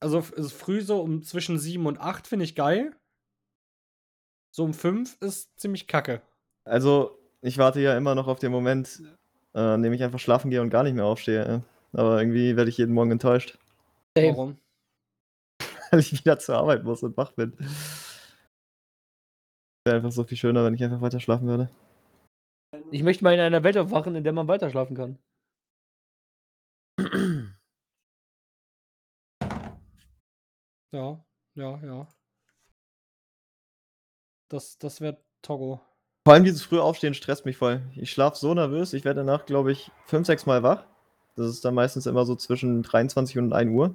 Also, 0.00 0.18
also 0.18 0.48
früh 0.48 0.80
so 0.80 1.00
um 1.00 1.22
zwischen 1.22 1.58
7 1.58 1.86
und 1.86 2.00
8 2.00 2.26
finde 2.26 2.44
ich 2.44 2.54
geil. 2.54 2.94
So 4.54 4.64
um 4.64 4.74
5 4.74 5.16
ist 5.20 5.50
ziemlich 5.58 5.86
kacke. 5.86 6.22
Also, 6.64 7.18
ich 7.40 7.58
warte 7.58 7.80
ja 7.80 7.96
immer 7.96 8.14
noch 8.14 8.28
auf 8.28 8.38
den 8.38 8.52
Moment, 8.52 9.02
äh, 9.54 9.60
an 9.60 9.82
dem 9.82 9.92
ich 9.92 10.02
einfach 10.02 10.18
schlafen 10.18 10.50
gehe 10.50 10.62
und 10.62 10.70
gar 10.70 10.82
nicht 10.82 10.94
mehr 10.94 11.04
aufstehe. 11.04 11.44
äh. 11.44 11.60
Aber 11.98 12.20
irgendwie 12.20 12.56
werde 12.56 12.68
ich 12.68 12.78
jeden 12.78 12.92
Morgen 12.92 13.12
enttäuscht, 13.12 13.58
Same. 14.16 14.30
Warum? 14.30 14.58
weil 15.90 16.00
ich 16.00 16.12
wieder 16.12 16.38
zur 16.38 16.56
Arbeit 16.56 16.84
muss 16.84 17.02
und 17.02 17.16
wach 17.16 17.32
bin. 17.32 17.52
Wäre 19.84 19.96
einfach 19.96 20.12
so 20.12 20.24
viel 20.24 20.36
schöner, 20.36 20.64
wenn 20.64 20.74
ich 20.74 20.84
einfach 20.84 21.00
weiter 21.00 21.20
schlafen 21.20 21.46
würde. 21.46 21.70
Ich 22.90 23.02
möchte 23.02 23.24
mal 23.24 23.34
in 23.34 23.40
einer 23.40 23.64
Welt 23.64 23.78
aufwachen, 23.78 24.14
in 24.14 24.24
der 24.24 24.32
man 24.32 24.48
weiter 24.48 24.70
schlafen 24.70 24.96
kann. 24.96 25.18
Ja, 30.92 31.22
ja, 31.54 31.78
ja. 31.84 32.08
Das, 34.48 34.78
das 34.78 35.00
wäre 35.00 35.18
Togo. 35.42 35.80
Vor 36.24 36.34
allem 36.34 36.44
dieses 36.44 36.62
frühe 36.62 36.82
Aufstehen 36.82 37.14
stresst 37.14 37.44
mich 37.44 37.56
voll. 37.56 37.82
Ich 37.96 38.10
schlafe 38.10 38.36
so 38.38 38.52
nervös, 38.54 38.92
ich 38.92 39.04
werde 39.04 39.20
danach, 39.20 39.46
glaube 39.46 39.72
ich, 39.72 39.90
fünf, 40.06 40.26
sechs 40.26 40.46
Mal 40.46 40.62
wach. 40.62 40.84
Das 41.36 41.48
ist 41.48 41.64
dann 41.64 41.74
meistens 41.74 42.06
immer 42.06 42.24
so 42.24 42.34
zwischen 42.34 42.82
23 42.82 43.38
und 43.38 43.52
1 43.52 43.70
Uhr. 43.70 43.94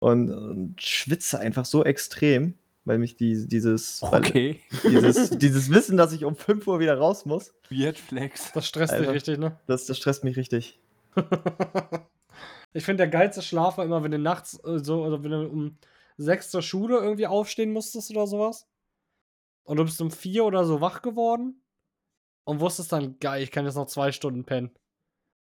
Und, 0.00 0.30
und 0.30 0.82
schwitze 0.82 1.38
einfach 1.38 1.64
so 1.64 1.84
extrem, 1.84 2.54
weil 2.84 2.98
mich 2.98 3.16
die, 3.16 3.46
dieses, 3.46 4.02
weil, 4.02 4.20
Okay. 4.20 4.60
dieses, 4.84 5.30
dieses 5.30 5.70
Wissen, 5.70 5.96
dass 5.96 6.12
ich 6.12 6.24
um 6.24 6.34
5 6.34 6.66
Uhr 6.66 6.80
wieder 6.80 6.98
raus 6.98 7.24
muss, 7.24 7.54
Weird 7.70 7.98
Flex. 7.98 8.52
Das 8.52 8.66
stresst 8.66 8.92
dich 8.92 9.00
Alter. 9.00 9.12
richtig, 9.12 9.38
ne? 9.38 9.58
das, 9.66 9.86
das 9.86 9.96
stresst 9.96 10.24
mich 10.24 10.36
richtig. 10.36 10.78
ich 12.72 12.84
finde, 12.84 13.04
der 13.04 13.08
geilste 13.08 13.42
Schlaf 13.42 13.78
war 13.78 13.84
immer, 13.84 14.02
wenn 14.02 14.10
du 14.10 14.18
nachts 14.18 14.62
äh, 14.64 14.78
so, 14.78 15.04
oder 15.04 15.22
wenn 15.22 15.30
du 15.30 15.48
um 15.48 15.78
6 16.22 16.50
zur 16.50 16.62
Schule 16.62 16.96
irgendwie 16.98 17.26
aufstehen 17.26 17.72
musstest 17.72 18.10
oder 18.10 18.26
sowas. 18.26 18.68
Und 19.64 19.76
du 19.76 19.84
bist 19.84 20.00
um 20.00 20.10
4 20.10 20.44
oder 20.44 20.64
so 20.64 20.80
wach 20.80 21.02
geworden. 21.02 21.62
Und 22.44 22.60
wusstest 22.60 22.90
dann, 22.90 23.18
geil, 23.20 23.42
ich 23.42 23.52
kann 23.52 23.64
jetzt 23.64 23.76
noch 23.76 23.86
zwei 23.86 24.10
Stunden 24.10 24.44
pennen. 24.44 24.72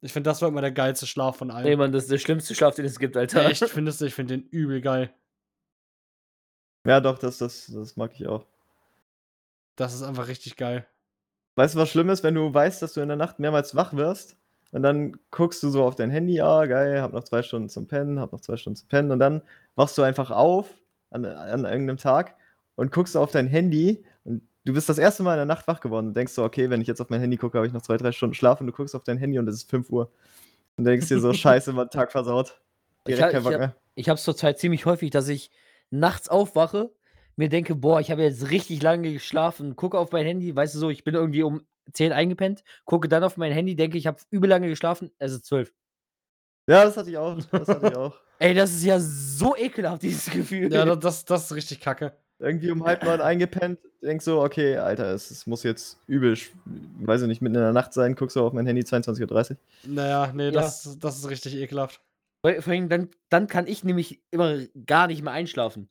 Ich 0.00 0.12
finde, 0.12 0.28
das 0.28 0.42
war 0.42 0.48
immer 0.48 0.60
der 0.60 0.72
geilste 0.72 1.06
Schlaf 1.06 1.36
von 1.36 1.52
allen. 1.52 1.64
Nee, 1.64 1.76
Mann, 1.76 1.92
das 1.92 2.04
ist 2.04 2.10
der 2.10 2.18
schlimmste 2.18 2.56
Schlaf, 2.56 2.74
den 2.74 2.84
es 2.84 2.98
gibt, 2.98 3.16
Alter. 3.16 3.44
Echt, 3.46 3.64
findest 3.68 4.00
du? 4.00 4.06
Ich 4.06 4.14
finde 4.14 4.36
den 4.36 4.48
übel 4.48 4.80
geil. 4.80 5.14
Ja, 6.84 7.00
doch, 7.00 7.18
das, 7.18 7.38
das, 7.38 7.66
das 7.66 7.96
mag 7.96 8.12
ich 8.14 8.26
auch. 8.26 8.44
Das 9.76 9.94
ist 9.94 10.02
einfach 10.02 10.26
richtig 10.26 10.56
geil. 10.56 10.88
Weißt 11.54 11.74
du, 11.74 11.78
was 11.78 11.90
schlimm 11.90 12.10
ist, 12.10 12.24
wenn 12.24 12.34
du 12.34 12.52
weißt, 12.52 12.82
dass 12.82 12.94
du 12.94 13.00
in 13.00 13.08
der 13.08 13.16
Nacht 13.16 13.38
mehrmals 13.38 13.76
wach 13.76 13.94
wirst 13.94 14.36
und 14.72 14.82
dann 14.82 15.16
guckst 15.30 15.62
du 15.62 15.68
so 15.70 15.84
auf 15.84 15.94
dein 15.94 16.10
Handy, 16.10 16.40
ah, 16.40 16.66
geil, 16.66 17.00
hab 17.00 17.12
noch 17.12 17.24
zwei 17.24 17.42
Stunden 17.42 17.68
zum 17.68 17.86
Pennen, 17.86 18.18
hab 18.18 18.32
noch 18.32 18.40
zwei 18.40 18.56
Stunden 18.56 18.76
zum 18.76 18.88
Pennen 18.88 19.10
und 19.10 19.18
dann 19.20 19.42
wachst 19.76 19.96
du 19.96 20.02
einfach 20.02 20.30
auf 20.30 20.68
an, 21.10 21.24
an 21.24 21.64
irgendeinem 21.64 21.98
Tag 21.98 22.34
und 22.74 22.90
guckst 22.90 23.16
auf 23.16 23.30
dein 23.30 23.46
Handy 23.46 24.04
und 24.24 24.42
du 24.64 24.72
bist 24.72 24.88
das 24.88 24.98
erste 24.98 25.22
Mal 25.22 25.34
in 25.34 25.38
der 25.38 25.46
Nacht 25.46 25.68
wach 25.68 25.80
geworden 25.80 26.08
und 26.08 26.16
denkst 26.16 26.32
so, 26.32 26.42
okay, 26.44 26.70
wenn 26.70 26.80
ich 26.80 26.88
jetzt 26.88 27.00
auf 27.00 27.10
mein 27.10 27.20
Handy 27.20 27.36
gucke, 27.36 27.58
habe 27.58 27.66
ich 27.66 27.72
noch 27.72 27.82
zwei, 27.82 27.96
drei 27.96 28.12
Stunden 28.12 28.34
Schlaf 28.34 28.60
und 28.60 28.66
du 28.66 28.72
guckst 28.72 28.94
auf 28.94 29.04
dein 29.04 29.18
Handy 29.18 29.38
und 29.38 29.48
es 29.48 29.56
ist 29.56 29.70
5 29.70 29.90
Uhr. 29.90 30.10
Und 30.76 30.84
denkst 30.84 31.08
dir 31.08 31.20
so, 31.20 31.32
scheiße, 31.34 31.72
mein 31.72 31.90
Tag 31.90 32.12
versaut. 32.12 32.60
Ich 33.06 33.16
Direkt 33.16 33.22
hab- 33.24 33.30
kein 33.32 33.40
ich 33.42 33.48
Bock 33.48 33.58
mehr. 33.58 33.76
Ich 33.94 34.08
habe 34.08 34.16
es 34.16 34.24
zurzeit 34.24 34.58
ziemlich 34.58 34.86
häufig, 34.86 35.10
dass 35.10 35.28
ich 35.28 35.50
nachts 35.90 36.30
aufwache, 36.30 36.90
mir 37.36 37.48
denke, 37.50 37.74
boah, 37.74 38.00
ich 38.00 38.10
habe 38.10 38.22
jetzt 38.22 38.50
richtig 38.50 38.82
lange 38.82 39.12
geschlafen, 39.12 39.76
gucke 39.76 39.98
auf 39.98 40.12
mein 40.12 40.24
Handy, 40.24 40.54
weißt 40.54 40.74
du 40.74 40.78
so, 40.78 40.90
ich 40.90 41.04
bin 41.04 41.14
irgendwie 41.14 41.42
um 41.42 41.62
10 41.93 42.12
eingepennt, 42.12 42.64
gucke 42.84 43.09
dann 43.09 43.24
auf 43.24 43.36
mein 43.36 43.53
Handy, 43.53 43.76
denke, 43.76 43.99
ich 43.99 44.07
habe 44.07 44.18
übel 44.30 44.49
lange 44.49 44.68
geschlafen, 44.68 45.11
es 45.18 45.32
ist 45.32 45.47
12. 45.47 45.72
Ja, 46.68 46.84
das 46.84 46.97
hatte 46.97 47.11
ich 47.11 47.16
auch. 47.18 47.36
Das 47.51 47.68
hatte 47.68 47.88
ich 47.88 47.97
auch. 47.97 48.14
Ey, 48.38 48.55
das 48.55 48.72
ist 48.72 48.84
ja 48.84 48.99
so 48.99 49.57
ekelhaft, 49.57 50.03
dieses 50.03 50.30
Gefühl. 50.30 50.72
Ja, 50.72 50.84
das, 50.84 50.99
das, 51.01 51.24
das 51.24 51.45
ist 51.45 51.55
richtig 51.55 51.80
kacke. 51.80 52.12
Irgendwie 52.40 52.72
um 52.72 52.84
halb 52.84 53.05
neun 53.05 53.20
eingepennt, 53.20 53.78
denkst 54.03 54.24
so, 54.24 54.43
okay, 54.43 54.76
Alter, 54.76 55.12
es, 55.14 55.30
es 55.30 55.47
muss 55.47 55.62
jetzt 55.62 55.99
übel, 56.09 56.36
weiß 57.01 57.22
ich 57.22 57.28
nicht, 57.28 57.40
mitten 57.40 57.55
in 57.55 57.61
der 57.61 57.72
Nacht 57.72 57.93
sein, 57.93 58.16
guckst 58.16 58.34
du 58.34 58.45
auf 58.45 58.53
mein 58.53 58.66
Handy 58.66 58.82
22.30 58.82 59.51
Uhr. 59.53 59.57
Naja, 59.86 60.32
nee, 60.34 60.47
Ja. 60.47 60.51
das, 60.51 60.99
das 60.99 61.18
ist 61.18 61.28
richtig 61.30 61.55
ekelhaft. 61.55 62.01
Vor 62.45 62.61
vor 62.61 62.72
allem 62.72 62.88
dann, 62.88 63.11
dann 63.28 63.47
kann 63.47 63.68
ich 63.68 63.84
nämlich 63.84 64.20
immer 64.32 64.59
gar 64.86 65.07
nicht 65.07 65.22
mehr 65.22 65.32
einschlafen. 65.32 65.88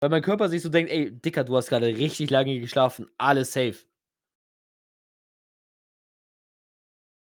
Weil 0.00 0.10
mein 0.10 0.22
Körper 0.22 0.48
sich 0.48 0.62
so 0.62 0.68
denkt, 0.68 0.90
ey, 0.92 1.10
Dicker, 1.10 1.44
du 1.44 1.56
hast 1.56 1.68
gerade 1.68 1.86
richtig 1.86 2.30
lange 2.30 2.60
geschlafen, 2.60 3.10
alles 3.18 3.52
safe. 3.52 3.78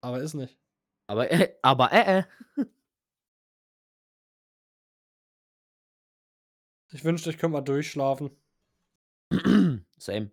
Aber 0.02 0.20
ist 0.22 0.34
nicht. 0.36 0.58
Aber, 1.08 1.32
äh, 1.32 1.56
aber, 1.62 1.92
äh, 1.92 2.20
äh. 2.20 2.24
Ich 6.92 7.04
wünschte, 7.04 7.30
ich 7.30 7.38
könnte 7.38 7.54
mal 7.54 7.62
durchschlafen. 7.62 8.32
Same. 9.98 10.32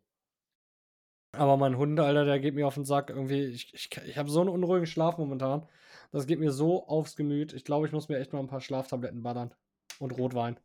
Aber 1.35 1.57
mein 1.57 1.77
Hund, 1.79 1.99
Alter, 1.99 2.25
der 2.25 2.41
geht 2.41 2.55
mir 2.55 2.67
auf 2.67 2.75
den 2.75 2.85
Sack. 2.85 3.11
Irgendwie, 3.11 3.45
ich, 3.47 3.73
ich, 3.75 3.91
ich 4.07 4.19
habe 4.19 4.31
so 4.31 4.41
einen 4.41 4.51
unruhigen 4.51 4.87
Schlaf 4.87 5.19
momentan. 5.19 5.67
Das 6.11 6.27
geht 6.27 6.39
mir 6.41 6.53
so 6.53 6.87
aufs 6.87 7.17
Gemüt. 7.17 7.53
Ich 7.55 7.65
glaube, 7.65 7.87
ich 7.87 7.93
muss 7.93 8.09
mir 8.09 8.19
echt 8.19 8.33
mal 8.33 8.41
ein 8.41 8.47
paar 8.49 8.61
Schlaftabletten 8.61 9.23
ballern. 9.23 9.55
Und 9.99 10.13
Rotwein. 10.13 10.59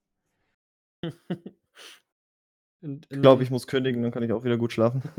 In, 2.82 3.02
Ich 3.10 3.22
glaube, 3.22 3.44
ich 3.44 3.50
muss 3.50 3.68
kündigen, 3.68 4.04
dann 4.04 4.12
kann 4.12 4.24
ich 4.24 4.32
auch 4.32 4.44
wieder 4.44 4.58
gut 4.58 4.72
schlafen. 4.72 5.02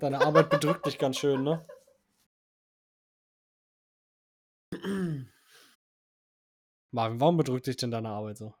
Deine 0.00 0.20
Arbeit 0.22 0.48
bedrückt 0.50 0.86
dich 0.86 0.98
ganz 0.98 1.18
schön, 1.18 1.42
ne? 1.42 1.64
Marvin, 6.90 7.20
warum 7.20 7.36
bedrückt 7.36 7.66
dich 7.66 7.76
denn 7.76 7.90
deine 7.90 8.08
Arbeit 8.08 8.38
so? 8.38 8.54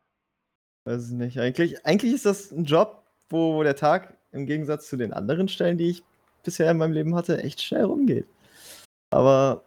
Weiß 0.84 1.08
ich 1.08 1.14
nicht. 1.14 1.38
Eigentlich, 1.40 1.84
eigentlich 1.86 2.12
ist 2.12 2.26
das 2.26 2.50
ein 2.52 2.64
Job, 2.64 3.02
wo, 3.28 3.54
wo 3.54 3.62
der 3.62 3.76
Tag 3.76 4.16
im 4.32 4.46
Gegensatz 4.46 4.88
zu 4.88 4.96
den 4.96 5.12
anderen 5.12 5.48
Stellen, 5.48 5.78
die 5.78 5.90
ich 5.90 6.04
bisher 6.42 6.70
in 6.70 6.78
meinem 6.78 6.92
Leben 6.92 7.14
hatte, 7.14 7.42
echt 7.42 7.62
schnell 7.62 7.84
rumgeht. 7.84 8.26
Aber 9.10 9.64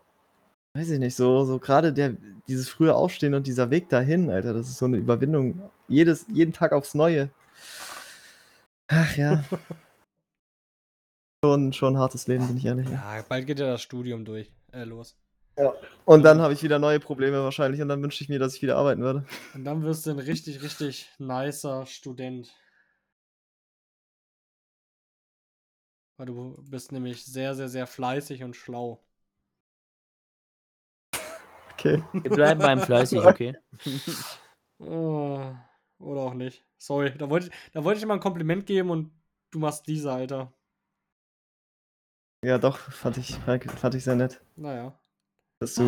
weiß 0.76 0.90
ich 0.90 1.00
nicht, 1.00 1.16
so, 1.16 1.46
so 1.46 1.60
gerade 1.60 1.94
der, 1.94 2.16
dieses 2.48 2.70
frühe 2.70 2.96
Aufstehen 2.96 3.34
und 3.34 3.48
dieser 3.48 3.70
Weg 3.70 3.90
dahin, 3.90 4.30
Alter, 4.30 4.54
das 4.54 4.68
ist 4.68 4.78
so 4.78 4.86
eine 4.86 4.98
Überwindung. 4.98 5.62
Jedes, 5.88 6.26
jeden 6.30 6.54
Tag 6.54 6.72
aufs 6.72 6.96
Neue. 6.96 7.30
Ach 8.88 9.16
ja. 9.16 9.44
schon, 11.44 11.74
schon 11.74 11.96
ein 11.96 12.00
hartes 12.00 12.28
Leben, 12.28 12.48
bin 12.48 12.58
ich 12.58 12.66
ehrlich. 12.66 12.90
Ja, 12.90 13.24
bald 13.28 13.46
geht 13.46 13.60
ja 13.60 13.68
das 13.68 13.82
Studium 13.82 14.26
durch. 14.26 14.52
Äh, 14.72 14.86
los. 14.86 15.16
Und 16.06 16.24
dann 16.24 16.42
habe 16.42 16.54
ich 16.54 16.64
wieder 16.64 16.80
neue 16.80 17.00
Probleme 17.00 17.44
wahrscheinlich 17.44 17.80
und 17.80 17.88
dann 17.88 18.02
wünschte 18.02 18.24
ich 18.24 18.30
mir, 18.30 18.40
dass 18.40 18.56
ich 18.56 18.64
wieder 18.64 18.76
arbeiten 18.76 19.04
würde. 19.04 19.24
Und 19.54 19.66
dann 19.66 19.84
wirst 19.84 20.06
du 20.08 20.10
ein 20.10 20.18
richtig, 20.18 20.64
richtig 20.64 21.10
nicer 21.20 21.86
Student. 21.86 22.52
Weil 26.18 26.26
du 26.26 26.64
bist 26.68 26.92
nämlich 26.92 27.24
sehr, 27.24 27.54
sehr, 27.54 27.70
sehr 27.70 27.86
fleißig 27.86 28.44
und 28.44 28.56
schlau. 28.56 29.04
Okay. 31.84 32.04
Wir 32.14 32.32
bleiben 32.32 32.62
beim 32.62 32.80
fleißig, 32.80 33.20
okay? 33.20 33.56
Äh, 34.80 34.86
Oder 34.86 36.22
auch 36.22 36.34
nicht. 36.34 36.66
Sorry, 36.78 37.14
da 37.18 37.30
wollte, 37.30 37.48
ich- 37.48 37.54
da 37.74 37.84
wollte 37.84 37.98
ich 37.98 38.02
dir 38.04 38.08
mal 38.08 38.16
ein 38.16 38.20
Kompliment 38.20 38.66
geben 38.66 38.90
und 38.90 39.12
du 39.52 39.60
machst 39.60 39.88
diese, 39.88 40.12
Alter. 40.12 40.52
Ja, 42.44 42.58
doch, 42.58 42.78
fand 42.78 43.18
ich, 43.18 43.36
fand 43.36 43.96
ich 43.96 44.04
sehr 44.04 44.16
nett. 44.16 44.42
Naja. 44.56 44.94
Dass 45.60 45.76
du, 45.76 45.84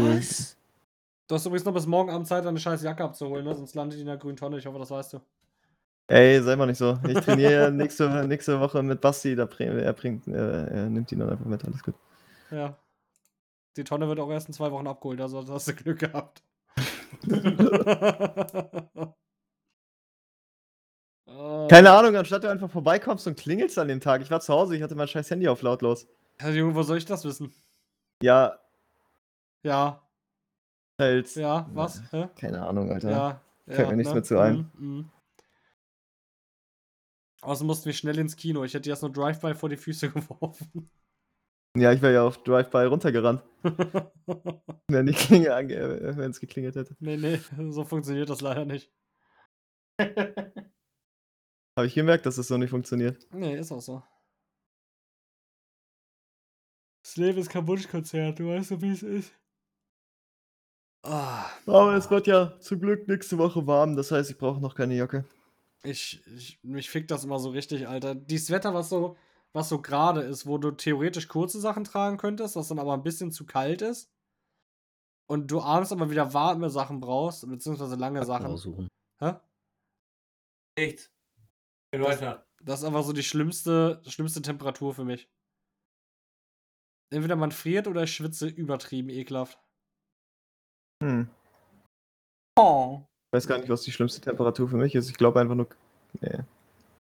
Du 1.28 1.36
hast 1.36 1.46
übrigens 1.46 1.66
noch 1.66 1.74
bis 1.74 1.88
morgen 1.88 2.12
Abend 2.12 2.28
Zeit, 2.28 2.46
deine 2.46 2.60
scheiß 2.60 2.84
Jacke 2.84 3.04
abzuholen, 3.04 3.43
ne? 3.46 3.56
Sonst 3.56 3.74
landet 3.74 3.98
die 3.98 4.02
in 4.02 4.08
der 4.08 4.18
grünen 4.18 4.38
Tonne. 4.38 4.58
Ich 4.60 4.66
hoffe, 4.68 4.78
das 4.78 4.91
weißt 4.91 5.14
du. 5.14 5.22
Ey, 6.08 6.39
sei 6.41 6.56
mal 6.56 6.68
nicht 6.68 6.78
so. 6.78 7.00
Ich 7.08 7.20
trainiere 7.20 7.72
nächste, 7.74 8.28
nächste 8.28 8.60
Woche 8.60 8.84
mit 8.84 9.02
Basti, 9.02 9.36
da 9.36 9.50
er, 9.58 9.93
bringt, 9.93 10.28
er, 10.28 10.68
er 10.68 10.89
nimmt 10.89 11.12
ihn 11.12 11.20
dann 11.20 11.32
einfach 11.32 11.46
mit, 11.46 11.66
alles 11.66 11.82
gut. 11.82 11.96
Ja. 12.52 12.78
Die 13.78 13.84
Tonne 13.84 14.07
wird 14.07 14.19
auch 14.19 14.30
erst 14.30 14.47
in 14.47 14.53
zwei 14.53 14.71
Wochen 14.71 14.88
abgeholt, 14.88 15.19
also 15.21 15.45
hast 15.47 15.67
du 15.67 15.73
Glück 15.76 15.99
gehabt. 15.99 16.43
Oh. 21.28 21.67
Keine 21.69 21.91
Ahnung, 21.91 22.15
anstatt 22.15 22.43
du 22.43 22.49
einfach 22.49 22.69
vorbeikommst 22.69 23.28
und 23.28 23.38
klingelst 23.38 23.78
an 23.78 23.88
dem 23.88 23.99
Tag. 23.99 24.21
Ich 24.21 24.32
war 24.32 24.39
zu 24.39 24.53
Hause, 24.53 24.76
ich 24.76 24.82
hatte 24.84 24.95
mein 24.95 25.07
scheiß 25.07 25.30
Handy 25.32 25.47
auf 25.47 25.61
lautlos. 25.61 26.07
Ja, 26.39 26.49
Junge, 26.49 26.76
wo 26.76 26.84
soll 26.84 26.97
ich 26.97 27.05
das 27.05 27.23
wissen? 27.26 27.53
Ja, 28.21 28.59
Ja, 29.63 30.01
halt. 30.99 31.36
ja, 31.36 31.69
was? 31.73 32.01
Hä? 32.11 32.30
Keine 32.39 32.65
Ahnung, 32.65 32.91
Alter. 32.91 33.09
Ja. 33.11 33.41
Fällt 33.67 33.80
ja, 33.80 33.88
mir 33.89 33.95
nichts 33.97 34.13
mehr 34.13 34.23
zu 34.23 34.39
ein. 34.39 34.71
Mhm, 34.78 34.88
mhm. 34.97 35.11
Außerdem 37.41 37.67
mussten 37.67 37.86
wir 37.86 37.93
schnell 37.93 38.17
ins 38.19 38.36
Kino. 38.36 38.63
Ich 38.63 38.73
hätte 38.73 38.84
dir 38.84 38.91
erst 38.91 39.03
nur 39.03 39.11
Drive-By 39.11 39.55
vor 39.55 39.69
die 39.69 39.78
Füße 39.78 40.09
geworfen. 40.11 40.89
Ja, 41.76 41.91
ich 41.91 42.01
wäre 42.01 42.13
ja 42.13 42.23
auf 42.23 42.41
Drive-By 42.43 42.86
runtergerannt, 42.86 43.43
wenn 44.88 45.05
die 45.05 45.13
Klinge 45.13 45.53
ange 45.53 45.73
äh, 45.76 46.15
wenn 46.17 46.32
es 46.32 46.39
geklingelt 46.39 46.76
hätte. 46.76 46.95
nee, 46.99 47.17
nee, 47.17 47.39
so 47.71 47.84
funktioniert 47.84 48.30
das 48.30 48.41
leider 48.41 48.65
nicht. 48.65 48.91
Habe 51.78 51.88
ich 51.88 51.93
gemerkt, 51.95 52.26
dass 52.26 52.38
das 52.38 52.47
so 52.47 52.57
nicht 52.57 52.69
funktioniert. 52.69 53.28
Nee, 53.32 53.57
ist 53.57 53.71
auch 53.71 53.82
so. 53.82 54.01
Das 57.03 57.17
Leben 57.17 57.38
ist 57.39 57.49
kein 57.49 57.67
Wunschkonzert, 57.67 58.39
du 58.39 58.47
weißt 58.49 58.71
doch, 58.71 58.82
wie 58.82 58.89
es 58.91 59.03
ist. 59.03 59.34
Ah, 61.03 61.45
Aber 61.67 61.93
es 61.95 62.09
wird 62.09 62.26
ja 62.28 62.59
zum 62.59 62.80
Glück 62.80 63.07
nächste 63.07 63.38
Woche 63.38 63.67
warm, 63.67 63.95
das 63.95 64.11
heißt, 64.11 64.32
ich 64.32 64.38
brauche 64.38 64.59
noch 64.59 64.73
keine 64.76 64.95
Jacke. 64.95 65.23
ich, 65.84 66.23
ich, 66.36 66.59
mich 66.63 66.89
fickt 66.89 67.11
das 67.11 67.23
immer 67.23 67.38
so 67.39 67.49
richtig, 67.51 67.88
Alter. 67.88 68.15
Dieses 68.15 68.49
Wetter, 68.49 68.73
was 68.73 68.89
so, 68.89 69.15
was 69.56 69.70
so 69.70 69.82
gerade 69.82 70.22
ist, 70.22 70.45
wo 70.45 70.58
du 70.58 70.72
theoretisch 70.72 71.30
kurze 71.30 71.62
Sachen 71.62 71.86
tragen 71.86 72.18
könntest, 72.18 72.58
was 72.58 72.68
dann 72.68 72.78
aber 72.78 72.93
ein 72.93 73.03
bisschen 73.03 73.32
zu 73.32 73.45
kalt 73.45 73.82
ist. 73.82 74.12
Und 75.28 75.49
du 75.49 75.62
abends 75.62 75.93
aber 75.93 76.12
wieder 76.12 76.34
warme 76.34 76.70
Sachen 76.70 76.99
brauchst, 76.99 77.47
beziehungsweise 77.47 77.95
lange 77.95 78.26
Sachen. 78.26 78.47
Aussuchen. 78.47 78.89
Hä? 79.20 79.36
Nichts. 80.78 81.10
Geht 81.91 82.03
weiter. 82.03 82.45
Das 82.62 82.82
ist 82.82 82.86
einfach 82.86 83.03
so 83.03 83.14
die 83.14 83.24
schlimmste, 83.24 84.01
schlimmste 84.06 84.41
Temperatur 84.41 84.93
für 84.93 85.06
mich. 85.06 85.30
Entweder 87.14 87.38
man 87.38 87.51
friert 87.51 87.88
oder 87.88 88.03
ich 88.03 88.14
schwitze 88.14 88.47
übertrieben 88.47 89.10
ekelhaft. 89.10 89.58
Hm. 91.01 91.30
Oh. 92.60 93.03
Ich 93.32 93.38
weiß 93.38 93.47
gar 93.47 93.60
nicht, 93.60 93.70
was 93.70 93.84
die 93.84 93.91
schlimmste 93.93 94.20
Temperatur 94.20 94.68
für 94.68 94.78
mich 94.78 94.95
ist. 94.95 95.10
Ich 95.10 95.16
glaube 95.16 95.39
einfach 95.39 95.56
nur. 95.56 95.70
Nee. 96.20 96.43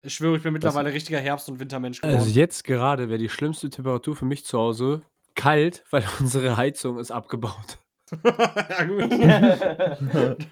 Ich 0.03 0.13
schwöre, 0.13 0.37
ich 0.37 0.43
bin 0.43 0.53
mittlerweile 0.53 0.93
richtiger 0.93 1.19
Herbst- 1.19 1.49
und 1.49 1.59
Wintermensch 1.59 2.01
geworden. 2.01 2.19
Also 2.19 2.29
jetzt 2.29 2.63
gerade 2.63 3.09
wäre 3.09 3.17
die 3.17 3.29
schlimmste 3.29 3.69
Temperatur 3.69 4.15
für 4.15 4.25
mich 4.25 4.45
zu 4.45 4.57
Hause 4.57 5.01
kalt, 5.35 5.83
weil 5.89 6.03
unsere 6.19 6.57
Heizung 6.57 6.99
ist 6.99 7.11
abgebaut. 7.11 7.79
ja, 8.23 8.83
gut. 8.85 10.47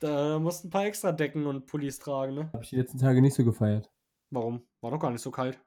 da 0.00 0.38
musst 0.38 0.64
ein 0.64 0.70
paar 0.70 0.86
extra 0.86 1.12
Decken 1.12 1.46
und 1.46 1.66
Pullis 1.66 1.98
tragen, 1.98 2.34
ne? 2.34 2.50
Habe 2.52 2.62
ich 2.62 2.70
die 2.70 2.76
letzten 2.76 2.98
Tage 2.98 3.20
nicht 3.20 3.34
so 3.34 3.44
gefeiert. 3.44 3.90
Warum? 4.30 4.62
War 4.80 4.90
doch 4.90 5.00
gar 5.00 5.10
nicht 5.10 5.22
so 5.22 5.30
kalt. 5.30 5.58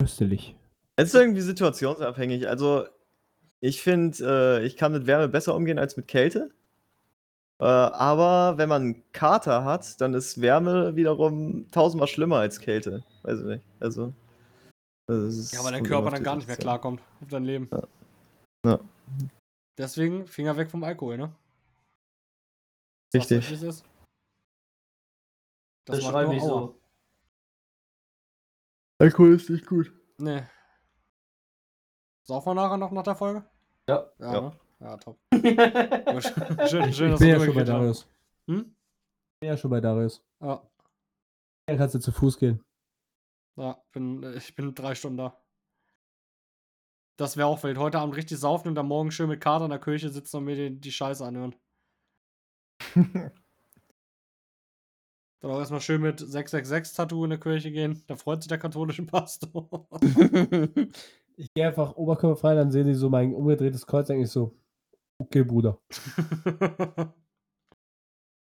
Köstlich. 0.00 0.54
Es 0.96 1.08
ist 1.08 1.14
irgendwie 1.14 1.40
situationsabhängig. 1.40 2.48
Also, 2.48 2.86
ich 3.60 3.82
finde, 3.82 4.60
äh, 4.60 4.66
ich 4.66 4.76
kann 4.76 4.92
mit 4.92 5.06
Wärme 5.06 5.28
besser 5.28 5.54
umgehen 5.54 5.78
als 5.78 5.96
mit 5.96 6.08
Kälte. 6.08 6.50
Äh, 7.60 7.64
aber 7.64 8.56
wenn 8.56 8.68
man 8.68 8.82
einen 8.82 9.12
Kater 9.12 9.64
hat, 9.64 10.00
dann 10.00 10.14
ist 10.14 10.40
Wärme 10.40 10.94
wiederum 10.94 11.68
tausendmal 11.72 12.06
schlimmer 12.06 12.36
als 12.38 12.60
Kälte. 12.60 13.04
Weiß 13.22 13.40
ich 13.40 13.46
nicht. 13.46 13.64
Also. 13.80 14.12
das 15.08 15.34
ist- 15.34 15.52
Ja, 15.52 15.64
weil 15.64 15.72
dein 15.72 15.84
Körper 15.84 16.10
dann 16.10 16.22
gar 16.22 16.36
nicht 16.36 16.46
mehr 16.46 16.56
klarkommt 16.56 17.00
auf 17.20 17.28
dein 17.28 17.44
Leben. 17.44 17.68
Ja. 18.64 18.78
Deswegen 19.76 20.26
Finger 20.26 20.56
weg 20.56 20.70
vom 20.70 20.84
Alkohol, 20.84 21.16
ne? 21.16 21.32
Richtig. 23.14 23.50
ist. 23.50 23.84
Das 25.86 26.02
macht 26.02 26.10
schreibe 26.12 26.34
ich 26.36 26.42
so. 26.42 26.78
Alkohol 29.00 29.34
ist 29.34 29.48
nicht 29.48 29.66
gut. 29.66 29.92
Nee. 30.18 30.42
Saufen 32.26 32.50
wir 32.50 32.54
nachher 32.54 32.76
noch 32.76 32.90
nach 32.90 33.04
der 33.04 33.14
Folge? 33.14 33.44
Ja. 33.88 34.10
Ja, 34.18 34.32
Ja. 34.32 34.40
ne? 34.42 34.60
Ja, 34.80 34.96
top. 34.96 35.18
Schön, 35.32 36.92
schön, 36.92 37.12
ich 37.12 37.18
bin 37.18 37.28
ja 37.28 37.40
schon 37.40 37.54
bei. 37.54 37.64
Darius. 37.64 38.06
Hm? 38.46 38.60
Ich 38.60 39.40
bin 39.40 39.48
ja 39.48 39.56
schon 39.56 39.70
bei 39.70 39.80
Darius. 39.80 40.24
Ja. 40.40 40.62
Ja, 41.68 41.76
kannst 41.76 41.94
du 41.96 41.98
zu 41.98 42.12
Fuß 42.12 42.38
gehen. 42.38 42.64
Ja, 43.56 43.82
bin, 43.92 44.22
äh, 44.22 44.36
ich 44.36 44.54
bin 44.54 44.74
drei 44.74 44.94
Stunden 44.94 45.18
da. 45.18 45.36
Das 47.16 47.36
wäre 47.36 47.48
auch 47.48 47.62
wild. 47.64 47.78
Heute 47.78 47.98
Abend 47.98 48.16
richtig 48.16 48.38
saufen 48.38 48.68
und 48.68 48.76
dann 48.76 48.86
morgen 48.86 49.10
schön 49.10 49.28
mit 49.28 49.40
Kater 49.40 49.64
in 49.64 49.70
der 49.70 49.80
Kirche 49.80 50.08
sitzen 50.10 50.36
und 50.36 50.44
mir 50.44 50.54
die, 50.54 50.80
die 50.80 50.92
Scheiße 50.92 51.24
anhören. 51.24 51.56
Dann 55.40 55.52
auch 55.52 55.58
erstmal 55.58 55.80
schön 55.80 56.00
mit 56.00 56.20
666-Tattoo 56.20 57.24
in 57.24 57.30
der 57.30 57.38
Kirche 57.40 57.70
gehen. 57.70 58.02
Da 58.08 58.16
freut 58.16 58.42
sich 58.42 58.48
der 58.48 58.58
katholische 58.58 59.04
Pastor. 59.04 59.88
Ich 61.40 61.54
gehe 61.54 61.68
einfach 61.68 61.94
oberkörperfrei, 61.94 62.56
dann 62.56 62.72
sehen 62.72 62.86
sie 62.86 62.94
so 62.94 63.10
mein 63.10 63.32
umgedrehtes 63.32 63.86
Kreuz, 63.86 64.08
denke 64.08 64.24
ich 64.24 64.30
so, 64.30 64.56
okay, 65.18 65.42
Bruder. 65.42 65.78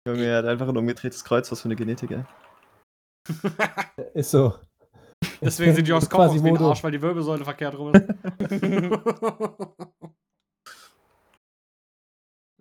Junge, 0.06 0.24
er 0.24 0.38
hat 0.38 0.46
einfach 0.46 0.68
ein 0.68 0.76
umgedrehtes 0.76 1.24
Kreuz, 1.24 1.50
was 1.52 1.60
für 1.60 1.66
eine 1.66 1.76
Genetik, 1.76 2.10
ey. 2.10 2.24
Ist 4.14 4.30
so. 4.30 4.54
Deswegen 5.42 5.74
sind 5.74 5.86
die 5.86 5.92
aus 5.92 6.08
Kopf 6.10 6.20
aus 6.20 6.42
wie 6.42 6.48
ein. 6.48 6.56
Arsch, 6.56 6.82
weil 6.82 6.92
die 6.92 7.02
Wirbelsäule 7.02 7.44
verkehrt 7.44 7.76
rum 7.78 7.92
ist. 7.94 8.08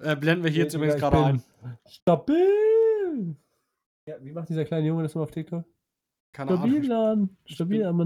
äh, 0.01 0.15
blenden 0.15 0.43
wir 0.43 0.51
hier 0.51 0.63
jetzt 0.63 0.73
übrigens 0.73 0.97
gerade 0.97 1.23
ein. 1.23 1.43
Stabil! 1.87 3.35
Ja, 4.07 4.15
wie 4.21 4.31
macht 4.31 4.49
dieser 4.49 4.65
kleine 4.65 4.87
Junge 4.87 5.03
das 5.03 5.15
mal 5.15 5.21
auf 5.21 5.31
TikTok? 5.31 5.63
Keine 6.33 6.51
Stabil 6.51 6.75
Ahnung. 6.75 6.83
laden. 6.89 7.37
Stabil 7.45 7.83
am. 7.83 7.97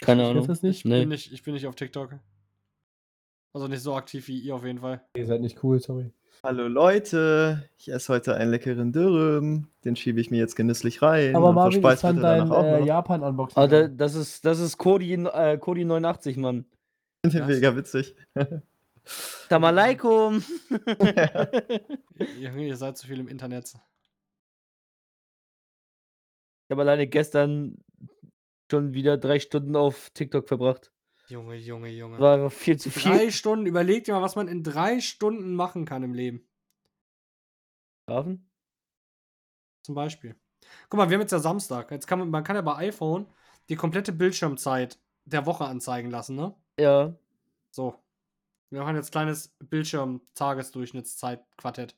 Keine 0.00 0.26
Ahnung. 0.28 0.46
das 0.46 0.62
nicht? 0.62 0.78
Ich, 0.78 0.82
bin 0.84 0.92
Nee. 0.92 1.06
nicht, 1.06 1.32
ich 1.32 1.42
bin 1.42 1.54
nicht 1.54 1.66
auf 1.66 1.74
TikTok. 1.74 2.18
Also 3.54 3.68
nicht 3.68 3.82
so 3.82 3.94
aktiv 3.94 4.28
wie 4.28 4.38
ihr 4.38 4.54
auf 4.54 4.64
jeden 4.64 4.78
Fall. 4.78 5.02
Ihr 5.14 5.26
seid 5.26 5.42
nicht 5.42 5.62
cool, 5.62 5.78
sorry. 5.78 6.10
Hallo 6.42 6.66
Leute, 6.68 7.68
ich 7.76 7.92
esse 7.92 8.12
heute 8.12 8.34
einen 8.34 8.50
leckeren 8.50 8.92
Dürüm. 8.92 9.68
Den 9.84 9.94
schiebe 9.94 10.20
ich 10.20 10.30
mir 10.30 10.38
jetzt 10.38 10.56
genüsslich 10.56 11.02
rein. 11.02 11.36
Aber 11.36 11.50
und 11.50 11.54
Marvin, 11.54 11.78
ich 11.78 11.82
verspeise 11.82 12.00
fand 12.00 12.22
dein 12.22 12.50
äh. 12.50 12.84
Japan-Unboxing. 12.84 13.62
Ah, 13.62 13.66
da, 13.66 13.88
das 13.88 14.14
ist, 14.14 14.44
das 14.46 14.58
ist 14.58 14.78
Cody, 14.78 15.12
äh, 15.12 15.58
Cody 15.58 15.84
89, 15.84 16.38
Mann. 16.38 16.64
Ich 17.22 17.30
finde 17.30 17.46
den 17.46 17.48
Was? 17.48 17.54
mega 17.54 17.76
witzig. 17.76 18.16
Salam 19.48 19.64
alaikum. 19.64 20.42
Junge, 22.40 22.66
ihr 22.66 22.76
seid 22.76 22.96
zu 22.96 23.06
viel 23.06 23.20
im 23.20 23.28
Internet. 23.28 23.74
Ich 26.64 26.70
habe 26.70 26.80
alleine 26.80 27.06
gestern 27.06 27.76
schon 28.70 28.94
wieder 28.94 29.18
drei 29.18 29.38
Stunden 29.38 29.76
auf 29.76 30.10
TikTok 30.10 30.48
verbracht. 30.48 30.90
Junge, 31.32 31.56
Junge, 31.56 31.88
Junge. 31.88 32.18
War 32.18 32.50
viel 32.50 32.78
zu 32.78 32.90
viel. 32.90 33.10
Drei 33.10 33.30
Stunden, 33.30 33.64
überleg 33.64 34.04
dir 34.04 34.12
mal, 34.12 34.20
was 34.20 34.36
man 34.36 34.48
in 34.48 34.62
drei 34.62 35.00
Stunden 35.00 35.54
machen 35.54 35.86
kann 35.86 36.02
im 36.02 36.12
Leben. 36.12 36.46
Schlafen? 38.04 38.50
Zum 39.82 39.94
Beispiel. 39.94 40.36
Guck 40.90 40.98
mal, 40.98 41.08
wir 41.08 41.14
haben 41.14 41.22
jetzt 41.22 41.32
ja 41.32 41.38
Samstag. 41.38 41.90
Jetzt 41.90 42.06
kann 42.06 42.18
man, 42.18 42.28
man 42.28 42.44
kann 42.44 42.56
ja 42.56 42.60
bei 42.60 42.76
iPhone 42.76 43.26
die 43.70 43.76
komplette 43.76 44.12
Bildschirmzeit 44.12 44.98
der 45.24 45.46
Woche 45.46 45.64
anzeigen 45.64 46.10
lassen, 46.10 46.36
ne? 46.36 46.54
Ja. 46.78 47.14
So. 47.70 47.94
Wir 48.68 48.80
machen 48.80 48.96
jetzt 48.96 49.10
kleines 49.10 49.56
Bildschirm-Tagesdurchschnittszeit-Quartett. 49.60 51.96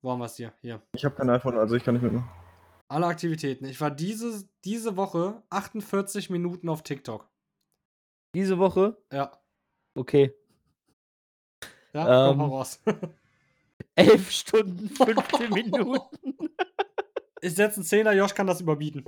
Wo 0.00 0.12
haben 0.12 0.20
wir 0.20 0.24
es 0.24 0.36
hier? 0.36 0.54
Hier. 0.62 0.80
Ich 0.94 1.04
habe 1.04 1.14
kein 1.14 1.28
iPhone, 1.28 1.58
also 1.58 1.76
ich 1.76 1.84
kann 1.84 1.92
nicht 1.92 2.02
mitmachen. 2.02 2.30
Alle 2.88 3.04
Aktivitäten. 3.06 3.66
Ich 3.66 3.82
war 3.82 3.90
diese, 3.90 4.48
diese 4.64 4.96
Woche 4.96 5.42
48 5.50 6.30
Minuten 6.30 6.70
auf 6.70 6.82
TikTok. 6.82 7.28
Diese 8.34 8.58
Woche? 8.58 8.96
Ja. 9.12 9.32
Okay. 9.94 10.32
Ja, 11.92 12.30
Ähm. 12.30 12.30
komm 12.30 12.38
mal 12.38 12.56
raus. 12.56 12.80
11 13.94 14.30
Stunden, 14.30 14.88
15 14.88 15.50
Minuten. 15.54 16.08
Ich 17.42 17.54
setze 17.54 17.76
einen 17.76 17.84
Zehner, 17.84 18.12
Josh 18.12 18.34
kann 18.34 18.46
das 18.46 18.60
überbieten. 18.62 19.04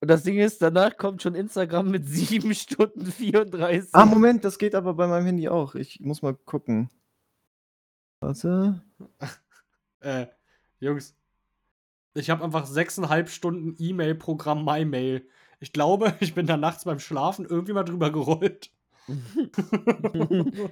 Und 0.00 0.08
das 0.08 0.22
Ding 0.22 0.38
ist, 0.38 0.62
danach 0.62 0.96
kommt 0.96 1.22
schon 1.22 1.34
Instagram 1.34 1.90
mit 1.90 2.06
7 2.08 2.54
Stunden 2.54 3.06
34. 3.06 3.90
Ah, 3.92 4.06
Moment, 4.06 4.44
das 4.44 4.58
geht 4.58 4.74
aber 4.74 4.94
bei 4.94 5.06
meinem 5.06 5.26
Handy 5.26 5.48
auch. 5.48 5.74
Ich 5.74 6.00
muss 6.00 6.22
mal 6.22 6.34
gucken. 6.34 6.90
Warte. 8.20 8.82
Äh, 10.00 10.26
Jungs. 10.80 11.14
Ich 12.14 12.30
habe 12.30 12.44
einfach 12.44 12.64
sechseinhalb 12.66 13.28
Stunden 13.28 13.74
E-Mail-Programm 13.78 14.64
MyMail. 14.64 15.26
Ich 15.64 15.72
glaube, 15.72 16.14
ich 16.20 16.34
bin 16.34 16.46
da 16.46 16.58
nachts 16.58 16.84
beim 16.84 16.98
Schlafen 16.98 17.46
irgendwie 17.46 17.72
mal 17.72 17.84
drüber 17.84 18.10
gerollt. 18.10 18.70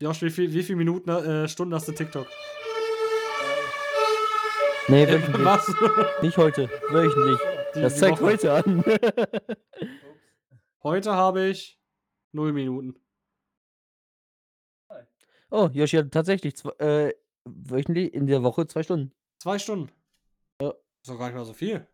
Josh, 0.00 0.22
wie 0.22 0.30
viel, 0.30 0.52
wie 0.52 0.62
viel 0.64 0.74
Minuten, 0.76 1.08
äh, 1.10 1.48
Stunden 1.48 1.72
hast 1.74 1.86
du 1.86 1.92
TikTok? 1.92 2.26
nee, 4.88 5.06
wöchentlich. 5.12 5.44
was? 5.44 5.72
Nicht 6.22 6.36
heute, 6.38 6.68
wöchentlich. 6.90 7.38
Die- 7.76 7.80
Das 7.82 7.94
die 7.94 8.00
zeigt 8.00 8.20
Woche. 8.20 8.32
heute 8.32 8.52
an. 8.52 8.84
Heute 10.82 11.12
habe 11.12 11.44
ich 11.46 11.78
null 12.32 12.52
Minuten. 12.52 12.96
oh, 15.50 15.68
Yoshi 15.72 15.98
hat 15.98 16.10
tatsächlich 16.10 16.56
zwei, 16.56 16.70
äh, 16.84 17.14
wöchentlich 17.44 18.12
in 18.12 18.26
der 18.26 18.42
Woche 18.42 18.66
zwei 18.66 18.82
Stunden. 18.82 19.12
Zwei 19.38 19.60
Stunden. 19.60 19.88
Ja. 20.60 20.70
Ist 20.70 21.08
doch 21.10 21.16
gar 21.18 21.26
nicht 21.28 21.36
mal 21.36 21.44
so 21.44 21.52
viel. 21.54 21.86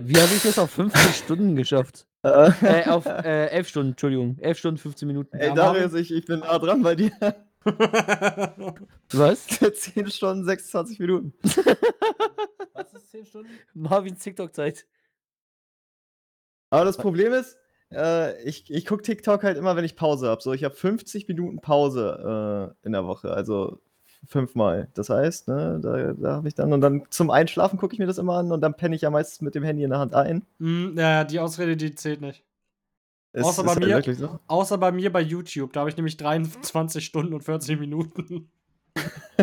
Wie 0.00 0.16
habe 0.16 0.32
ich 0.34 0.42
das 0.42 0.58
auf 0.58 0.70
15 0.70 1.12
Stunden 1.24 1.56
geschafft? 1.56 2.06
Äh, 2.24 2.52
Äh, 2.62 2.86
auf 2.88 3.04
äh, 3.04 3.46
11 3.48 3.68
Stunden, 3.68 3.90
Entschuldigung. 3.90 4.38
11 4.38 4.58
Stunden, 4.58 4.78
15 4.78 5.08
Minuten. 5.08 5.36
Ey, 5.36 5.52
Darius, 5.54 5.92
ich, 5.94 6.12
ich 6.12 6.24
bin 6.24 6.38
nah 6.38 6.56
dran 6.60 6.80
bei 6.80 6.94
dir. 6.94 7.10
Was? 9.10 9.46
10 9.74 10.08
Stunden, 10.08 10.44
26 10.44 11.00
Minuten. 11.00 11.34
Was 12.74 12.94
ist 12.94 13.10
10 13.10 13.26
Stunden? 13.26 13.50
Marvins 13.74 14.20
TikTok-Zeit. 14.22 14.86
Aber 16.70 16.84
das 16.84 16.96
Problem 16.96 17.32
ist, 17.32 17.58
äh, 17.92 18.40
ich, 18.44 18.70
ich 18.70 18.86
gucke 18.86 19.02
TikTok 19.02 19.42
halt 19.42 19.58
immer, 19.58 19.74
wenn 19.74 19.84
ich 19.84 19.96
Pause 19.96 20.28
habe. 20.28 20.40
So, 20.42 20.52
ich 20.52 20.62
habe 20.62 20.76
50 20.76 21.26
Minuten 21.26 21.60
Pause 21.60 22.72
äh, 22.82 22.86
in 22.86 22.92
der 22.92 23.04
Woche, 23.04 23.32
also 23.32 23.82
fünfmal. 24.26 24.88
Das 24.94 25.10
heißt, 25.10 25.48
ne, 25.48 25.78
da, 25.82 26.12
da 26.12 26.36
habe 26.36 26.48
ich 26.48 26.54
dann 26.54 26.72
und 26.72 26.80
dann 26.80 27.04
zum 27.10 27.30
Einschlafen 27.30 27.78
gucke 27.78 27.94
ich 27.94 27.98
mir 27.98 28.06
das 28.06 28.18
immer 28.18 28.34
an 28.38 28.52
und 28.52 28.60
dann 28.60 28.74
penne 28.74 28.94
ich 28.94 29.02
ja 29.02 29.10
meistens 29.10 29.40
mit 29.40 29.54
dem 29.54 29.62
Handy 29.64 29.82
in 29.84 29.90
der 29.90 29.98
Hand 29.98 30.14
ein. 30.14 30.46
Hm, 30.58 30.94
ja, 30.96 31.24
die 31.24 31.40
Ausrede, 31.40 31.76
die 31.76 31.94
zählt 31.94 32.20
nicht. 32.20 32.44
Ist, 33.34 33.44
Außer 33.44 33.62
ist 33.64 33.66
bei 33.80 33.92
halt 33.92 34.06
mir- 34.06 34.14
so. 34.14 34.38
Außer 34.46 34.76
bei 34.78 34.92
mir 34.92 35.10
bei 35.12 35.20
YouTube. 35.22 35.72
Da 35.72 35.80
habe 35.80 35.90
ich 35.90 35.96
nämlich 35.96 36.16
23 36.18 37.04
Stunden 37.04 37.32
und 37.32 37.42
40 37.42 37.78
Minuten. 37.80 38.50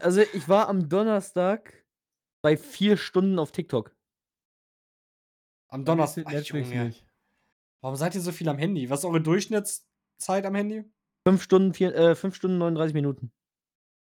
Also, 0.00 0.20
ich 0.20 0.48
war 0.48 0.68
am 0.68 0.88
Donnerstag 0.88 1.72
bei 2.42 2.56
4 2.58 2.96
Stunden 2.98 3.38
auf 3.38 3.52
TikTok. 3.52 3.96
Am 5.68 5.84
Donnerstag. 5.84 6.24
Ach, 6.28 6.32
Netflix 6.32 6.68
Junge. 6.70 6.84
nicht. 6.86 7.06
Warum 7.80 7.96
seid 7.96 8.14
ihr 8.14 8.20
so 8.20 8.32
viel 8.32 8.48
am 8.48 8.58
Handy? 8.58 8.90
Was 8.90 9.00
ist 9.00 9.04
eure 9.06 9.20
Durchschnittszeit 9.22 10.44
am 10.46 10.54
Handy? 10.54 10.84
5 11.26 11.42
Stunden, 11.42 11.72
vier, 11.74 11.94
äh, 11.94 12.14
5 12.14 12.34
Stunden 12.34 12.58
39 12.58 12.94
Minuten. 12.94 13.32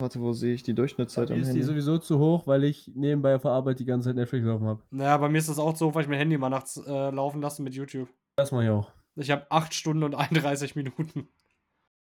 Warte, 0.01 0.21
wo 0.21 0.33
sehe 0.33 0.55
ich 0.55 0.65
die 0.65 0.75
Durchschnittszeit 0.75 1.31
am 1.31 1.39
ist 1.39 1.47
die 1.47 1.51
Handy? 1.53 1.63
sowieso 1.63 1.99
zu 1.99 2.19
hoch, 2.19 2.47
weil 2.49 2.65
ich 2.65 2.91
nebenbei 2.95 3.37
auf 3.37 3.43
der 3.43 3.53
Arbeit 3.53 3.79
die 3.79 3.85
ganze 3.85 4.09
Zeit 4.09 4.17
Netflix 4.17 4.45
laufen 4.45 4.67
habe. 4.67 4.83
Naja, 4.91 5.17
bei 5.19 5.29
mir 5.29 5.39
ist 5.39 5.49
das 5.49 5.59
auch 5.61 5.77
so, 5.77 5.95
weil 5.95 6.03
ich 6.03 6.09
mein 6.09 6.19
Handy 6.19 6.37
mal 6.37 6.49
nachts 6.51 6.77
äh, 6.85 7.11
laufen 7.11 7.41
lasse 7.41 7.63
mit 7.63 7.75
YouTube. 7.75 8.09
Das 8.37 8.51
mache 8.51 8.65
ich 8.65 8.71
auch. 8.71 8.91
Ich 9.17 9.31
habe 9.31 9.47
8 9.51 9.73
Stunden 9.73 10.03
und 10.03 10.17
31 10.17 10.75
Minuten. 10.75 11.29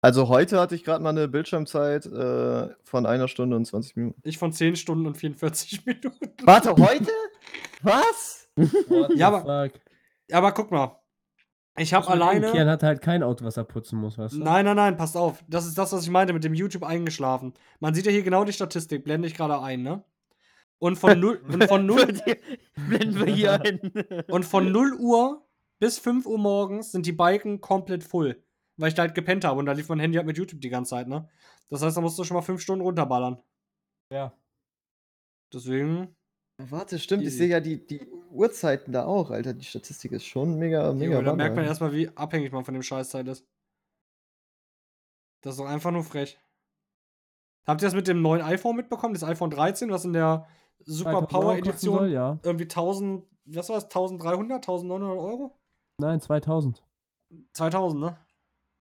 Also 0.01 0.28
heute 0.28 0.59
hatte 0.59 0.73
ich 0.73 0.84
gerade 0.84 1.03
mal 1.03 1.09
eine 1.11 1.28
Bildschirmzeit 1.28 2.07
äh, 2.07 2.69
von 2.84 3.05
einer 3.05 3.28
Stunde 3.28 3.55
und 3.55 3.65
20 3.65 3.95
Minuten. 3.95 4.21
Ich 4.23 4.39
von 4.39 4.51
10 4.51 4.75
Stunden 4.75 5.05
und 5.05 5.15
44 5.15 5.86
Minuten. 5.86 6.34
Warte, 6.43 6.71
heute? 6.71 7.11
Was? 7.84 8.49
What 8.55 9.11
Ja, 9.15 9.30
the 9.30 9.36
aber-? 9.36 9.71
Aber 10.32 10.51
guck 10.51 10.71
mal. 10.71 10.99
Ich 11.78 11.93
habe 11.93 12.07
alleine. 12.07 12.51
Kian 12.51 12.67
hat 12.67 12.82
halt 12.82 13.01
kein 13.01 13.21
Auto, 13.21 13.45
was 13.45 13.55
er 13.55 13.63
putzen 13.63 13.99
muss, 13.99 14.17
weißt 14.17 14.36
du? 14.36 14.39
Nein, 14.39 14.65
nein, 14.65 14.75
nein, 14.75 14.97
passt 14.97 15.15
auf. 15.15 15.43
Das 15.47 15.65
ist 15.65 15.78
das, 15.78 15.93
was 15.93 16.03
ich 16.03 16.09
meinte 16.09 16.34
mit 16.34 16.43
dem 16.43 16.55
YouTube 16.55 16.84
eingeschlafen. 16.84 17.53
Man 17.80 17.93
sieht 17.93 18.05
ja 18.05 18.11
hier 18.11 18.23
genau 18.23 18.43
die 18.43 18.53
Statistik, 18.53 19.03
blende 19.03 19.28
ich 19.28 19.36
gerade 19.36 19.61
ein, 19.61 19.84
ne? 19.84 20.03
Und 20.80 20.97
von 20.97 21.19
0 21.19 21.41
und 21.47 21.63
von 21.65 21.86
0 21.86 22.19
Blenden 22.88 23.19
wir 23.25 23.34
hier 23.34 23.61
ein. 23.61 23.80
und 24.28 24.43
von 24.45 24.71
0 24.71 24.93
Uhr 24.99 25.45
bis 25.80 25.99
5 25.99 26.25
Uhr 26.25 26.39
morgens 26.39 26.91
sind 26.91 27.05
die 27.05 27.11
Balken 27.11 27.61
komplett 27.61 28.03
voll, 28.03 28.43
weil 28.78 28.89
ich 28.89 28.95
da 28.95 29.03
halt 29.03 29.15
gepennt 29.15 29.45
habe 29.45 29.59
und 29.59 29.67
da 29.67 29.71
lief 29.73 29.89
mein 29.89 29.99
Handy 29.99 30.17
halt 30.17 30.28
mit 30.28 30.38
YouTube 30.38 30.61
die 30.61 30.69
ganze 30.69 30.91
Zeit, 30.91 31.07
ne? 31.07 31.30
Das 31.69 31.84
heißt, 31.84 31.95
da 31.95 32.01
musst 32.01 32.17
du 32.17 32.23
schon 32.23 32.36
mal 32.36 32.41
5 32.41 32.59
Stunden 32.61 32.84
runterballern. 32.84 33.38
Ja. 34.11 34.34
Deswegen 35.53 36.15
Warte, 36.57 36.97
stimmt, 36.97 37.21
ich 37.21 37.27
Easy. 37.27 37.37
sehe 37.37 37.47
ja 37.49 37.59
die, 37.59 37.85
die 37.85 38.07
Uhrzeiten 38.31 38.91
da 38.91 39.05
auch, 39.05 39.29
Alter. 39.29 39.53
Die 39.53 39.65
Statistik 39.65 40.11
ist 40.11 40.25
schon 40.25 40.57
mega, 40.57 40.91
mega 40.91 41.13
Junge, 41.13 41.23
da 41.23 41.35
merkt 41.35 41.55
man 41.55 41.65
erstmal, 41.65 41.93
wie 41.93 42.09
abhängig 42.09 42.51
man 42.51 42.65
von 42.65 42.73
dem 42.73 42.83
Scheißteil 42.83 43.27
ist. 43.27 43.45
Das 45.41 45.53
ist 45.53 45.59
doch 45.59 45.67
einfach 45.67 45.91
nur 45.91 46.03
frech. 46.03 46.39
Habt 47.67 47.81
ihr 47.81 47.85
das 47.85 47.93
mit 47.93 48.07
dem 48.07 48.21
neuen 48.21 48.41
iPhone 48.41 48.75
mitbekommen? 48.75 49.13
Das 49.13 49.23
iPhone 49.23 49.51
13, 49.51 49.91
was 49.91 50.05
in 50.05 50.13
der 50.13 50.47
Super 50.79 51.27
2000 51.27 51.29
Power 51.29 51.57
Edition 51.57 51.97
Soll, 51.97 52.11
ja. 52.11 52.39
irgendwie 52.41 52.63
1000, 52.63 53.23
was 53.45 53.69
war 53.69 53.75
das, 53.75 53.85
1300, 53.85 54.57
1900 54.57 55.17
Euro? 55.17 55.55
Nein, 55.99 56.21
2000. 56.21 56.83
2000, 57.53 58.01
ne? 58.01 58.17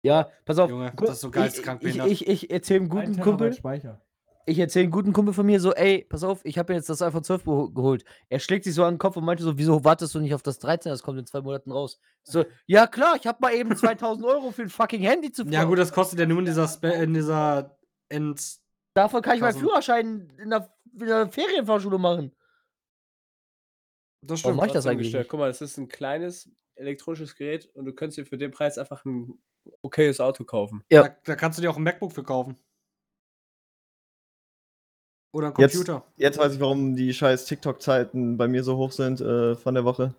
Ja, 0.02 0.28
pass 0.44 0.58
auf. 0.58 0.68
Junge, 0.68 0.92
das 0.96 1.10
ist 1.10 1.20
so 1.20 1.30
geisteskrank 1.30 1.82
Ich, 1.84 1.96
ich, 1.96 2.06
ich, 2.06 2.28
ich 2.28 2.50
erzähle 2.50 2.80
einem 2.80 2.88
guten 2.88 3.02
Ein 3.02 3.12
Terabyte 3.14 3.24
Kumpel, 3.24 3.52
Speicher. 3.54 4.01
Ich 4.47 4.59
erzähle 4.59 4.84
einem 4.84 4.93
guten 4.93 5.12
Kumpel 5.12 5.32
von 5.34 5.47
mir 5.47 5.61
so, 5.61 5.72
ey, 5.72 6.05
pass 6.09 6.22
auf, 6.24 6.40
ich 6.45 6.59
habe 6.59 6.72
jetzt 6.74 6.88
das 6.88 7.03
iPhone 7.03 7.22
12 7.24 7.45
geho- 7.45 7.72
geholt. 7.74 8.05
Er 8.28 8.38
schlägt 8.40 8.64
sich 8.64 8.74
so 8.74 8.84
an 8.84 8.95
den 8.95 8.99
Kopf 8.99 9.16
und 9.16 9.24
meinte 9.24 9.43
so, 9.43 9.57
wieso 9.59 9.84
wartest 9.84 10.14
du 10.14 10.20
nicht 10.20 10.34
auf 10.34 10.43
das 10.43 10.59
13? 10.59 10.90
Das 10.90 11.03
kommt 11.03 11.18
in 11.18 11.26
zwei 11.26 11.40
Monaten 11.40 11.70
raus. 11.72 11.99
So, 12.24 12.45
ja 12.66 12.86
klar, 12.86 13.16
ich 13.16 13.26
habe 13.26 13.38
mal 13.40 13.55
eben 13.55 13.76
2000 13.76 14.24
Euro 14.26 14.51
für 14.51 14.62
ein 14.62 14.68
fucking 14.68 15.03
Handy 15.03 15.32
zu 15.32 15.45
Ja, 15.45 15.64
gut, 15.64 15.78
das 15.78 15.93
kostet 15.93 16.18
ja 16.18 16.26
nur 16.26 16.38
in 16.40 16.45
dieser, 16.45 16.66
Spe 16.68 16.88
in 16.88 17.14
dieser 17.14 17.78
End. 18.09 18.59
Davon 18.95 19.22
kann 19.22 19.36
ich 19.36 19.40
meinen. 19.40 19.59
Führerschein 19.59 20.32
in 20.38 20.51
der, 20.51 20.72
in 20.93 21.07
der 21.07 21.28
Ferienfahrschule 21.28 21.99
machen. 21.99 22.32
Das 24.24 24.43
Warum 24.45 24.55
stimmt. 24.55 24.57
mach 24.59 24.66
ich 24.66 24.72
das 24.72 24.86
eigentlich? 24.86 25.28
Guck 25.28 25.40
mal, 25.40 25.49
das 25.49 25.61
ist 25.62 25.78
ein 25.78 25.88
kleines 25.88 26.51
elektronisches 26.76 27.34
Gerät 27.34 27.66
und 27.74 27.84
du 27.86 27.93
könntest 27.93 28.18
dir 28.18 28.26
für 28.26 28.38
den 28.38 28.51
Preis 28.51 28.78
einfach 28.78 29.05
ein 29.05 29.38
okayes 29.82 30.20
Auto 30.20 30.45
kaufen. 30.45 30.84
Ja. 30.90 31.03
Da, 31.05 31.16
da 31.24 31.36
kannst 31.36 31.59
du 31.59 31.62
dir 31.62 31.70
auch 31.70 31.76
ein 31.76 31.82
MacBook 31.82 32.12
für 32.12 32.22
kaufen. 32.22 32.57
Oder 35.33 35.49
ein 35.49 35.55
Jetzt- 35.59 35.72
Computer. 35.74 36.05
Jetzt 36.16 36.39
weiß 36.39 36.55
ich, 36.55 36.61
warum 36.61 36.95
die 36.95 37.12
scheiß 37.14 37.47
TikTok-Zeiten 37.47 38.37
bei 38.37 38.49
mir 38.49 38.62
so 38.64 38.76
hoch 38.76 38.93
sind 38.93 39.20
äh, 39.20 39.55
von 39.57 39.74
der 39.74 39.85
Woche. 39.85 40.14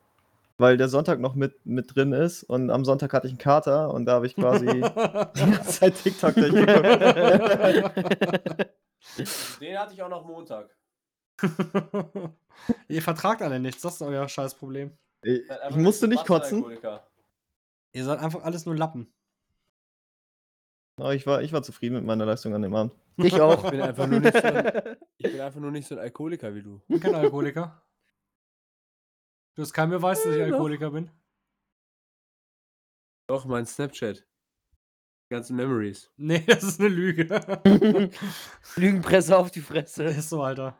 Weil 0.57 0.77
der 0.77 0.87
Sonntag 0.87 1.19
noch 1.19 1.33
mit, 1.33 1.65
mit 1.65 1.95
drin 1.95 2.13
ist 2.13 2.43
und 2.43 2.69
am 2.69 2.85
Sonntag 2.85 3.11
hatte 3.13 3.25
ich 3.27 3.31
einen 3.33 3.39
Kater 3.39 3.91
und 3.91 4.05
da 4.05 4.13
habe 4.13 4.27
ich 4.27 4.35
quasi 4.35 4.65
die 4.67 4.81
ganze 4.81 5.63
Zeit 5.65 5.95
TikTok 5.95 6.35
durchgeguckt. 6.35 6.75
Den 9.61 9.79
hatte 9.79 9.93
ich 9.93 10.01
auch 10.03 10.09
noch 10.09 10.25
Montag. 10.25 10.69
Ihr 12.87 13.01
vertragt 13.01 13.41
alle 13.41 13.59
nichts, 13.59 13.81
das 13.81 13.95
ist 13.95 14.01
euer 14.03 14.29
Scheißproblem. 14.29 14.91
ich, 15.23 15.41
ich 15.69 15.75
musste 15.75 16.07
nicht 16.07 16.25
kotzen, 16.25 16.63
Ihr 17.95 18.05
seid 18.05 18.19
einfach 18.19 18.43
alles 18.43 18.65
nur 18.65 18.75
Lappen. 18.75 19.11
Aber 20.97 21.15
ich 21.15 21.25
war, 21.25 21.41
ich 21.41 21.51
war 21.53 21.63
zufrieden 21.63 21.95
mit 21.95 22.05
meiner 22.05 22.25
Leistung 22.25 22.53
an 22.53 22.61
dem 22.61 22.75
Abend. 22.75 22.93
Ich 23.17 23.39
auch. 23.39 23.63
Ich 23.65 23.71
bin 23.71 23.81
einfach 23.81 24.07
nur 24.07 24.19
nicht 24.19 24.37
so 24.37 24.47
ein, 24.47 24.97
ich 25.17 25.31
bin 25.31 25.41
einfach 25.41 25.59
nur 25.59 25.71
nicht 25.71 25.87
so 25.87 25.95
ein 25.95 26.01
Alkoholiker 26.01 26.53
wie 26.53 26.63
du. 26.63 26.81
Ich 26.83 26.87
bin 26.87 26.99
kein 26.99 27.15
Alkoholiker. 27.15 27.81
Du 29.55 29.61
hast 29.61 29.73
keinen 29.73 29.91
Beweis, 29.91 30.23
dass 30.23 30.35
ich. 30.35 30.41
Alkoholiker 30.41 30.91
bin. 30.91 31.11
Doch, 33.27 33.45
mein 33.45 33.65
Snapchat. 33.65 34.17
Die 34.17 35.29
ganzen 35.29 35.55
Memories. 35.55 36.11
Nee, 36.17 36.39
das 36.47 36.63
ist 36.63 36.79
eine 36.79 36.89
Lüge. 36.89 37.25
Lügenpresse 38.75 39.37
auf 39.37 39.51
die 39.51 39.61
Fresse. 39.61 40.03
ist 40.05 40.29
so, 40.29 40.43
Alter. 40.43 40.77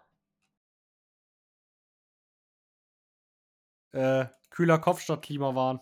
Äh, 3.93 4.25
kühler 4.49 4.79
Kopf 4.79 5.01
statt 5.01 5.21
Klimawahn. 5.21 5.79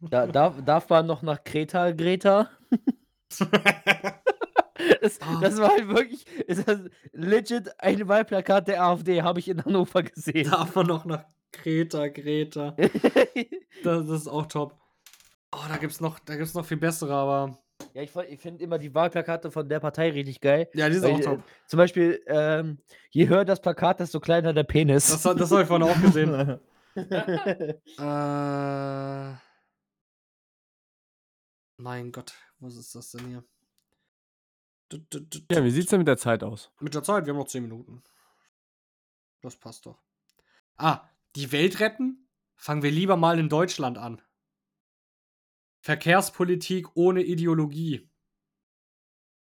Da, 0.00 0.26
darf, 0.26 0.62
darf 0.64 0.88
man 0.88 1.06
noch 1.06 1.22
nach 1.22 1.42
Kreta, 1.44 1.90
Greta? 1.92 2.50
Das, 5.00 5.18
Ah. 5.22 5.38
das 5.40 5.58
war 5.58 5.70
halt 5.70 5.88
wirklich, 5.88 6.26
ist 6.46 6.68
das 6.68 6.80
legit 7.12 7.72
ein 7.80 8.06
Wahlplakat 8.08 8.68
der 8.68 8.82
AfD, 8.84 9.22
habe 9.22 9.38
ich 9.40 9.48
in 9.48 9.64
Hannover 9.64 10.02
gesehen. 10.02 10.50
Darf 10.50 10.74
man 10.74 10.86
noch 10.86 11.04
nach 11.06 11.24
Kreta, 11.52 12.08
Greta. 12.08 12.76
Das, 13.84 14.06
das 14.06 14.20
ist 14.22 14.28
auch 14.28 14.46
top. 14.46 14.74
Oh, 15.52 15.58
da 15.68 15.76
gibt's 15.78 16.00
noch, 16.00 16.18
da 16.18 16.36
gibt's 16.36 16.54
noch 16.54 16.64
viel 16.64 16.76
bessere, 16.76 17.14
aber. 17.14 17.58
ja, 17.94 18.02
ich, 18.02 18.10
ich 18.28 18.40
finde 18.40 18.62
immer 18.64 18.78
die 18.78 18.94
Wahlplakate 18.94 19.50
von 19.50 19.68
der 19.68 19.80
Partei 19.80 20.10
richtig 20.10 20.40
geil. 20.40 20.68
Ja, 20.74 20.88
die 20.88 20.96
ist 20.96 21.02
Weil, 21.02 21.12
auch 21.14 21.18
äh, 21.18 21.22
top. 21.22 21.42
Zum 21.66 21.76
Beispiel, 21.78 22.20
ähm, 22.26 22.78
je 23.10 23.28
höher 23.28 23.44
das 23.44 23.60
Plakat, 23.60 24.00
desto 24.00 24.20
kleiner 24.20 24.52
der 24.52 24.64
Penis. 24.64 25.08
Das, 25.08 25.22
das 25.22 25.50
habe 25.50 25.62
ich 25.62 25.68
vorhin 25.68 25.88
auch 25.88 26.00
gesehen. 26.02 26.58
Äh. 27.98 29.34
Mein 31.76 32.12
Gott, 32.12 32.34
was 32.58 32.76
ist 32.76 32.94
das 32.94 33.10
denn 33.10 33.26
hier? 33.26 33.44
Du, 34.88 34.98
du, 34.98 35.20
du, 35.20 35.38
Ja, 35.50 35.64
wie 35.64 35.70
sieht's 35.70 35.90
denn 35.90 35.98
mit 35.98 36.08
der 36.08 36.16
Zeit 36.16 36.42
aus? 36.42 36.70
Mit 36.80 36.94
der 36.94 37.02
Zeit, 37.02 37.26
wir 37.26 37.32
haben 37.32 37.38
noch 37.38 37.48
10 37.48 37.62
Minuten. 37.62 38.02
Das 39.42 39.56
passt 39.56 39.86
doch. 39.86 40.00
Ah, 40.76 41.08
die 41.34 41.52
Welt 41.52 41.80
retten? 41.80 42.28
Fangen 42.54 42.82
wir 42.82 42.90
lieber 42.90 43.16
mal 43.16 43.38
in 43.38 43.48
Deutschland 43.48 43.98
an. 43.98 44.22
Verkehrspolitik 45.80 46.96
ohne 46.96 47.22
Ideologie. 47.22 48.10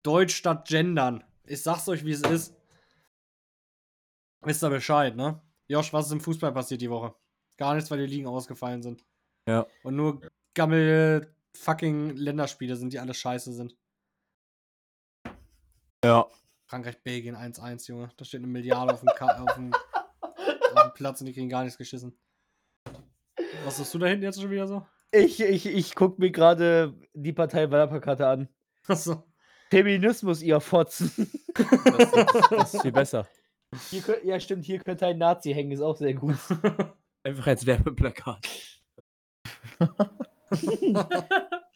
Deutsch 0.01 0.35
statt 0.35 0.67
Gendern. 0.67 1.23
Ich 1.45 1.61
sag's 1.61 1.87
euch, 1.87 2.03
wie 2.03 2.11
es 2.11 2.21
ist. 2.21 2.55
Wisst 4.41 4.63
ihr 4.63 4.69
Bescheid, 4.69 5.15
ne? 5.15 5.41
Josh, 5.67 5.93
was 5.93 6.07
ist 6.07 6.11
im 6.11 6.21
Fußball 6.21 6.51
passiert 6.51 6.81
die 6.81 6.89
Woche? 6.89 7.15
Gar 7.57 7.75
nichts, 7.75 7.89
weil 7.91 7.99
die 7.99 8.13
Ligen 8.13 8.27
ausgefallen 8.27 8.81
sind. 8.81 9.05
Ja. 9.47 9.65
Und 9.83 9.95
nur 9.95 10.21
gammel 10.53 11.32
fucking 11.55 12.11
Länderspiele 12.15 12.75
sind, 12.75 12.93
die 12.93 12.99
alle 12.99 13.13
scheiße 13.13 13.53
sind. 13.53 13.75
Ja. 16.03 16.27
Frankreich, 16.65 17.01
Belgien 17.03 17.35
1-1, 17.35 17.87
Junge. 17.87 18.09
Da 18.17 18.25
steht 18.25 18.39
eine 18.39 18.47
Milliarde 18.47 18.93
auf 18.93 18.99
dem, 19.01 19.09
Ka 19.15 19.41
auf, 19.43 19.53
dem, 19.55 19.73
auf 19.73 20.83
dem 20.83 20.93
Platz 20.95 21.21
und 21.21 21.27
die 21.27 21.33
kriegen 21.33 21.49
gar 21.49 21.63
nichts 21.63 21.77
geschissen. 21.77 22.17
Was 23.65 23.79
hast 23.79 23.93
du 23.93 23.99
da 23.99 24.07
hinten 24.07 24.23
jetzt 24.23 24.41
schon 24.41 24.49
wieder 24.49 24.67
so? 24.67 24.85
Ich, 25.11 25.39
ich, 25.39 25.65
ich 25.67 25.95
gucke 25.95 26.19
mir 26.19 26.31
gerade 26.31 26.97
die 27.13 27.33
Partei-Wahlplakate 27.33 28.27
an. 28.27 28.49
Achso. 28.87 29.23
Feminismus, 29.69 30.41
ihr 30.41 30.59
Fotzen. 30.59 31.11
Das, 31.53 32.11
das, 32.11 32.49
das 32.49 32.73
ist 32.73 32.81
viel 32.81 32.91
besser. 32.91 33.27
Hier, 33.89 34.01
könnt- 34.01 34.23
ja, 34.23 34.39
stimmt, 34.39 34.65
hier 34.65 34.79
könnte 34.79 35.05
ein 35.05 35.17
Nazi 35.17 35.53
hängen, 35.53 35.71
ist 35.71 35.81
auch 35.81 35.97
sehr 35.97 36.13
gut. 36.15 36.35
Einfach 37.23 37.47
als 37.47 37.65
Werbeplakat. 37.65 38.47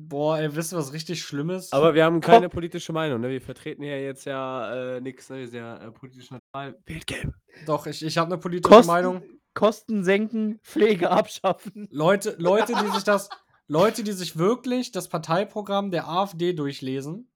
Boah, 0.00 0.38
ey, 0.38 0.54
wisst 0.54 0.72
ihr, 0.72 0.76
was 0.78 0.92
richtig 0.92 1.22
schlimm 1.22 1.50
ist? 1.50 1.72
Aber 1.72 1.92
wir 1.92 2.04
haben 2.04 2.20
keine 2.20 2.48
politische 2.48 2.92
Meinung, 2.92 3.20
ne? 3.20 3.30
Wir 3.30 3.40
vertreten 3.40 3.82
hier 3.82 4.00
jetzt 4.00 4.26
ja 4.26 4.96
äh, 4.96 5.00
nichts, 5.00 5.28
ne? 5.28 5.38
Wir 5.38 5.48
sind 5.48 5.58
ja 5.58 5.76
äh, 5.78 5.90
politisch 5.90 6.30
neutral. 6.30 6.78
Wählt 6.86 7.06
gelb. 7.08 7.34
Doch, 7.66 7.84
ich, 7.86 8.04
ich 8.04 8.16
habe 8.16 8.28
eine 8.32 8.38
politische 8.40 8.72
Kosten, 8.72 8.86
Meinung. 8.86 9.22
Kosten 9.54 10.04
senken, 10.04 10.60
Pflege 10.62 11.10
abschaffen. 11.10 11.88
Leute, 11.90 12.36
Leute, 12.38 12.74
die 12.74 12.90
sich 12.92 13.02
das, 13.02 13.28
Leute, 13.66 14.04
die 14.04 14.12
sich 14.12 14.38
wirklich 14.38 14.92
das 14.92 15.08
Parteiprogramm 15.08 15.90
der 15.90 16.06
AfD 16.08 16.52
durchlesen, 16.52 17.28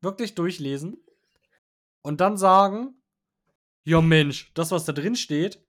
wirklich 0.00 0.34
durchlesen 0.34 0.96
und 2.00 2.22
dann 2.22 2.38
sagen, 2.38 2.94
ja 3.84 4.00
Mensch, 4.00 4.50
das, 4.54 4.70
was 4.70 4.86
da 4.86 4.92
drin 4.92 5.14
steht, 5.14 5.62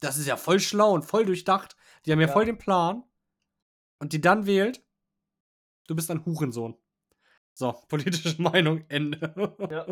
das 0.00 0.16
ist 0.16 0.26
ja 0.26 0.36
voll 0.36 0.58
schlau 0.58 0.92
und 0.94 1.04
voll 1.04 1.24
durchdacht. 1.26 1.76
Die 2.04 2.12
haben 2.12 2.20
ja, 2.20 2.26
Ja. 2.26 2.32
voll 2.32 2.46
den 2.46 2.58
Plan. 2.58 3.04
Und 4.00 4.12
die 4.12 4.20
dann 4.20 4.46
wählt, 4.46 4.82
du 5.86 5.94
bist 5.94 6.10
ein 6.10 6.24
Hurensohn. 6.24 6.74
So, 7.52 7.72
politische 7.88 8.40
Meinung, 8.42 8.84
Ende. 8.88 9.32
Ja. 9.70 9.86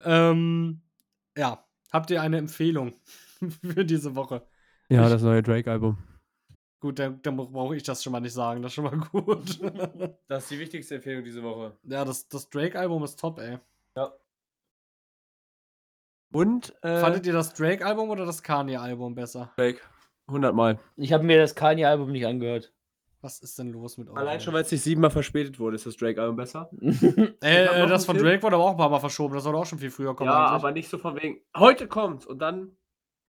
ähm, 0.30 0.80
ja, 1.36 1.64
habt 1.92 2.10
ihr 2.10 2.22
eine 2.22 2.38
Empfehlung 2.38 2.94
für 3.62 3.84
diese 3.84 4.14
Woche? 4.14 4.46
Ja, 4.88 5.08
das 5.08 5.22
neue 5.22 5.42
Drake-Album. 5.42 5.98
Gut, 6.80 6.98
dann, 6.98 7.20
dann 7.22 7.36
brauche 7.36 7.74
ich 7.76 7.82
das 7.82 8.02
schon 8.02 8.12
mal 8.12 8.20
nicht 8.20 8.34
sagen. 8.34 8.62
Das 8.62 8.70
ist 8.70 8.74
schon 8.74 8.84
mal 8.84 8.98
gut. 8.98 9.58
Das 10.28 10.42
ist 10.44 10.50
die 10.50 10.58
wichtigste 10.58 10.96
Empfehlung 10.96 11.24
diese 11.24 11.42
Woche. 11.42 11.76
ja, 11.82 12.04
das, 12.04 12.28
das 12.28 12.50
Drake-Album 12.50 13.02
ist 13.04 13.18
top, 13.18 13.38
ey. 13.38 13.58
Und 16.34 16.74
äh, 16.82 16.98
Fandet 16.98 17.26
ihr 17.26 17.32
das 17.32 17.54
Drake-Album 17.54 18.10
oder 18.10 18.26
das 18.26 18.42
Kanye-Album 18.42 19.14
besser? 19.14 19.52
Drake. 19.56 19.80
100 20.26 20.52
Mal. 20.52 20.80
Ich 20.96 21.12
habe 21.12 21.22
mir 21.22 21.38
das 21.38 21.54
Kanye-Album 21.54 22.10
nicht 22.10 22.26
angehört. 22.26 22.73
Was 23.24 23.38
ist 23.38 23.58
denn 23.58 23.70
los 23.72 23.96
mit 23.96 24.10
euch? 24.10 24.16
Allein 24.18 24.38
schon, 24.38 24.52
weil 24.52 24.64
es 24.64 24.68
sich 24.68 24.82
siebenmal 24.82 25.10
verspätet 25.10 25.58
wurde, 25.58 25.76
ist 25.76 25.86
das 25.86 25.96
Drake-Album 25.96 26.36
besser. 26.36 26.68
Äh, 27.42 27.64
äh, 27.64 27.86
das 27.88 28.06
einen 28.08 28.18
von. 28.18 28.18
Drake 28.18 28.42
wurde 28.42 28.56
aber 28.56 28.64
auch 28.64 28.70
ein 28.72 28.76
paar 28.76 28.90
Mal 28.90 29.00
verschoben. 29.00 29.34
Das 29.34 29.44
soll 29.44 29.56
auch 29.56 29.64
schon 29.64 29.78
viel 29.78 29.90
früher 29.90 30.14
kommen. 30.14 30.28
ja, 30.30 30.48
eigentlich. 30.48 30.52
aber 30.62 30.72
nicht 30.72 30.88
so 30.90 30.98
von 30.98 31.16
wegen, 31.16 31.40
heute 31.56 31.88
kommt 31.88 32.26
und 32.26 32.38
dann. 32.40 32.76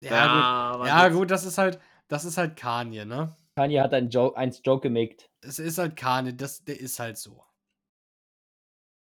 Ja, 0.03 0.25
aber 0.25 0.77
gut. 0.79 0.87
Ja, 0.87 1.07
gut, 1.07 1.31
das 1.31 1.45
ist 1.45 1.57
halt, 1.57 1.79
das 2.09 2.25
ist 2.25 2.37
halt 2.37 2.57
Kanye, 2.57 3.05
ne? 3.05 3.33
Kanye 3.55 3.79
hat 3.79 3.93
ein 3.93 4.09
Joke, 4.09 4.37
eins 4.37 4.61
Joke 4.65 4.89
gemacht. 4.89 5.29
Es 5.41 5.57
ist 5.57 5.77
halt 5.77 5.95
Kanye, 5.95 6.33
das, 6.33 6.65
der 6.65 6.79
ist 6.79 6.99
halt 6.99 7.17
so. 7.17 7.43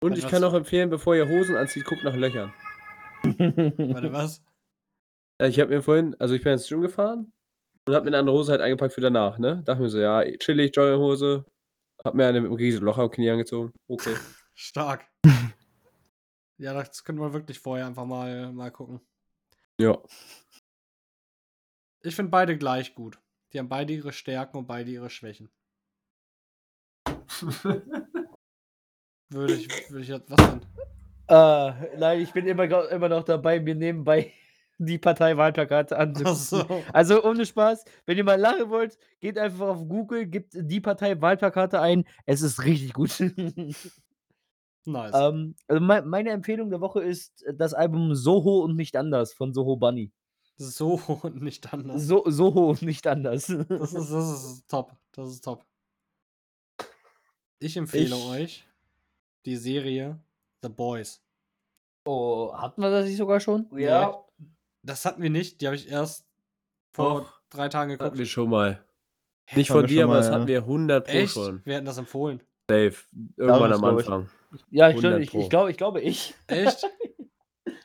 Und 0.03 0.12
Also 0.12 0.18
ich 0.20 0.24
was- 0.24 0.30
kann 0.30 0.45
auch 0.45 0.55
empfehlen, 0.55 0.89
bevor 0.89 1.16
ihr 1.16 1.28
Hosen 1.28 1.57
anzieht, 1.57 1.84
guckt 1.84 2.05
nach 2.05 2.14
Löchern. 2.14 2.53
Warte, 3.24 4.12
was? 4.12 4.41
Äh, 5.39 5.49
Ich 5.49 5.59
habe 5.59 5.74
mir 5.74 5.82
vorhin, 5.82 6.14
also 6.20 6.34
ich 6.34 6.43
bin 6.45 6.53
ins 6.53 6.68
Gym 6.68 6.80
gefahren 6.80 7.32
und 7.87 7.95
habe 7.95 8.05
mir 8.05 8.11
eine 8.11 8.18
andere 8.18 8.37
Hose 8.37 8.53
halt 8.53 8.61
eingepackt 8.61 8.95
für 8.95 9.01
danach, 9.01 9.39
ne? 9.39 9.62
Dachte 9.64 9.80
mir 9.80 9.89
so, 9.89 9.99
ja, 9.99 10.24
chillig, 10.39 10.74
Jogginghose. 10.74 11.45
Hab 12.05 12.14
mir 12.14 12.26
eine 12.26 12.41
mit 12.41 12.51
einem 12.51 12.57
riesen 12.57 12.84
Loch 12.84 12.99
am 12.99 13.11
Knie 13.11 13.30
angezogen. 13.30 13.72
Okay. 13.89 14.14
Stark. 14.55 15.07
Ja, 16.59 16.72
das 16.72 17.05
könnte 17.05 17.20
man 17.20 17.34
wirklich 17.34 17.59
vorher 17.59 17.87
einfach 17.87 18.07
mal, 18.07 18.51
mal 18.51 18.70
gucken. 18.70 19.03
Ja. 19.78 20.03
Ich 22.01 22.16
finde 22.16 22.30
beide 22.30 22.57
gleich 22.57 22.95
gut. 22.95 23.18
Die 23.53 23.59
haben 23.59 23.68
beide 23.68 23.93
ihre 23.93 24.11
Stärken 24.11 24.57
und 24.57 24.66
beide 24.66 24.91
ihre 24.91 25.11
Schwächen. 25.11 25.51
Würde 29.28 29.53
ich, 29.53 29.91
würde 29.91 30.03
ich 30.03 30.11
was 30.28 30.37
denn? 30.37 30.61
Äh, 31.28 31.99
nein, 31.99 32.20
ich 32.22 32.32
bin 32.32 32.47
immer, 32.47 32.89
immer 32.91 33.09
noch 33.11 33.24
dabei, 33.24 33.61
mir 33.61 33.74
nebenbei 33.74 34.32
die 34.79 34.99
Parteiwahlplakate 34.99 35.97
anzugucken. 35.99 36.33
Achso. 36.33 36.83
Also 36.93 37.24
ohne 37.24 37.47
Spaß, 37.47 37.85
wenn 38.05 38.16
ihr 38.18 38.24
mal 38.24 38.39
lachen 38.41 38.68
wollt, 38.70 38.99
geht 39.20 39.39
einfach 39.39 39.68
auf 39.68 39.89
Google, 39.89 40.27
gebt 40.27 40.53
die 40.55 40.81
Partei 40.81 41.20
Wahlplakate 41.20 41.81
ein. 41.81 42.05
Es 42.27 42.43
ist 42.43 42.62
richtig 42.64 42.93
gut. 42.93 43.11
Nice. 44.89 45.12
ähm, 45.16 45.57
also 45.66 45.81
mei- 45.85 46.03
meine 46.03 46.31
Empfehlung 46.31 46.70
der 46.70 46.81
Woche 46.81 47.03
ist 47.03 47.43
äh, 47.43 47.53
das 47.53 47.74
Album 47.74 48.14
Soho 48.14 48.61
und 48.61 48.77
nicht 48.77 48.95
anders 48.97 49.33
von 49.33 49.53
Soho 49.53 49.74
Bunny. 49.77 50.12
so 50.59 51.01
und 51.22 51.43
nicht 51.43 51.72
anders. 51.72 52.03
So, 52.03 52.22
Soho 52.27 52.70
und 52.70 52.83
nicht 52.83 53.05
anders. 53.09 53.47
Das 53.47 53.93
ist, 53.93 54.12
das 54.12 54.45
ist 54.45 54.68
top. 54.68 54.93
Das 55.11 55.29
ist 55.31 55.43
top. 55.45 55.64
Ich 57.59 57.77
empfehle 57.77 58.14
Ich- 58.16 58.27
euch 58.29 58.68
die 59.45 59.57
Serie 59.57 60.20
The 60.62 60.68
Boys. 60.68 61.20
oh, 62.05 62.53
hatten 62.55 62.81
wir 62.81 62.91
das 62.91 63.07
nicht 63.07 63.16
sogar 63.16 63.41
schon? 63.41 63.66
Ja. 63.77 64.22
Das 64.87 65.05
hatten 65.05 65.20
wir 65.22 65.30
nicht. 65.30 65.61
Die 65.61 65.66
habe 65.66 65.76
ich 65.76 65.89
erst 65.89 66.26
vor 66.95 67.20
Doch. 67.22 67.41
drei 67.51 67.68
Tagen 67.68 67.93
Hatten 67.93 67.99
geguckt. 67.99 68.18
wir 68.18 68.26
schon 68.26 68.51
mal. 68.51 68.84
Nicht 69.55 69.70
Haben 69.70 69.80
von 69.80 69.87
dir, 69.87 70.05
aber 70.05 70.14
mal, 70.14 70.18
das 70.18 70.26
ja. 70.28 70.32
hatten 70.34 70.47
wir 70.47 70.59
100 70.59 71.07
pro 71.07 71.12
Echt? 71.12 71.34
schon. 71.34 71.61
Wir 71.64 71.74
hätten 71.74 71.87
das 71.87 71.99
empfohlen. 71.99 72.41
Safe. 72.70 72.95
Irgendwann 73.37 73.72
am 73.72 73.80
glaub 73.80 74.01
ich. 74.01 74.07
Anfang. 74.07 74.28
Ja, 74.70 74.87
100 74.87 74.99
stimmt. 75.11 75.22
Ich, 75.24 75.30
Pro. 75.30 75.41
ich 75.41 75.51
glaube, 75.51 75.70
ich 75.70 75.76
glaube 75.76 76.01
ich. 76.01 76.34
Echt? 76.47 76.87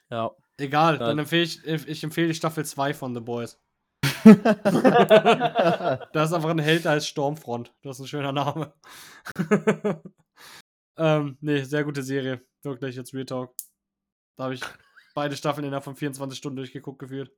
Ja. 0.09 0.29
Egal, 0.57 0.95
Ja. 0.95 1.05
dann 1.07 1.19
empfehle 1.19 1.43
ich, 1.43 1.65
ich 1.65 2.03
empfehle 2.03 2.27
die 2.27 2.33
Staffel 2.35 2.65
2 2.65 2.93
von 2.93 3.15
The 3.15 3.21
Boys. 3.21 3.57
Da 4.25 6.23
ist 6.23 6.33
einfach 6.33 6.49
ein 6.49 6.59
Held 6.59 6.85
als 6.85 7.07
Sturmfront. 7.07 7.73
Das 7.81 7.97
ist 7.97 8.01
ein 8.03 8.07
schöner 8.07 8.33
Name. 8.33 8.73
ähm, 10.97 11.37
nee, 11.39 11.63
sehr 11.63 11.83
gute 11.85 12.03
Serie. 12.03 12.41
Wirklich, 12.63 12.95
jetzt 12.97 13.13
Real 13.13 13.25
Talk. 13.25 13.55
Da 14.37 14.43
habe 14.45 14.53
ich 14.53 14.61
beide 15.13 15.35
Staffeln 15.35 15.65
innerhalb 15.65 15.83
von 15.83 15.95
24 15.95 16.37
Stunden 16.37 16.57
durchgeguckt 16.57 16.99
gefühlt. 16.99 17.31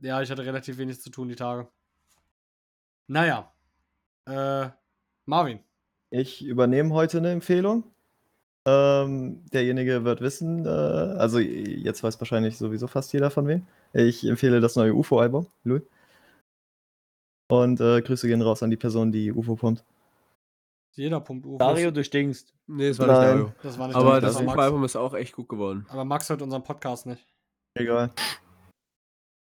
Ja, 0.00 0.20
ich 0.22 0.30
hatte 0.30 0.44
relativ 0.44 0.78
wenig 0.78 1.00
zu 1.00 1.10
tun 1.10 1.28
die 1.28 1.36
Tage. 1.36 1.68
Naja. 3.06 3.52
Äh, 4.26 4.68
Marvin. 5.24 5.60
Ich 6.10 6.44
übernehme 6.44 6.94
heute 6.94 7.18
eine 7.18 7.32
Empfehlung. 7.32 7.84
Ähm, 8.66 9.44
derjenige 9.52 10.04
wird 10.04 10.20
wissen, 10.20 10.66
äh, 10.66 10.68
also 10.68 11.38
jetzt 11.38 12.02
weiß 12.02 12.18
wahrscheinlich 12.20 12.58
sowieso 12.58 12.88
fast 12.88 13.12
jeder 13.12 13.30
von 13.30 13.46
wem. 13.46 13.66
Ich 13.92 14.24
empfehle 14.26 14.60
das 14.60 14.74
neue 14.74 14.92
UFO-Album, 14.92 15.46
Louis. 15.62 15.82
Und 17.48 17.80
äh, 17.80 18.02
Grüße 18.02 18.26
gehen 18.26 18.42
raus 18.42 18.62
an 18.64 18.70
die 18.70 18.76
Person, 18.76 19.12
die 19.12 19.32
UFO 19.32 19.54
pumpt. 19.54 19.84
Jeder 20.96 21.20
Punkt 21.20 21.44
UFOs. 21.46 21.58
Dario, 21.58 21.90
du 21.90 22.02
stinkst. 22.02 22.54
Nee, 22.66 22.88
das 22.88 22.98
war 22.98 23.06
Nein. 23.06 23.16
nicht 23.16 23.28
Dario. 23.28 23.52
Das 23.62 23.78
war 23.78 23.86
nicht 23.88 23.96
Aber 23.96 24.20
das 24.20 24.34
Max. 24.40 24.46
UFO-Album 24.52 24.84
ist 24.84 24.96
auch 24.96 25.14
echt 25.14 25.34
gut 25.34 25.48
geworden. 25.48 25.86
Aber 25.90 26.04
Max 26.04 26.28
hört 26.30 26.42
unseren 26.42 26.62
Podcast 26.64 27.06
nicht. 27.06 27.24
Egal. 27.74 28.10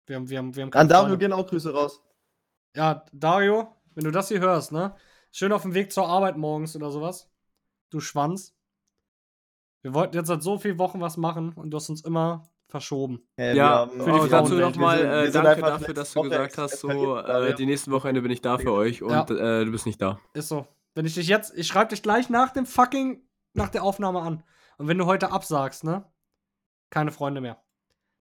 Wir 0.07 0.17
haben, 0.17 0.29
wir 0.31 0.39
haben, 0.39 0.57
wir 0.57 0.63
haben 0.65 0.73
An 0.73 0.89
Dario 0.89 1.09
Freunde. 1.11 1.19
gehen 1.19 1.33
auch 1.33 1.47
Grüße 1.47 1.73
raus. 1.73 2.03
Ja, 2.75 3.05
Dario, 3.13 3.69
wenn 3.95 4.05
du 4.05 4.11
das 4.11 4.29
hier 4.29 4.41
hörst, 4.41 4.73
ne? 4.73 4.95
Schön 5.31 5.53
auf 5.53 5.63
dem 5.63 5.75
Weg 5.75 5.93
zur 5.93 6.09
Arbeit 6.09 6.37
morgens 6.37 6.75
oder 6.75 6.91
sowas. 6.91 7.31
Du 7.91 8.01
Schwanz. 8.01 8.55
Wir 9.83 9.95
wollten 9.95 10.17
jetzt 10.17 10.29
seit 10.29 10.43
so 10.43 10.59
vielen 10.59 10.79
Wochen 10.79 11.01
was 11.01 11.17
machen 11.17 11.53
und 11.55 11.71
du 11.71 11.77
hast 11.77 11.91
uns 11.91 12.03
immer 12.03 12.49
verschoben. 12.69 13.27
Äh, 13.37 13.55
Ja, 13.57 13.87
für 13.89 14.05
die 14.05 14.11
oh, 14.21 14.27
dazu 14.27 14.55
nochmal 14.55 15.05
äh, 15.27 15.31
danke 15.31 15.61
dafür, 15.61 15.93
dass 15.93 16.13
du 16.13 16.21
Woche 16.21 16.31
gesagt 16.31 16.57
hast, 16.57 16.79
so 16.81 17.17
äh, 17.19 17.55
die 17.55 17.67
nächsten 17.67 17.91
Wochenende 17.91 18.23
bin 18.23 18.31
ich 18.31 18.41
da 18.41 18.57
für 18.59 18.73
euch 18.73 19.03
und 19.03 19.11
Ja. 19.11 19.23
äh, 19.61 19.65
du 19.65 19.71
bist 19.71 19.85
nicht 19.85 20.01
da. 20.01 20.19
Ist 20.33 20.49
so. 20.49 20.67
Wenn 20.95 21.07
ich 21.07 21.15
dich 21.15 21.27
jetzt, 21.29 21.57
ich 21.57 21.67
schreibe 21.67 21.91
dich 21.91 22.03
gleich 22.03 22.29
nach 22.29 22.53
dem 22.53 22.67
fucking, 22.67 23.27
nach 23.55 23.71
der 23.71 23.83
Aufnahme 23.83 24.21
an. 24.21 24.43
Und 24.79 24.89
wenn 24.89 24.99
du 24.99 25.07
heute 25.07 25.31
absagst, 25.33 25.85
ne? 25.85 26.05
Keine 26.91 27.13
Freunde 27.13 27.41
mehr. 27.41 27.63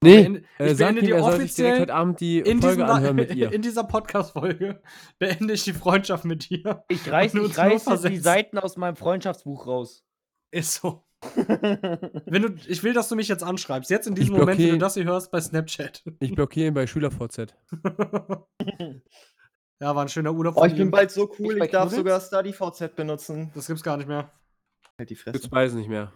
Nee, 0.02 0.22
beende- 0.24 0.44
äh, 0.60 0.72
ich 0.72 0.78
beende 0.78 1.02
ihm, 1.02 1.08
die 1.08 1.14
offiziell 1.14 1.82
heute 1.82 1.94
Abend 1.94 2.20
die 2.22 2.40
In, 2.40 2.62
Folge 2.62 2.78
diesem, 2.78 2.90
anhören 2.90 3.16
mit 3.16 3.36
ihr. 3.36 3.52
in 3.54 3.62
dieser 3.62 3.84
Podcast-Folge 3.84 4.82
beende 5.20 5.54
ich 5.54 5.64
die 5.64 5.74
Freundschaft 5.74 6.24
mit 6.26 6.50
dir. 6.50 6.86
Ich 6.88 7.12
reiß, 7.12 7.36
reiße 7.36 7.50
die 7.58 7.80
versetzt. 7.80 8.24
Seiten 8.24 8.58
aus 8.60 8.78
meinem 8.78 8.96
Freundschaftsbuch 8.96 9.68
raus. 9.68 10.06
Ist 10.52 10.76
so. 10.76 11.06
Wenn 11.36 12.42
du, 12.44 12.56
ich 12.68 12.82
will, 12.84 12.94
dass 12.94 13.10
du 13.10 13.16
mich 13.18 13.28
jetzt 13.28 13.44
anschreibst. 13.44 13.90
Jetzt 13.92 14.08
in 14.08 14.16
diesem 14.16 14.38
Moment, 14.38 14.58
wenn 14.58 14.70
du 14.70 14.78
das 14.78 14.94
hier 14.94 15.04
hörst, 15.04 15.32
bei 15.32 15.42
Snapchat. 15.42 16.02
Ich 16.22 16.34
blockiere 16.34 16.68
ihn 16.68 16.74
bei 16.74 16.88
SchülerVZ. 16.88 17.54
Ja, 19.82 19.96
war 19.96 20.04
ein 20.04 20.10
schöner 20.10 20.34
Urlaub 20.34 20.56
Oh, 20.58 20.66
ich 20.66 20.76
bin 20.76 20.92
bald 20.92 21.12
so 21.12 21.30
cool, 21.40 21.58
Ich 21.58 21.64
ich 21.64 21.72
darf 21.72 21.90
Knuddels? 21.94 22.30
sogar 22.30 22.44
StudyVZ 22.44 22.96
benutzen. 22.96 23.52
Das 23.56 23.68
gibt's 23.68 23.84
gar 23.84 23.98
nicht 23.98 24.08
mehr. 24.08 24.32
Halt 24.98 25.10
die 25.10 25.16
Gibt's 25.16 25.24
Fresse. 25.24 25.50
beides 25.50 25.74
nicht 25.74 25.88
mehr. 25.90 26.12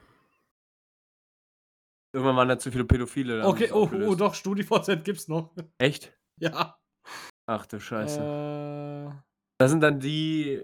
Irgendwann 2.14 2.36
waren 2.36 2.48
da 2.50 2.60
zu 2.60 2.72
viele 2.72 2.86
Pädophile. 2.86 3.40
da 3.40 3.48
Okay, 3.48 3.72
oh, 3.72 3.90
oh 4.06 4.16
doch, 4.16 4.36
StudiVZ 4.36 5.04
gibt's 5.04 5.28
noch. 5.28 5.52
Echt? 5.78 6.14
ja. 6.40 6.78
Ach 7.46 7.66
du 7.66 7.78
Scheiße. 7.80 8.22
Äh, 8.22 9.12
Das 9.58 9.70
sind 9.72 9.82
dann 9.82 10.00
die 10.00 10.64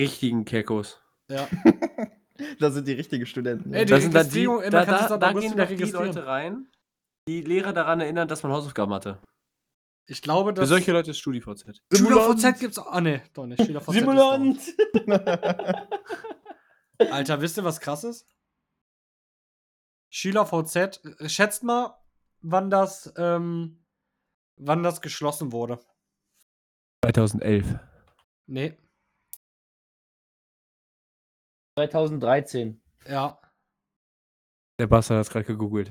richtigen 0.00 0.44
Kekos. 0.44 1.00
ja. 1.30 1.48
Das 2.60 2.74
sind 2.74 2.86
die 2.86 2.92
richtigen 2.92 3.24
Studenten. 3.24 3.72
Ey, 3.72 3.86
die 3.86 3.90
Das 3.92 4.02
sind 4.02 4.14
dann 4.14 4.28
die, 4.28 4.44
da, 4.44 4.84
da, 4.84 5.16
da 5.16 5.30
August 5.30 5.56
gehen 5.56 5.78
die. 5.78 5.84
Leute 5.90 6.26
rein, 6.26 6.70
die 7.26 7.40
Lehrer 7.40 7.72
daran 7.72 8.00
erinnern, 8.00 8.28
dass 8.28 8.42
man 8.42 8.52
Hausaufgaben 8.52 8.92
hatte. 8.92 9.18
Ich 10.08 10.22
glaube, 10.22 10.50
Für 10.50 10.54
dass. 10.54 10.68
solche 10.68 10.92
Leute 10.92 11.10
ist 11.10 11.18
StudiVZ. 11.18 11.82
SchülerVZ 11.92 12.60
gibt's 12.60 12.78
auch. 12.78 12.86
Ah, 12.92 13.00
ne, 13.00 13.22
doch 13.34 13.46
nicht. 13.46 13.60
SchülerVZ. 13.62 13.88
ist 13.88 13.94
Simulant! 13.94 14.60
Alter, 17.10 17.40
wisst 17.40 17.58
ihr, 17.58 17.64
was 17.64 17.80
krass 17.80 18.04
ist? 18.04 18.26
SchülerVZ, 20.10 20.76
äh, 21.20 21.28
schätzt 21.28 21.62
mal, 21.64 21.98
wann 22.40 22.70
das, 22.70 23.12
ähm, 23.16 23.84
wann 24.56 24.82
das 24.82 25.00
geschlossen 25.00 25.52
wurde. 25.52 25.80
2011. 27.04 27.78
Nee, 28.46 28.76
2013. 31.78 32.80
ja. 33.06 33.38
Der 34.78 34.86
Bastard 34.86 35.18
hat 35.18 35.26
es 35.26 35.32
gerade 35.32 35.44
gegoogelt. 35.46 35.90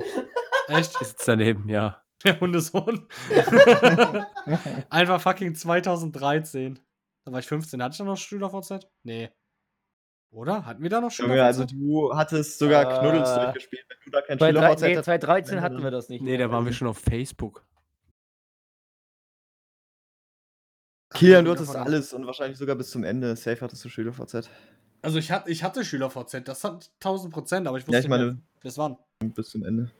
Echt? 0.67 0.99
Ist 1.01 1.27
daneben, 1.27 1.67
ja. 1.69 2.04
Der 2.25 2.39
Hundesohn. 2.39 3.07
Einfach 4.89 5.21
fucking 5.21 5.55
2013. 5.55 6.79
Da 7.25 7.31
war 7.31 7.39
ich 7.39 7.47
15. 7.47 7.81
Hatte 7.81 7.93
ich 7.93 7.97
da 7.99 8.03
noch 8.03 8.17
SchülerVZ? 8.17 8.87
Nee. 9.03 9.29
Oder? 10.31 10.65
Hatten 10.65 10.83
wir 10.83 10.89
da 10.89 11.01
noch 11.01 11.11
Junge, 11.11 11.43
also 11.43 11.65
du 11.65 12.13
hattest 12.15 12.59
sogar 12.59 12.83
Äh, 12.91 12.99
Knuddels 12.99 13.33
durchgespielt, 13.35 13.85
wenn 13.87 13.97
du 14.03 14.09
da 14.11 14.21
kein 14.21 14.37
SchülerVZ 14.39 14.81
nee, 14.81 14.87
hattest. 14.91 15.05
2013 15.05 15.55
wenn 15.55 15.63
hatten 15.63 15.83
wir 15.83 15.91
das 15.91 16.09
nicht. 16.09 16.21
Nee, 16.21 16.37
da 16.37 16.51
waren 16.51 16.65
wir 16.65 16.73
schon 16.73 16.87
auf 16.87 16.97
Facebook. 16.97 17.65
Kilian, 21.13 21.45
du 21.45 21.51
hattest 21.51 21.75
alles 21.75 22.13
und 22.13 22.25
wahrscheinlich 22.25 22.57
sogar 22.57 22.75
bis 22.75 22.89
zum 22.89 23.03
Ende. 23.03 23.35
Safe 23.37 23.61
hattest 23.61 23.85
du 23.85 23.89
SchülerVZ. 23.89 24.49
Also 25.01 25.19
ich, 25.19 25.31
hat, 25.31 25.47
ich 25.47 25.63
hatte 25.63 25.85
SchülerVZ, 25.85 26.41
das 26.47 26.63
hat 26.63 26.91
1000 26.99 27.31
Prozent, 27.33 27.67
aber 27.67 27.77
ich 27.77 27.83
wusste 27.87 27.93
Ja, 27.93 27.99
ich 27.99 28.05
nicht 28.05 28.09
meine, 28.09 28.41
bis 28.61 28.77
wann. 28.77 28.97
bis 29.19 29.49
zum 29.51 29.63
Ende. 29.63 29.91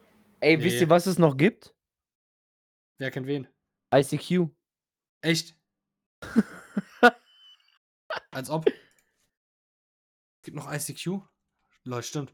Ey, 0.42 0.58
Nee. 0.58 0.64
wisst 0.64 0.82
ihr, 0.82 0.90
was 0.90 1.06
es 1.06 1.18
noch 1.20 1.38
gibt? 1.38 1.74
Wer 2.98 3.12
kennt 3.12 3.28
wen? 3.28 3.48
ICQ. 3.94 4.50
Echt? 5.22 5.58
Als 8.32 8.50
ob. 8.50 8.68
Es 8.68 8.74
gibt 10.44 10.56
noch 10.56 10.72
ICQ? 10.72 11.22
Leute, 11.84 12.08
stimmt. 12.08 12.34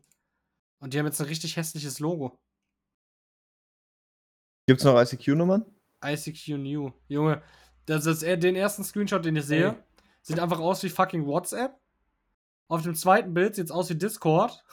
Und 0.80 0.93
die 0.93 0.99
haben 0.99 1.05
jetzt 1.05 1.20
ein 1.20 1.28
richtig 1.28 1.57
hässliches 1.57 1.99
Logo. 1.99 2.39
Gibt's 4.68 4.84
noch 4.84 4.99
ICQ-Nummern? 4.99 5.66
ICQ 6.03 6.57
New. 6.57 6.91
Junge, 7.07 7.43
das 7.86 8.05
ist 8.05 8.22
den 8.22 8.55
ersten 8.55 8.84
Screenshot, 8.84 9.26
den 9.26 9.36
ich 9.36 9.45
sehe. 9.45 9.70
Ey. 9.70 9.84
Sieht 10.22 10.39
einfach 10.39 10.59
aus 10.59 10.84
wie 10.84 10.89
fucking 10.89 11.26
WhatsApp. 11.26 11.80
Auf 12.68 12.84
dem 12.84 12.95
zweiten 12.95 13.34
Bild 13.34 13.55
sieht 13.55 13.66
es 13.66 13.72
aus 13.72 13.89
wie 13.89 13.95
Discord. 13.95 14.64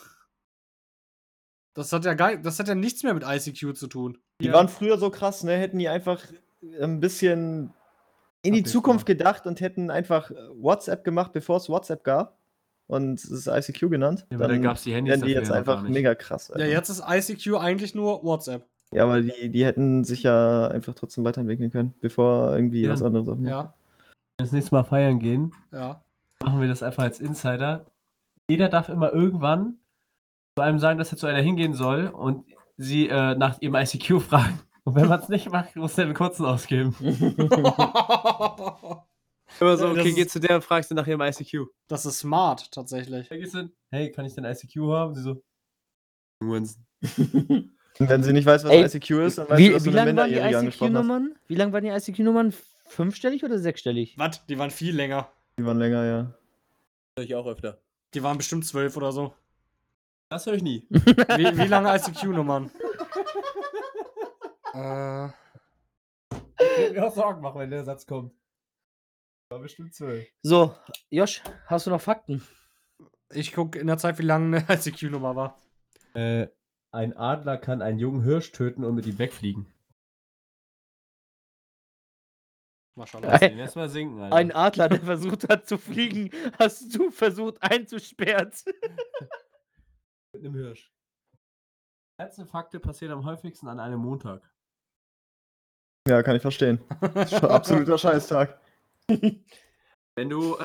Das 1.74 1.93
hat 1.93 2.05
ja 2.05 2.14
geil, 2.14 2.41
das 2.43 2.59
hat 2.59 2.68
ja 2.68 2.74
nichts 2.74 3.03
mehr 3.03 3.14
mit 3.14 3.24
ICQ 3.24 3.76
zu 3.76 3.86
tun. 3.86 4.22
Die 4.41 4.47
Ja. 4.47 4.53
waren 4.55 4.68
früher 4.68 4.99
so 4.99 5.11
krass, 5.11 5.43
ne? 5.45 5.53
Hätten 5.57 5.78
die 5.78 5.89
einfach 5.89 6.22
ein 6.80 7.01
bisschen 7.01 7.72
in 8.43 8.55
die 8.55 8.62
Zukunft 8.62 9.05
gedacht 9.07 9.47
und 9.47 9.61
hätten 9.61 9.91
einfach 9.91 10.30
WhatsApp 10.55 11.05
gemacht, 11.05 11.32
bevor 11.32 11.57
es 11.57 11.68
WhatsApp 11.68 12.05
gab. 12.05 12.36
Und 12.86 13.14
es 13.18 13.24
ist 13.30 13.47
ICQ 13.49 13.91
genannt. 13.91 14.26
Ja, 14.30 14.36
aber 14.39 14.47
da 14.49 14.55
dann 14.55 14.62
gab's 14.62 14.82
die 14.84 14.95
Handys 14.95 15.11
wären 15.16 15.22
die 15.26 15.32
jetzt 15.32 15.49
ja 15.51 15.57
einfach 15.57 15.82
mega 15.82 16.14
krass. 16.14 16.49
Ja, 16.49 16.55
Alter. 16.55 16.68
jetzt 16.68 16.89
ist 16.89 17.03
ICQ 17.07 17.57
eigentlich 17.59 17.95
nur 17.95 18.22
WhatsApp. 18.24 18.64
Ja, 18.93 19.05
aber 19.05 19.20
die, 19.20 19.51
die 19.51 19.66
hätten 19.66 20.05
sich 20.05 20.22
ja 20.22 20.68
einfach 20.68 20.95
trotzdem 20.95 21.22
weiterentwickeln 21.24 21.70
können, 21.70 21.93
bevor 22.01 22.55
irgendwie 22.55 22.82
Ja. 22.82 22.93
was 22.93 23.03
anderes 23.03 23.28
aufmacht. 23.28 23.51
Ja, 23.51 23.61
Wenn 23.61 23.66
wir 24.39 24.45
das 24.47 24.53
nächste 24.53 24.74
Mal 24.74 24.84
feiern 24.84 25.18
gehen, 25.18 25.53
ja. 25.72 26.01
machen 26.43 26.61
wir 26.62 26.68
das 26.68 26.82
einfach 26.82 27.03
als 27.03 27.20
Insider. 27.20 27.84
Jeder 28.49 28.70
darf 28.70 28.89
immer 28.89 29.12
irgendwann 29.12 29.74
zu 30.57 30.62
einem 30.64 30.78
sagen, 30.78 30.99
dass 30.99 31.12
er 31.12 31.18
zu 31.18 31.26
einer 31.26 31.43
hingehen 31.43 31.74
soll 31.74 32.07
und 32.07 32.47
sie 32.79 33.09
äh, 33.09 33.35
nach 33.35 33.61
ihrem 33.61 33.74
ICQ 33.74 34.20
fragen. 34.29 34.61
Und 34.85 34.95
wenn 34.95 35.09
man 35.09 35.20
es 35.20 35.29
nicht 35.29 35.51
macht, 35.51 35.76
muss 35.76 35.99
er 35.99 36.05
einen 36.05 36.14
kurzen 36.14 36.47
ausgeben. 36.47 36.97
Immer 39.61 39.76
so, 39.76 39.89
okay, 39.89 40.12
geh 40.12 40.26
zu 40.26 40.41
der 40.41 40.55
und 40.57 40.64
fragst 40.64 40.91
du 40.91 40.95
nach 40.95 41.07
ihrem 41.07 41.20
ICQ. 41.20 41.66
das 41.89 42.07
ist 42.07 42.20
smart, 42.20 42.72
tatsächlich. 42.72 43.29
Da 43.29 43.37
gehst 43.37 43.53
du 43.55 43.59
hin, 43.59 43.72
hey, 43.91 44.11
kann 44.11 44.24
ich 44.24 44.35
dein 44.35 44.47
ICQ 44.47 44.76
haben? 44.93 45.14
Sie 45.14 45.22
so. 45.22 45.43
Und 46.41 46.76
wenn 47.99 48.22
sie 48.22 48.33
nicht 48.33 48.47
weiß, 48.47 48.64
was 48.64 48.70
Ey, 48.70 48.85
ICQ 48.85 49.11
ist, 49.26 49.39
dann 49.39 49.51
weiß 49.51 49.59
Wie, 49.59 49.66
sie, 49.66 49.72
dass 49.72 49.83
du 49.83 49.93
wie 49.93 49.99
eine 49.99 50.12
lang 50.12 50.16
waren 50.16 50.31
die. 50.31 50.68
ICQ-Nummern? 50.68 51.35
Wie 51.49 51.55
lang 51.57 51.72
waren 51.72 51.83
die 51.83 51.91
ICQ-Nummern? 51.91 52.55
Fünfstellig 52.87 53.45
oder 53.45 53.59
sechsstellig? 53.59 54.14
Was? 54.16 54.47
Die 54.47 54.59
waren 54.59 54.70
viel 54.70 54.95
länger. 54.95 55.29
Die 55.59 55.64
waren 55.64 55.79
länger, 55.79 56.05
ja. 56.05 56.35
Ich 57.22 57.35
auch 57.35 57.47
öfter. 57.47 57.83
Die 58.14 58.22
waren 58.22 58.39
bestimmt 58.39 58.64
zwölf 58.64 58.97
oder 58.97 59.11
so. 59.12 59.35
Das 60.31 60.47
höre 60.47 60.55
ich 60.55 60.62
nie. 60.62 60.87
Wie, 60.91 61.59
wie 61.59 61.66
lange 61.66 61.95
ICQ-Nummern? 61.97 62.70
äh, 64.74 65.26
ich 65.29 66.79
würde 66.79 66.93
mir 66.93 67.07
auch 67.07 67.14
Sorgen 67.14 67.41
machen, 67.41 67.61
wenn 67.61 67.70
der 67.70 67.85
Satz 67.85 68.07
kommt. 68.07 68.35
War 69.51 69.61
bestimmt 69.61 69.95
zwölf. 69.95 70.26
So, 70.43 70.74
Josh, 71.11 71.43
hast 71.66 71.87
du 71.87 71.91
noch 71.91 72.01
Fakten? 72.01 72.43
ich 73.31 73.53
gucke 73.53 73.79
in 73.79 73.87
der 73.87 73.99
Zeit, 73.99 74.18
wie 74.18 74.22
lange 74.24 74.59
eine 74.59 74.66
ICQ-Nummer 74.79 75.37
war. 75.37 75.59
Äh, 76.14 76.49
ein 76.91 77.16
Adler 77.16 77.59
kann 77.59 77.83
einen 77.83 77.99
jungen 77.99 78.22
Hirsch 78.22 78.53
töten 78.53 78.85
und 78.85 78.95
mit 78.95 79.07
ihm 79.07 79.18
wegfliegen. 79.18 79.66
Maschallah. 82.97 83.33
Lass 83.33 83.43
ihn 83.43 83.59
erstmal 83.59 83.89
sinken, 83.89 84.20
Alter. 84.20 84.37
Ein 84.37 84.53
Adler, 84.53 84.89
der 84.89 85.01
versucht 85.01 85.49
hat 85.49 85.68
zu 85.68 85.79
fliegen, 85.79 86.31
hast 86.59 86.95
du 86.97 87.11
versucht 87.11 87.62
einzusperren. 87.62 88.51
mit 90.33 90.45
einem 90.45 90.55
Hirsch. 90.55 90.93
Fakte 92.47 92.81
passieren 92.81 93.12
am 93.12 93.24
häufigsten 93.24 93.68
an 93.68 93.79
einem 93.79 94.01
Montag. 94.01 94.43
Ja, 96.09 96.22
kann 96.22 96.37
ich 96.37 96.43
verstehen. 96.43 96.81
Absoluter 97.43 97.99
Scheißtag. 97.99 98.61
Wenn 100.16 100.31
du, 100.31 100.59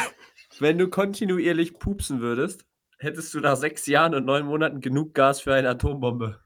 wenn 0.60 0.76
du 0.76 0.90
kontinuierlich 0.90 1.78
pupsen 1.78 2.20
würdest, 2.20 2.66
hättest 2.98 3.32
du 3.32 3.40
nach 3.40 3.56
sechs 3.56 3.86
Jahren 3.86 4.14
und 4.14 4.26
neun 4.26 4.44
Monaten 4.44 4.82
genug 4.82 5.14
Gas 5.14 5.40
für 5.40 5.54
eine 5.54 5.70
Atombombe. 5.70 6.44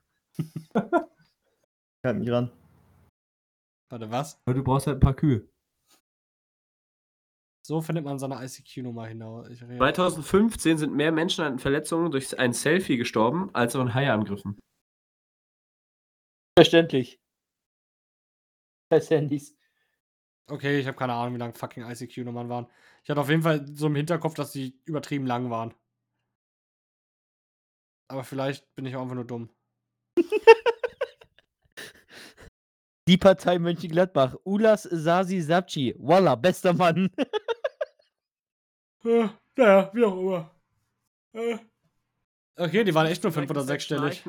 Kann 2.04 2.18
nicht 2.20 2.30
ran. 2.30 2.52
Warte, 3.90 4.12
was? 4.12 4.40
Aber 4.44 4.54
du 4.54 4.62
brauchst 4.62 4.86
halt 4.86 4.98
ein 4.98 5.00
paar 5.00 5.16
Kühe. 5.16 5.51
So 7.64 7.80
findet 7.80 8.04
man 8.04 8.18
seine 8.18 8.44
ICQ-Nummer 8.44 9.06
hinaus. 9.06 9.48
Ich 9.48 9.62
rede- 9.62 9.78
2015 9.78 10.78
sind 10.78 10.94
mehr 10.94 11.12
Menschen 11.12 11.44
an 11.44 11.58
Verletzungen 11.60 12.10
durch 12.10 12.36
ein 12.38 12.52
Selfie 12.52 12.96
gestorben, 12.96 13.50
als 13.54 13.76
an 13.76 13.94
Haiangriffen. 13.94 14.58
Verständlich. 16.58 17.20
Scheiß 18.92 19.10
Handys. 19.10 19.56
Okay, 20.50 20.80
ich 20.80 20.86
habe 20.86 20.96
keine 20.96 21.14
Ahnung, 21.14 21.34
wie 21.34 21.38
lang 21.38 21.54
fucking 21.54 21.84
ICQ-Nummern 21.84 22.48
waren. 22.48 22.66
Ich 23.04 23.10
hatte 23.10 23.20
auf 23.20 23.30
jeden 23.30 23.42
Fall 23.42 23.64
so 23.74 23.86
im 23.86 23.94
Hinterkopf, 23.94 24.34
dass 24.34 24.52
die 24.52 24.78
übertrieben 24.84 25.24
lang 25.26 25.48
waren. 25.50 25.72
Aber 28.10 28.24
vielleicht 28.24 28.74
bin 28.74 28.84
ich 28.84 28.96
auch 28.96 29.02
einfach 29.02 29.14
nur 29.14 29.24
dumm. 29.24 29.48
Die 33.08 33.16
Partei 33.16 33.58
Mönchengladbach. 33.58 34.36
Ulas 34.44 34.82
Sasi 34.84 35.40
Sabci. 35.40 35.94
Walla, 35.98 36.34
bester 36.34 36.72
Mann. 36.74 37.10
Äh, 39.04 39.28
naja, 39.56 39.90
wie 39.92 40.04
auch 40.04 40.18
immer. 40.18 40.50
Äh. 41.32 41.58
Okay, 42.56 42.84
die 42.84 42.94
waren 42.94 43.06
echt 43.06 43.22
nur 43.22 43.32
fünf 43.32 43.50
oder 43.50 43.62
sechsstellig. 43.62 44.22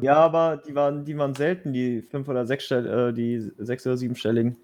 Ja, 0.00 0.16
aber 0.16 0.56
die 0.56 0.74
waren, 0.74 1.04
die 1.04 1.16
waren 1.16 1.34
selten, 1.34 1.72
die 1.72 2.02
fünf 2.02 2.28
oder 2.28 2.44
sechs, 2.44 2.70
äh, 2.70 3.12
die 3.12 3.52
sechs 3.56 3.86
oder 3.86 3.96
siebenstelligen. 3.96 4.56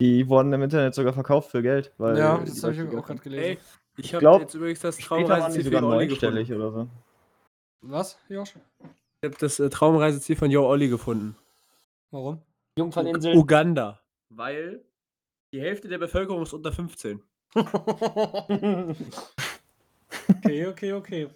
Die 0.00 0.28
wurden 0.28 0.52
im 0.52 0.62
Internet 0.62 0.94
sogar 0.94 1.12
verkauft 1.12 1.50
für 1.50 1.62
Geld. 1.62 1.92
Weil 1.98 2.16
Ja, 2.16 2.38
das 2.38 2.62
habe 2.62 2.74
ich 2.74 2.80
auch 2.80 3.06
gerade 3.06 3.20
gelesen. 3.20 3.44
Ey, 3.44 3.58
ich 3.96 4.14
habe 4.14 4.40
jetzt 4.40 4.54
übrigens 4.54 4.80
das 4.80 4.96
Traumreiseziel 4.98 5.64
sogar 5.64 5.80
von 5.82 5.92
Olli 5.92 6.06
gefunden. 6.08 6.52
oder 6.52 6.70
so. 6.72 6.88
Was, 7.82 8.18
Josh? 8.28 8.54
Ich 9.22 9.30
habe 9.30 9.36
das 9.38 9.60
äh, 9.60 9.68
Traumreiseziel 9.68 10.36
von 10.36 10.50
Jo 10.50 10.66
Olli 10.66 10.88
gefunden. 10.88 11.36
Warum? 12.10 12.40
Jungferninsel. 12.78 13.36
Uganda. 13.36 14.00
Weil 14.30 14.84
die 15.52 15.60
Hälfte 15.60 15.88
der 15.88 15.98
Bevölkerung 15.98 16.42
ist 16.42 16.52
unter 16.52 16.72
15. 16.72 17.22
okay, 20.44 20.66
okay, 20.66 20.92
okay. 20.92 21.28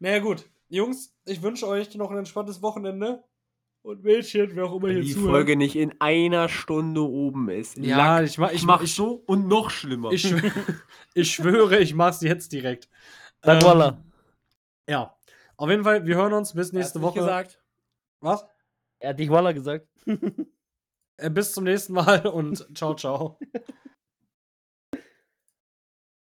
Naja, 0.00 0.18
gut. 0.20 0.44
Jungs, 0.68 1.14
ich 1.24 1.40
wünsche 1.42 1.66
euch 1.66 1.94
noch 1.94 2.10
ein 2.10 2.18
entspanntes 2.18 2.60
Wochenende. 2.62 3.24
Und 3.82 4.02
Mädchen, 4.04 4.50
wer 4.54 4.64
auch 4.66 4.74
immer 4.74 4.88
Wenn 4.88 4.96
hier 4.96 5.02
die 5.04 5.12
zuhört. 5.14 5.30
Folge 5.30 5.56
nicht 5.56 5.76
in 5.76 5.94
einer 6.00 6.48
Stunde 6.48 7.00
oben 7.02 7.48
ist. 7.48 7.78
Ja, 7.78 8.18
Lack. 8.18 8.26
ich 8.28 8.36
mach, 8.36 8.50
ich 8.50 8.56
ich 8.56 8.64
mach 8.64 8.82
ich, 8.82 8.94
so 8.94 9.22
und 9.26 9.46
noch 9.48 9.70
schlimmer. 9.70 10.10
ich, 10.12 10.24
schwö- 10.26 10.52
ich 11.14 11.32
schwöre, 11.32 11.78
ich 11.78 11.94
mach's 11.94 12.20
jetzt 12.20 12.52
direkt. 12.52 12.88
Sag 13.42 13.62
Ähm, 13.62 13.68
Walla. 13.68 14.04
Ja. 14.88 15.16
Auf 15.56 15.70
jeden 15.70 15.84
Fall, 15.84 16.04
wir 16.06 16.16
hören 16.16 16.32
uns 16.34 16.52
bis 16.52 16.72
nächste 16.72 17.00
Woche. 17.00 17.20
gesagt. 17.20 17.62
Was? 18.20 18.44
Er 18.98 19.10
hat 19.10 19.18
dich 19.20 19.30
Walla 19.30 19.52
gesagt. 19.52 19.86
Äh, 21.16 21.30
bis 21.30 21.52
zum 21.52 21.64
nächsten 21.64 21.92
Mal 21.94 22.26
und 22.26 22.66
ciao, 22.76 22.94
ciao. 22.94 23.38